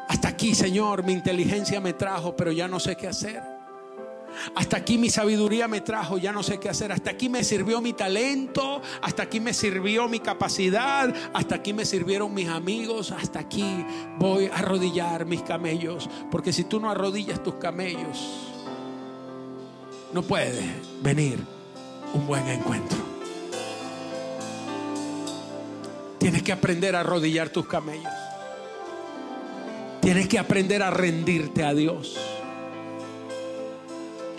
Hasta 0.10 0.28
aquí, 0.30 0.56
Señor, 0.56 1.04
mi 1.04 1.14
inteligencia 1.14 1.80
me 1.80 1.94
trajo, 1.94 2.36
pero 2.36 2.52
ya 2.52 2.68
no 2.68 2.80
sé 2.80 2.96
qué 2.96 3.08
hacer. 3.08 3.44
Hasta 4.56 4.78
aquí 4.78 4.98
mi 4.98 5.10
sabiduría 5.10 5.68
me 5.68 5.82
trajo, 5.82 6.18
ya 6.18 6.32
no 6.32 6.42
sé 6.42 6.60
qué 6.60 6.70
hacer. 6.70 6.92
Hasta 6.92 7.12
aquí 7.12 7.30
me 7.30 7.44
sirvió 7.44 7.82
mi 7.82 7.94
talento, 7.94 8.82
hasta 9.02 9.24
aquí 9.24 9.40
me 9.40 9.54
sirvió 9.54 10.08
mi 10.08 10.20
capacidad, 10.20 11.14
hasta 11.34 11.56
aquí 11.56 11.74
me 11.74 11.86
sirvieron 11.86 12.34
mis 12.34 12.48
amigos, 12.48 13.12
hasta 13.12 13.40
aquí 13.40 13.86
voy 14.18 14.48
a 14.48 14.56
arrodillar 14.56 15.26
mis 15.26 15.42
camellos. 15.42 16.10
Porque 16.32 16.54
si 16.54 16.64
tú 16.64 16.80
no 16.80 16.90
arrodillas 16.90 17.44
tus 17.44 17.56
camellos, 17.56 18.59
no 20.14 20.24
puede 20.24 20.64
venir 21.02 21.40
un 22.14 22.26
buen 22.26 22.48
encuentro. 22.48 22.98
Tienes 26.18 26.44
que 26.44 26.52
aprender 26.52 26.96
a 26.96 27.02
arrodillar 27.02 27.50
tus 27.50 27.68
camellos. 27.68 28.12
Tienes 30.02 30.28
que 30.28 30.40
aprender 30.40 30.84
a 30.84 30.90
rendirte 30.90 31.64
a 31.64 31.74
Dios. 31.74 32.18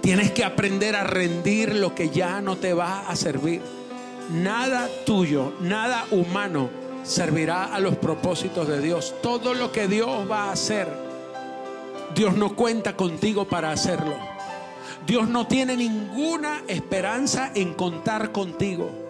Tienes 0.00 0.30
que 0.32 0.44
aprender 0.44 0.96
a 0.96 1.04
rendir 1.04 1.74
lo 1.74 1.94
que 1.94 2.10
ya 2.10 2.40
no 2.40 2.56
te 2.56 2.72
va 2.72 3.08
a 3.08 3.16
servir. 3.16 3.62
Nada 4.32 4.88
tuyo, 5.04 5.52
nada 5.60 6.06
humano 6.10 6.70
servirá 7.02 7.74
a 7.74 7.80
los 7.80 7.96
propósitos 7.96 8.68
de 8.68 8.80
Dios. 8.80 9.14
Todo 9.22 9.54
lo 9.54 9.72
que 9.72 9.88
Dios 9.88 10.30
va 10.30 10.44
a 10.44 10.52
hacer, 10.52 10.88
Dios 12.14 12.36
no 12.36 12.54
cuenta 12.54 12.96
contigo 12.96 13.46
para 13.46 13.72
hacerlo. 13.72 14.29
Dios 15.10 15.28
no 15.28 15.48
tiene 15.48 15.76
ninguna 15.76 16.62
esperanza 16.68 17.50
en 17.56 17.74
contar 17.74 18.30
contigo. 18.30 19.09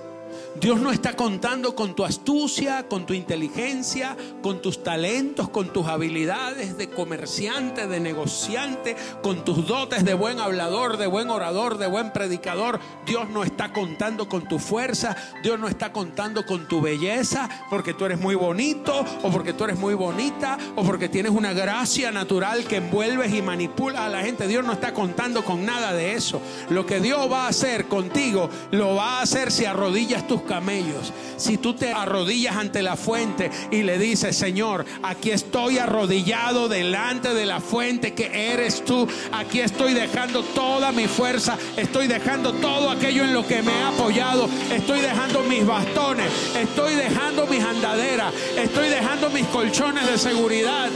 Dios 0.59 0.81
no 0.81 0.91
está 0.91 1.15
contando 1.15 1.77
con 1.77 1.95
tu 1.95 2.05
astucia, 2.05 2.89
con 2.89 3.07
tu 3.07 3.15
inteligencia, 3.15 4.17
con 4.43 4.61
tus 4.61 4.83
talentos, 4.83 5.49
con 5.49 5.73
tus 5.73 5.87
habilidades 5.87 6.77
de 6.77 6.91
comerciante, 6.91 7.87
de 7.87 8.01
negociante, 8.01 8.97
con 9.23 9.45
tus 9.45 9.67
dotes 9.67 10.05
de 10.05 10.13
buen 10.15 10.41
hablador, 10.41 10.97
de 10.97 11.07
buen 11.07 11.31
orador, 11.31 11.79
de 11.79 11.87
buen 11.87 12.13
predicador. 12.13 12.81
Dios 13.07 13.31
no 13.31 13.45
está 13.45 13.73
contando 13.73 14.29
con 14.29 14.49
tu 14.49 14.59
fuerza, 14.59 15.17
Dios 15.43 15.59
no 15.59 15.69
está 15.69 15.93
contando 15.93 16.45
con 16.45 16.67
tu 16.67 16.81
belleza, 16.81 17.49
porque 17.71 17.95
tú 17.95 18.05
eres 18.05 18.19
muy 18.19 18.35
bonito 18.35 19.05
o 19.23 19.31
porque 19.31 19.53
tú 19.53 19.65
eres 19.65 19.79
muy 19.79 19.95
bonita 19.95 20.59
o 20.75 20.83
porque 20.83 21.09
tienes 21.09 21.31
una 21.31 21.53
gracia 21.53 22.11
natural 22.11 22.65
que 22.65 22.77
envuelves 22.77 23.33
y 23.33 23.41
manipulas 23.41 24.03
a 24.03 24.09
la 24.09 24.23
gente. 24.23 24.49
Dios 24.49 24.65
no 24.65 24.73
está 24.73 24.93
contando 24.93 25.45
con 25.45 25.65
nada 25.65 25.93
de 25.93 26.15
eso. 26.15 26.43
Lo 26.71 26.85
que 26.87 27.01
Dios 27.01 27.31
va 27.31 27.45
a 27.45 27.49
hacer 27.49 27.87
contigo, 27.87 28.51
lo 28.73 28.97
va 28.97 29.19
a 29.19 29.23
hacer 29.23 29.53
si 29.53 29.65
arrodillas 29.65 30.27
tus 30.27 30.40
camellos. 30.43 31.13
Si 31.37 31.57
tú 31.57 31.75
te 31.75 31.93
arrodillas 31.93 32.57
ante 32.57 32.83
la 32.83 32.97
fuente 32.97 33.51
y 33.71 33.83
le 33.83 33.99
dices, 33.99 34.37
Señor, 34.37 34.85
aquí 35.03 35.31
estoy 35.31 35.79
arrodillado 35.79 36.69
delante 36.69 37.33
de 37.35 37.47
la 37.47 37.61
fuente 37.61 38.15
que 38.15 38.53
eres 38.53 38.85
tú. 38.85 39.09
Aquí 39.33 39.61
estoy 39.61 39.95
dejando 39.95 40.43
toda 40.43 40.93
mi 40.93 41.07
fuerza. 41.07 41.57
Estoy 41.77 42.09
dejando 42.09 42.53
todo 42.55 42.91
aquello 42.91 43.25
en 43.25 43.33
lo 43.33 43.47
que 43.47 43.63
me 43.63 43.73
he 43.73 43.83
apoyado. 43.83 44.49
Estoy 44.73 45.01
dejando 45.01 45.43
mis 45.45 45.67
bastones. 45.67 46.31
Estoy 46.57 46.95
dejando 46.95 47.47
mis 47.47 47.63
andaderas. 47.63 48.33
Estoy 48.57 48.89
dejando 48.89 49.31
mis 49.31 49.47
colchones 49.47 50.07
de 50.07 50.19
seguridad. 50.19 50.91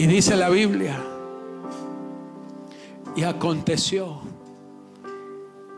Y 0.00 0.06
dice 0.06 0.34
la 0.34 0.48
Biblia, 0.48 0.96
y 3.14 3.22
aconteció 3.24 4.22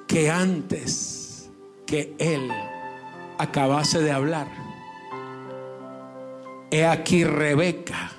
que 0.07 0.31
antes 0.31 1.51
que 1.87 2.15
él 2.21 2.49
acabase 3.39 4.01
de 4.01 4.13
hablar, 4.13 4.47
he 6.71 6.87
aquí 6.87 7.25
Rebeca, 7.25 8.13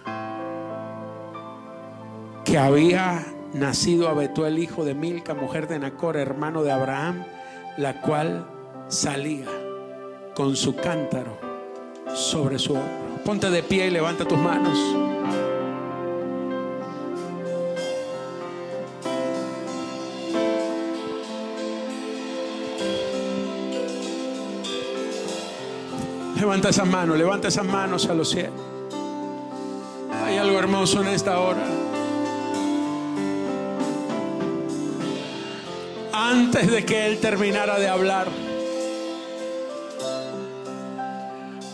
que 2.44 2.58
había 2.58 3.26
nacido 3.54 4.10
a 4.10 4.14
Betuel, 4.14 4.60
hijo 4.60 4.84
de 4.84 4.96
Milca, 4.96 5.34
mujer 5.34 5.70
de 5.70 5.80
Nacor, 5.80 6.18
hermano 6.18 6.64
de 6.64 6.74
Abraham, 6.74 7.24
la 7.78 8.02
cual 8.02 8.46
salía 8.90 9.48
con 10.36 10.58
su 10.58 10.76
cántaro 10.76 11.38
sobre 12.14 12.60
su 12.60 12.74
hombro. 12.74 13.24
Ponte 13.24 13.50
de 13.50 13.64
pie 13.64 13.88
y 13.88 13.92
levanta 13.92 14.26
tus 14.26 14.38
manos. 14.38 15.03
Levanta 26.54 26.70
esas 26.70 26.88
manos, 26.88 27.18
levanta 27.18 27.48
esas 27.48 27.66
manos 27.66 28.08
a 28.08 28.14
los 28.14 28.30
cielos. 28.30 28.54
Hay 30.24 30.38
algo 30.38 30.60
hermoso 30.60 31.02
en 31.02 31.08
esta 31.08 31.40
hora. 31.40 31.66
Antes 36.14 36.70
de 36.70 36.86
que 36.86 37.08
él 37.08 37.20
terminara 37.20 37.80
de 37.80 37.88
hablar, 37.90 38.28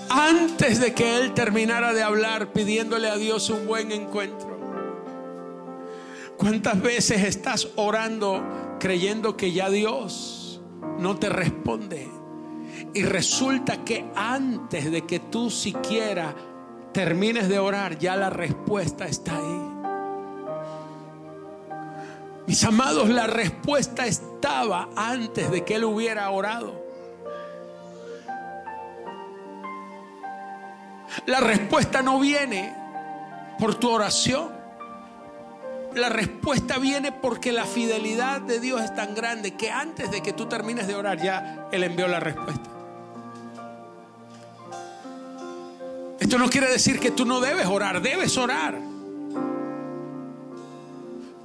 antes 0.09 0.79
de 0.79 0.93
que 0.93 1.17
él 1.17 1.33
terminara 1.33 1.93
de 1.93 2.01
hablar 2.01 2.53
pidiéndole 2.53 3.09
a 3.09 3.17
Dios 3.17 3.49
un 3.49 3.67
buen 3.67 3.91
encuentro. 3.91 4.57
¿Cuántas 6.37 6.81
veces 6.81 7.25
estás 7.25 7.67
orando 7.75 8.41
creyendo 8.79 9.35
que 9.35 9.51
ya 9.51 9.69
Dios 9.69 10.61
no 10.99 11.17
te 11.17 11.27
responde? 11.27 12.18
Y 12.93 13.03
resulta 13.03 13.83
que 13.83 14.11
antes 14.15 14.91
de 14.91 15.05
que 15.05 15.19
tú 15.19 15.49
siquiera 15.49 16.35
termines 16.91 17.47
de 17.49 17.59
orar, 17.59 17.97
ya 17.97 18.15
la 18.15 18.29
respuesta 18.29 19.05
está 19.05 19.37
ahí. 19.37 19.69
Mis 22.47 22.63
amados, 22.63 23.09
la 23.09 23.27
respuesta 23.27 24.07
estaba 24.07 24.89
antes 24.95 25.51
de 25.51 25.63
que 25.63 25.75
él 25.75 25.83
hubiera 25.83 26.29
orado. 26.31 26.83
La 31.25 31.39
respuesta 31.39 32.01
no 32.01 32.19
viene 32.19 32.75
por 33.59 33.75
tu 33.75 33.89
oración. 33.89 34.58
La 35.95 36.09
respuesta 36.09 36.77
viene 36.77 37.11
porque 37.11 37.51
la 37.51 37.65
fidelidad 37.65 38.41
de 38.41 38.59
Dios 38.59 38.81
es 38.81 38.95
tan 38.95 39.15
grande 39.15 39.55
que 39.55 39.71
antes 39.71 40.11
de 40.11 40.21
que 40.21 40.33
tú 40.33 40.45
termines 40.45 40.87
de 40.87 40.95
orar 40.95 41.21
ya 41.21 41.67
Él 41.71 41.83
envió 41.83 42.07
la 42.07 42.19
respuesta. 42.19 42.69
Esto 46.19 46.37
no 46.37 46.49
quiere 46.49 46.69
decir 46.69 46.99
que 46.99 47.11
tú 47.11 47.25
no 47.25 47.39
debes 47.39 47.65
orar, 47.65 48.01
debes 48.01 48.37
orar. 48.37 48.75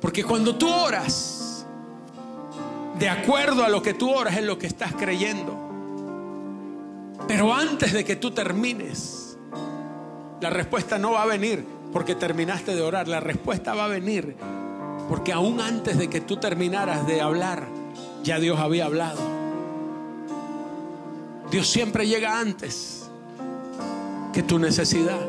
Porque 0.00 0.24
cuando 0.24 0.56
tú 0.56 0.68
oras, 0.70 1.64
de 2.98 3.08
acuerdo 3.08 3.64
a 3.64 3.68
lo 3.68 3.82
que 3.82 3.94
tú 3.94 4.12
oras 4.12 4.36
es 4.36 4.44
lo 4.44 4.58
que 4.58 4.66
estás 4.66 4.92
creyendo. 4.94 5.56
Pero 7.26 7.54
antes 7.54 7.92
de 7.92 8.04
que 8.04 8.16
tú 8.16 8.32
termines, 8.32 9.38
la 10.40 10.50
respuesta 10.50 10.98
no 10.98 11.12
va 11.12 11.22
a 11.22 11.26
venir 11.26 11.73
porque 11.94 12.16
terminaste 12.16 12.74
de 12.74 12.82
orar. 12.82 13.08
La 13.08 13.20
respuesta 13.20 13.72
va 13.72 13.86
a 13.86 13.88
venir 13.88 14.36
porque 15.08 15.32
aún 15.32 15.60
antes 15.60 15.96
de 15.96 16.10
que 16.10 16.20
tú 16.20 16.36
terminaras 16.36 17.06
de 17.06 17.22
hablar, 17.22 17.66
ya 18.22 18.38
Dios 18.38 18.58
había 18.58 18.86
hablado. 18.86 19.20
Dios 21.50 21.68
siempre 21.68 22.06
llega 22.06 22.40
antes 22.40 23.08
que 24.32 24.42
tu 24.42 24.58
necesidad. 24.58 25.20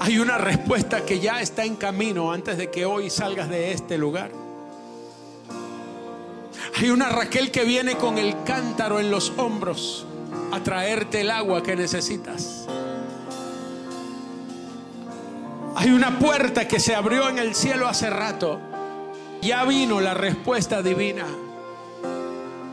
Hay 0.00 0.18
una 0.18 0.36
respuesta 0.36 1.06
que 1.06 1.18
ya 1.18 1.40
está 1.40 1.64
en 1.64 1.76
camino 1.76 2.32
antes 2.32 2.58
de 2.58 2.70
que 2.70 2.84
hoy 2.84 3.08
salgas 3.08 3.48
de 3.48 3.72
este 3.72 3.96
lugar. 3.96 4.30
Hay 6.76 6.90
una 6.90 7.08
Raquel 7.08 7.50
que 7.50 7.64
viene 7.64 7.96
con 7.96 8.18
el 8.18 8.42
cántaro 8.44 9.00
en 9.00 9.10
los 9.10 9.32
hombros 9.38 10.04
a 10.50 10.60
traerte 10.60 11.22
el 11.22 11.30
agua 11.30 11.62
que 11.62 11.76
necesitas. 11.76 12.61
Hay 15.74 15.90
una 15.90 16.18
puerta 16.18 16.68
que 16.68 16.78
se 16.78 16.94
abrió 16.94 17.28
en 17.28 17.38
el 17.38 17.54
cielo 17.54 17.88
hace 17.88 18.10
rato. 18.10 18.60
Ya 19.40 19.64
vino 19.64 20.00
la 20.00 20.14
respuesta 20.14 20.82
divina. 20.82 21.26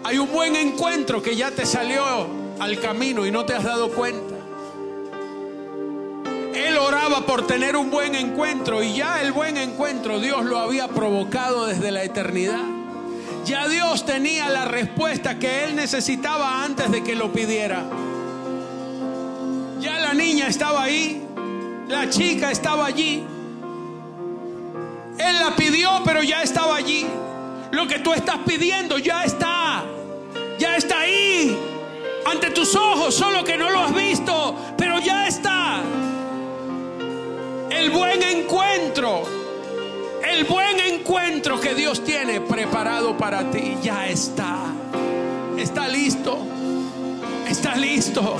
Hay 0.04 0.18
un 0.18 0.32
buen 0.32 0.56
encuentro 0.56 1.22
que 1.22 1.36
ya 1.36 1.52
te 1.52 1.66
salió 1.66 2.04
al 2.60 2.80
camino 2.80 3.26
y 3.26 3.32
no 3.32 3.46
te 3.46 3.54
has 3.54 3.64
dado 3.64 3.90
cuenta. 3.92 4.36
Él 6.54 6.78
oraba 6.78 7.26
por 7.26 7.48
tener 7.48 7.78
un 7.78 7.90
buen 7.90 8.16
encuentro 8.16 8.84
y 8.84 8.96
ya 8.96 9.22
el 9.22 9.32
buen 9.32 9.58
encuentro 9.58 10.20
Dios 10.20 10.44
lo 10.46 10.60
había 10.60 10.90
provocado 10.90 11.68
desde 11.68 11.92
la 11.92 12.04
eternidad. 12.04 12.64
Ya 13.46 13.68
Dios 13.68 14.06
tenía 14.06 14.50
la 14.50 14.66
respuesta 14.66 15.40
que 15.40 15.64
él 15.64 15.76
necesitaba 15.76 16.64
antes 16.64 16.92
de 16.92 17.02
que 17.02 17.16
lo 17.16 17.32
pidiera. 17.32 17.84
Ya 19.80 20.00
la 20.00 20.14
niña 20.14 20.48
estaba 20.48 20.84
ahí, 20.84 21.26
la 21.90 22.10
chica 22.10 22.52
estaba 22.52 22.86
allí. 22.86 23.24
Él 25.18 25.40
la 25.40 25.56
pidió, 25.56 26.02
pero 26.06 26.24
ya 26.24 26.42
estaba 26.42 26.78
allí. 26.78 27.06
Lo 27.72 27.88
que 27.88 28.00
tú 28.00 28.14
estás 28.14 28.38
pidiendo 28.46 28.98
ya 28.98 29.24
está. 29.26 29.84
Ya 30.58 30.78
está 30.78 31.00
ahí 31.00 31.58
ante 32.26 32.52
tus 32.52 32.76
ojos, 32.76 33.16
solo 33.16 33.44
que 33.44 33.58
no 33.58 33.70
lo 33.70 33.80
has 33.80 33.94
visto, 33.94 34.56
pero 34.78 35.00
ya 35.00 35.28
está. 35.28 35.82
El 37.70 37.90
buen 37.92 38.22
encuentro, 38.22 39.24
el 40.28 40.44
buen 40.44 40.80
encuentro 40.80 41.60
que 41.60 41.74
Dios 41.74 42.04
tiene 42.04 42.42
preparado 42.42 43.18
para 43.18 43.50
ti, 43.50 43.76
ya 43.82 44.08
está. 44.08 44.58
Está 45.58 45.88
listo, 45.88 46.38
está 47.48 47.76
listo, 47.76 48.36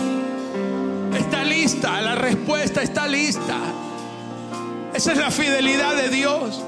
la 1.78 2.16
respuesta 2.16 2.82
está 2.82 3.08
lista. 3.08 3.58
Esa 4.94 5.12
es 5.12 5.18
la 5.18 5.30
fidelidad 5.30 5.96
de 5.96 6.10
Dios. 6.10 6.64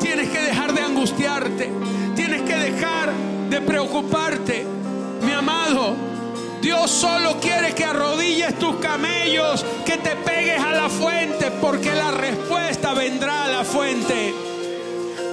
Tienes 0.00 0.30
que 0.30 0.40
dejar 0.40 0.72
de 0.72 0.80
angustiarte, 0.80 1.70
tienes 2.16 2.42
que 2.42 2.56
dejar 2.56 3.12
de 3.50 3.60
preocuparte, 3.60 4.66
mi 5.22 5.32
amado. 5.32 5.94
Dios 6.62 6.90
solo 6.90 7.38
quiere 7.40 7.74
que 7.74 7.84
arrodilles 7.84 8.58
tus 8.58 8.76
camellos, 8.76 9.64
que 9.84 9.98
te 9.98 10.16
pegues 10.16 10.60
a 10.60 10.72
la 10.72 10.88
fuente, 10.88 11.50
porque 11.60 11.94
la 11.94 12.10
respuesta 12.10 12.94
vendrá 12.94 13.44
a 13.44 13.48
la 13.48 13.64
fuente. 13.64 14.34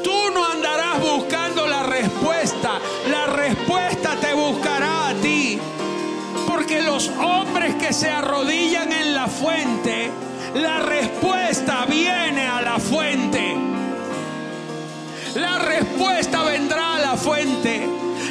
Tú 0.04 0.32
no 0.34 0.46
andarás 0.46 1.00
buscando 1.02 1.66
la 1.68 1.84
respuesta, 1.84 2.25
se 7.96 8.10
arrodillan 8.10 8.92
en 8.92 9.16
la 9.16 9.28
fuente, 9.28 10.12
la 10.54 10.80
respuesta 10.80 11.86
viene 11.86 12.46
a 12.46 12.62
la 12.62 12.78
fuente. 12.78 13.56
La 15.36 15.60
respuesta 15.60 16.44
vendrá 16.44 16.96
a 16.96 17.00
la 17.00 17.16
fuente. 17.16 17.88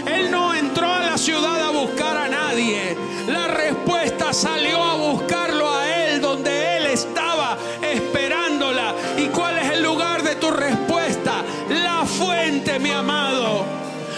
Él 0.06 0.30
no 0.30 0.54
entró 0.54 0.92
a 0.92 1.00
la 1.00 1.16
ciudad 1.16 1.62
a 1.62 1.70
buscar 1.70 2.14
a 2.14 2.28
nadie. 2.28 2.94
La 3.26 3.48
respuesta 3.48 4.34
salió 4.34 4.82
a 4.82 4.96
buscarlo 4.96 5.72
a 5.72 6.08
Él 6.08 6.20
donde 6.20 6.76
Él 6.76 6.86
estaba 6.88 7.56
esperándola. 7.80 8.94
¿Y 9.16 9.28
cuál 9.28 9.56
es 9.56 9.70
el 9.70 9.82
lugar 9.82 10.22
de 10.22 10.34
tu 10.34 10.50
respuesta? 10.50 11.42
La 11.70 12.04
fuente, 12.04 12.78
mi 12.78 12.90
amado. 12.90 13.64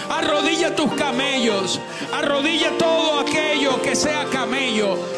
Arrodilla 0.09 0.75
tus 0.75 0.91
camellos. 0.95 1.79
Arrodilla 2.11 2.77
todo 2.77 3.21
aquello 3.21 3.81
que 3.81 3.95
sea 3.95 4.25
camello. 4.25 5.15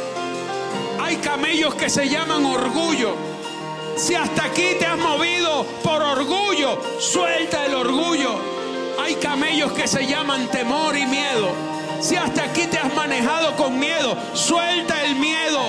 Hay 1.09 1.17
camellos 1.17 1.73
que 1.73 1.89
se 1.89 2.07
llaman 2.07 2.45
orgullo. 2.45 3.15
Si 3.97 4.13
hasta 4.13 4.45
aquí 4.45 4.75
te 4.77 4.85
has 4.85 4.99
movido 4.99 5.65
por 5.83 6.03
orgullo, 6.03 6.79
suelta 6.99 7.65
el 7.65 7.73
orgullo 7.73 8.59
hay 9.09 9.15
camellos 9.15 9.71
que 9.71 9.87
se 9.87 10.05
llaman 10.05 10.47
temor 10.49 10.95
y 10.95 11.03
miedo. 11.07 11.49
Si 11.99 12.15
hasta 12.15 12.43
aquí 12.43 12.67
te 12.67 12.77
has 12.77 12.93
manejado 12.93 13.55
con 13.55 13.79
miedo, 13.79 14.15
suelta 14.35 15.03
el 15.03 15.15
miedo. 15.15 15.59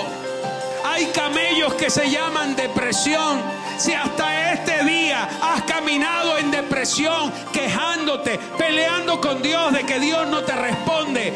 Hay 0.85 1.07
camellos 1.07 1.73
que 1.73 1.89
se 1.89 2.11
llaman 2.11 2.55
depresión. 2.55 3.41
Si 3.79 3.95
hasta 3.95 4.53
este 4.53 4.85
día 4.85 5.27
has 5.41 5.63
caminado 5.63 6.37
en 6.37 6.51
depresión, 6.51 7.33
quejándote, 7.51 8.39
peleando 8.59 9.23
con 9.23 9.41
Dios 9.41 9.73
de 9.73 9.87
que 9.87 9.99
Dios 9.99 10.29
no 10.29 10.43
te 10.43 10.53
responde, 10.53 11.33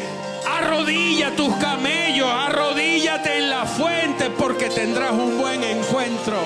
arrodilla 0.47 1.35
tus 1.35 1.55
camellos, 1.57 2.29
arrodíllate 2.29 3.37
en 3.37 3.49
la 3.49 3.65
fuente 3.65 4.29
porque 4.29 4.69
tendrás 4.69 5.11
un 5.11 5.37
buen 5.37 5.63
encuentro. 5.63 6.37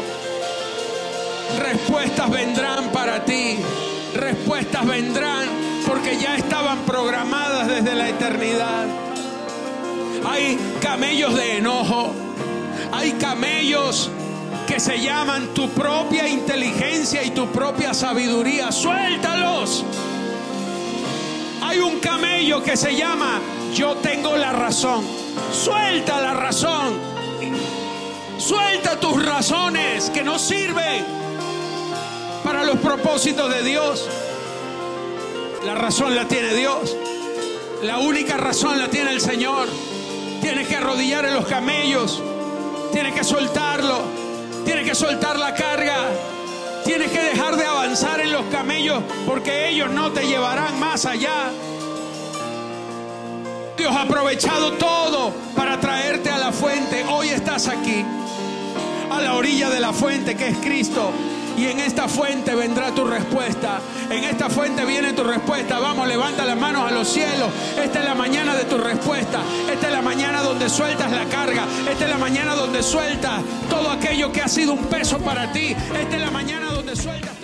Respuestas 1.60 2.30
vendrán 2.30 2.91
para 2.91 3.26
ti 3.26 3.58
respuestas 4.14 4.88
vendrán 4.88 5.47
porque 5.86 6.18
ya 6.18 6.36
estaban 6.36 6.80
programadas 6.80 7.68
desde 7.68 7.95
la 7.95 8.10
eternidad. 8.10 8.86
Hay 10.28 10.58
camellos 10.82 11.36
de 11.36 11.58
enojo, 11.58 12.14
hay 12.91 13.14
camellos 13.14 14.10
que 14.68 14.80
se 14.80 15.00
llaman 15.00 15.54
tu 15.54 15.70
propia 15.70 16.28
inteligencia 16.28 17.24
y 17.24 17.32
tu 17.32 17.47
propia 17.47 17.93
sabiduría. 17.93 18.72
Suéltalos. 18.72 19.86
Hay 21.62 21.80
un 21.80 22.00
camello 22.00 22.64
que 22.64 22.76
se 22.76 22.95
llama 22.95 23.39
yo 23.74 23.95
tengo 23.95 24.36
la 24.38 24.51
razón. 24.51 25.05
Suelta 25.51 26.22
la 26.22 26.34
razón. 26.34 26.97
Suelta 28.38 28.99
tus 28.99 29.24
razones 29.26 30.09
que 30.09 30.24
no 30.24 30.39
sirven 30.39 31.05
para 32.43 32.63
los 32.63 32.78
propósitos 32.80 33.53
de 33.53 33.63
Dios. 33.63 34.07
La 35.65 35.76
razón 35.76 36.15
la 36.15 36.26
tiene 36.26 36.53
Dios. 36.53 36.95
La 37.84 37.97
única 37.97 38.38
razón 38.38 38.78
la 38.80 38.89
tiene 38.89 39.11
el 39.11 39.22
Señor. 39.22 39.67
Tienes 40.41 40.67
que 40.67 40.78
arrodillar 40.78 41.26
en 41.26 41.34
los 41.34 41.45
camellos. 41.45 42.22
Tienes 42.91 43.13
que 43.13 43.24
soltarlo. 43.24 44.01
Tienes 44.65 44.88
que 44.88 44.95
soltar 44.95 45.38
la 45.38 45.53
carga. 45.53 45.97
Tienes 46.86 47.11
que 47.11 47.20
dejar 47.20 47.55
de 47.55 47.65
avanzar 47.65 48.20
en 48.22 48.32
los 48.32 48.45
camellos 48.45 49.03
porque 49.28 49.70
ellos 49.70 49.89
no 49.91 50.11
te 50.11 50.26
llevarán 50.26 50.80
más 50.80 51.05
allá. 51.05 51.51
Dios 53.80 53.96
ha 53.96 54.02
aprovechado 54.02 54.74
todo 54.74 55.32
para 55.56 55.80
traerte 55.80 56.30
a 56.30 56.38
la 56.38 56.52
fuente. 56.52 57.06
Hoy 57.06 57.30
estás 57.30 57.70
aquí, 57.70 58.04
a 59.10 59.22
la 59.22 59.36
orilla 59.36 59.70
de 59.70 59.80
la 59.80 59.94
fuente 59.94 60.36
que 60.36 60.50
es 60.50 60.58
Cristo. 60.58 61.14
Y 61.58 61.66
en 61.66 61.80
esta 61.80 62.10
fuente 62.10 62.54
vendrá 62.56 62.92
tu 62.92 63.06
respuesta. 63.06 63.80
En 64.10 64.26
esta 64.26 64.50
fuente 64.50 64.84
viene 64.84 65.14
tu 65.14 65.24
respuesta. 65.24 65.80
Vamos, 65.80 66.10
levanta 66.10 66.44
las 66.44 66.58
manos 66.58 66.90
a 66.90 66.92
los 66.92 67.08
cielos. 67.08 67.50
Esta 67.82 68.00
es 68.00 68.06
la 68.06 68.16
mañana 68.16 68.54
de 68.54 68.66
tu 68.66 68.78
respuesta. 68.78 69.40
Esta 69.72 69.88
es 69.88 69.94
la 69.94 70.02
mañana 70.02 70.42
donde 70.42 70.70
sueltas 70.70 71.10
la 71.12 71.24
carga. 71.26 71.64
Esta 71.90 72.04
es 72.04 72.10
la 72.10 72.18
mañana 72.18 72.56
donde 72.56 72.84
sueltas 72.84 73.42
todo 73.70 73.92
aquello 73.92 74.30
que 74.34 74.42
ha 74.42 74.50
sido 74.50 74.74
un 74.74 74.86
peso 74.88 75.20
para 75.20 75.54
ti. 75.54 75.74
Esta 75.98 76.18
es 76.18 76.22
la 76.22 76.32
mañana 76.32 76.70
donde 76.74 76.98
sueltas 76.98 77.39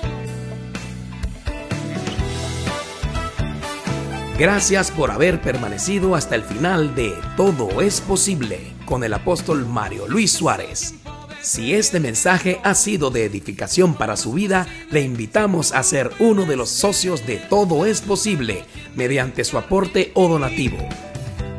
Gracias 4.38 4.92
por 4.92 5.12
haber 5.12 5.40
permanecido 5.40 6.14
hasta 6.14 6.36
el 6.36 6.44
final 6.44 6.94
de 6.94 7.14
Todo 7.38 7.82
es 7.82 8.02
posible 8.02 8.74
con 8.86 9.06
el 9.06 9.14
apóstol 9.14 9.66
Mario 9.66 10.10
Luis 10.10 10.34
Suárez. 10.34 10.96
Si 11.42 11.74
este 11.74 12.02
mensaje 12.02 12.60
ha 12.64 12.76
sido 12.76 13.12
de 13.12 13.24
edificación 13.24 13.94
para 13.94 14.18
su 14.18 14.34
vida, 14.34 14.68
le 14.92 15.04
invitamos 15.04 15.72
a 15.72 15.84
ser 15.84 16.12
uno 16.20 16.46
de 16.46 16.58
los 16.58 16.68
socios 16.70 17.26
de 17.26 17.38
Todo 17.38 17.86
es 17.86 18.02
posible 18.02 18.66
mediante 18.94 19.46
su 19.46 19.58
aporte 19.58 20.12
o 20.16 20.28
donativo. 20.28 20.80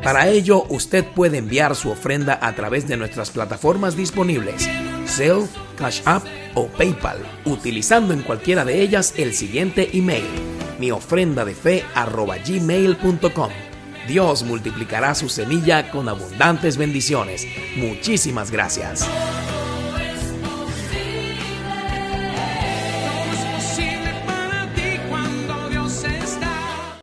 Para 0.03 0.27
ello, 0.29 0.63
usted 0.69 1.03
puede 1.03 1.39
enviar 1.39 1.75
su 1.75 1.89
ofrenda 1.89 2.37
a 2.39 2.53
través 2.53 2.87
de 2.87 2.95
nuestras 2.95 3.31
plataformas 3.31 3.97
disponibles, 3.97 4.69
Zelle, 5.07 5.47
Cash 5.77 6.01
App 6.03 6.25
o 6.55 6.67
PayPal, 6.67 7.19
utilizando 7.45 8.13
en 8.13 8.23
cualquiera 8.23 8.65
de 8.65 8.81
ellas 8.81 9.13
el 9.17 9.33
siguiente 9.33 9.91
email 9.93 10.25
mi 10.79 10.91
ofrenda 10.91 11.45
de 11.45 11.55
fe 11.55 11.85
arroba 11.95 12.37
gmail.com. 12.37 13.49
Dios 14.07 14.43
multiplicará 14.43 15.15
su 15.15 15.27
semilla 15.27 15.91
con 15.91 16.07
abundantes 16.07 16.77
bendiciones. 16.77 17.45
Muchísimas 17.75 18.51
gracias. 18.51 19.07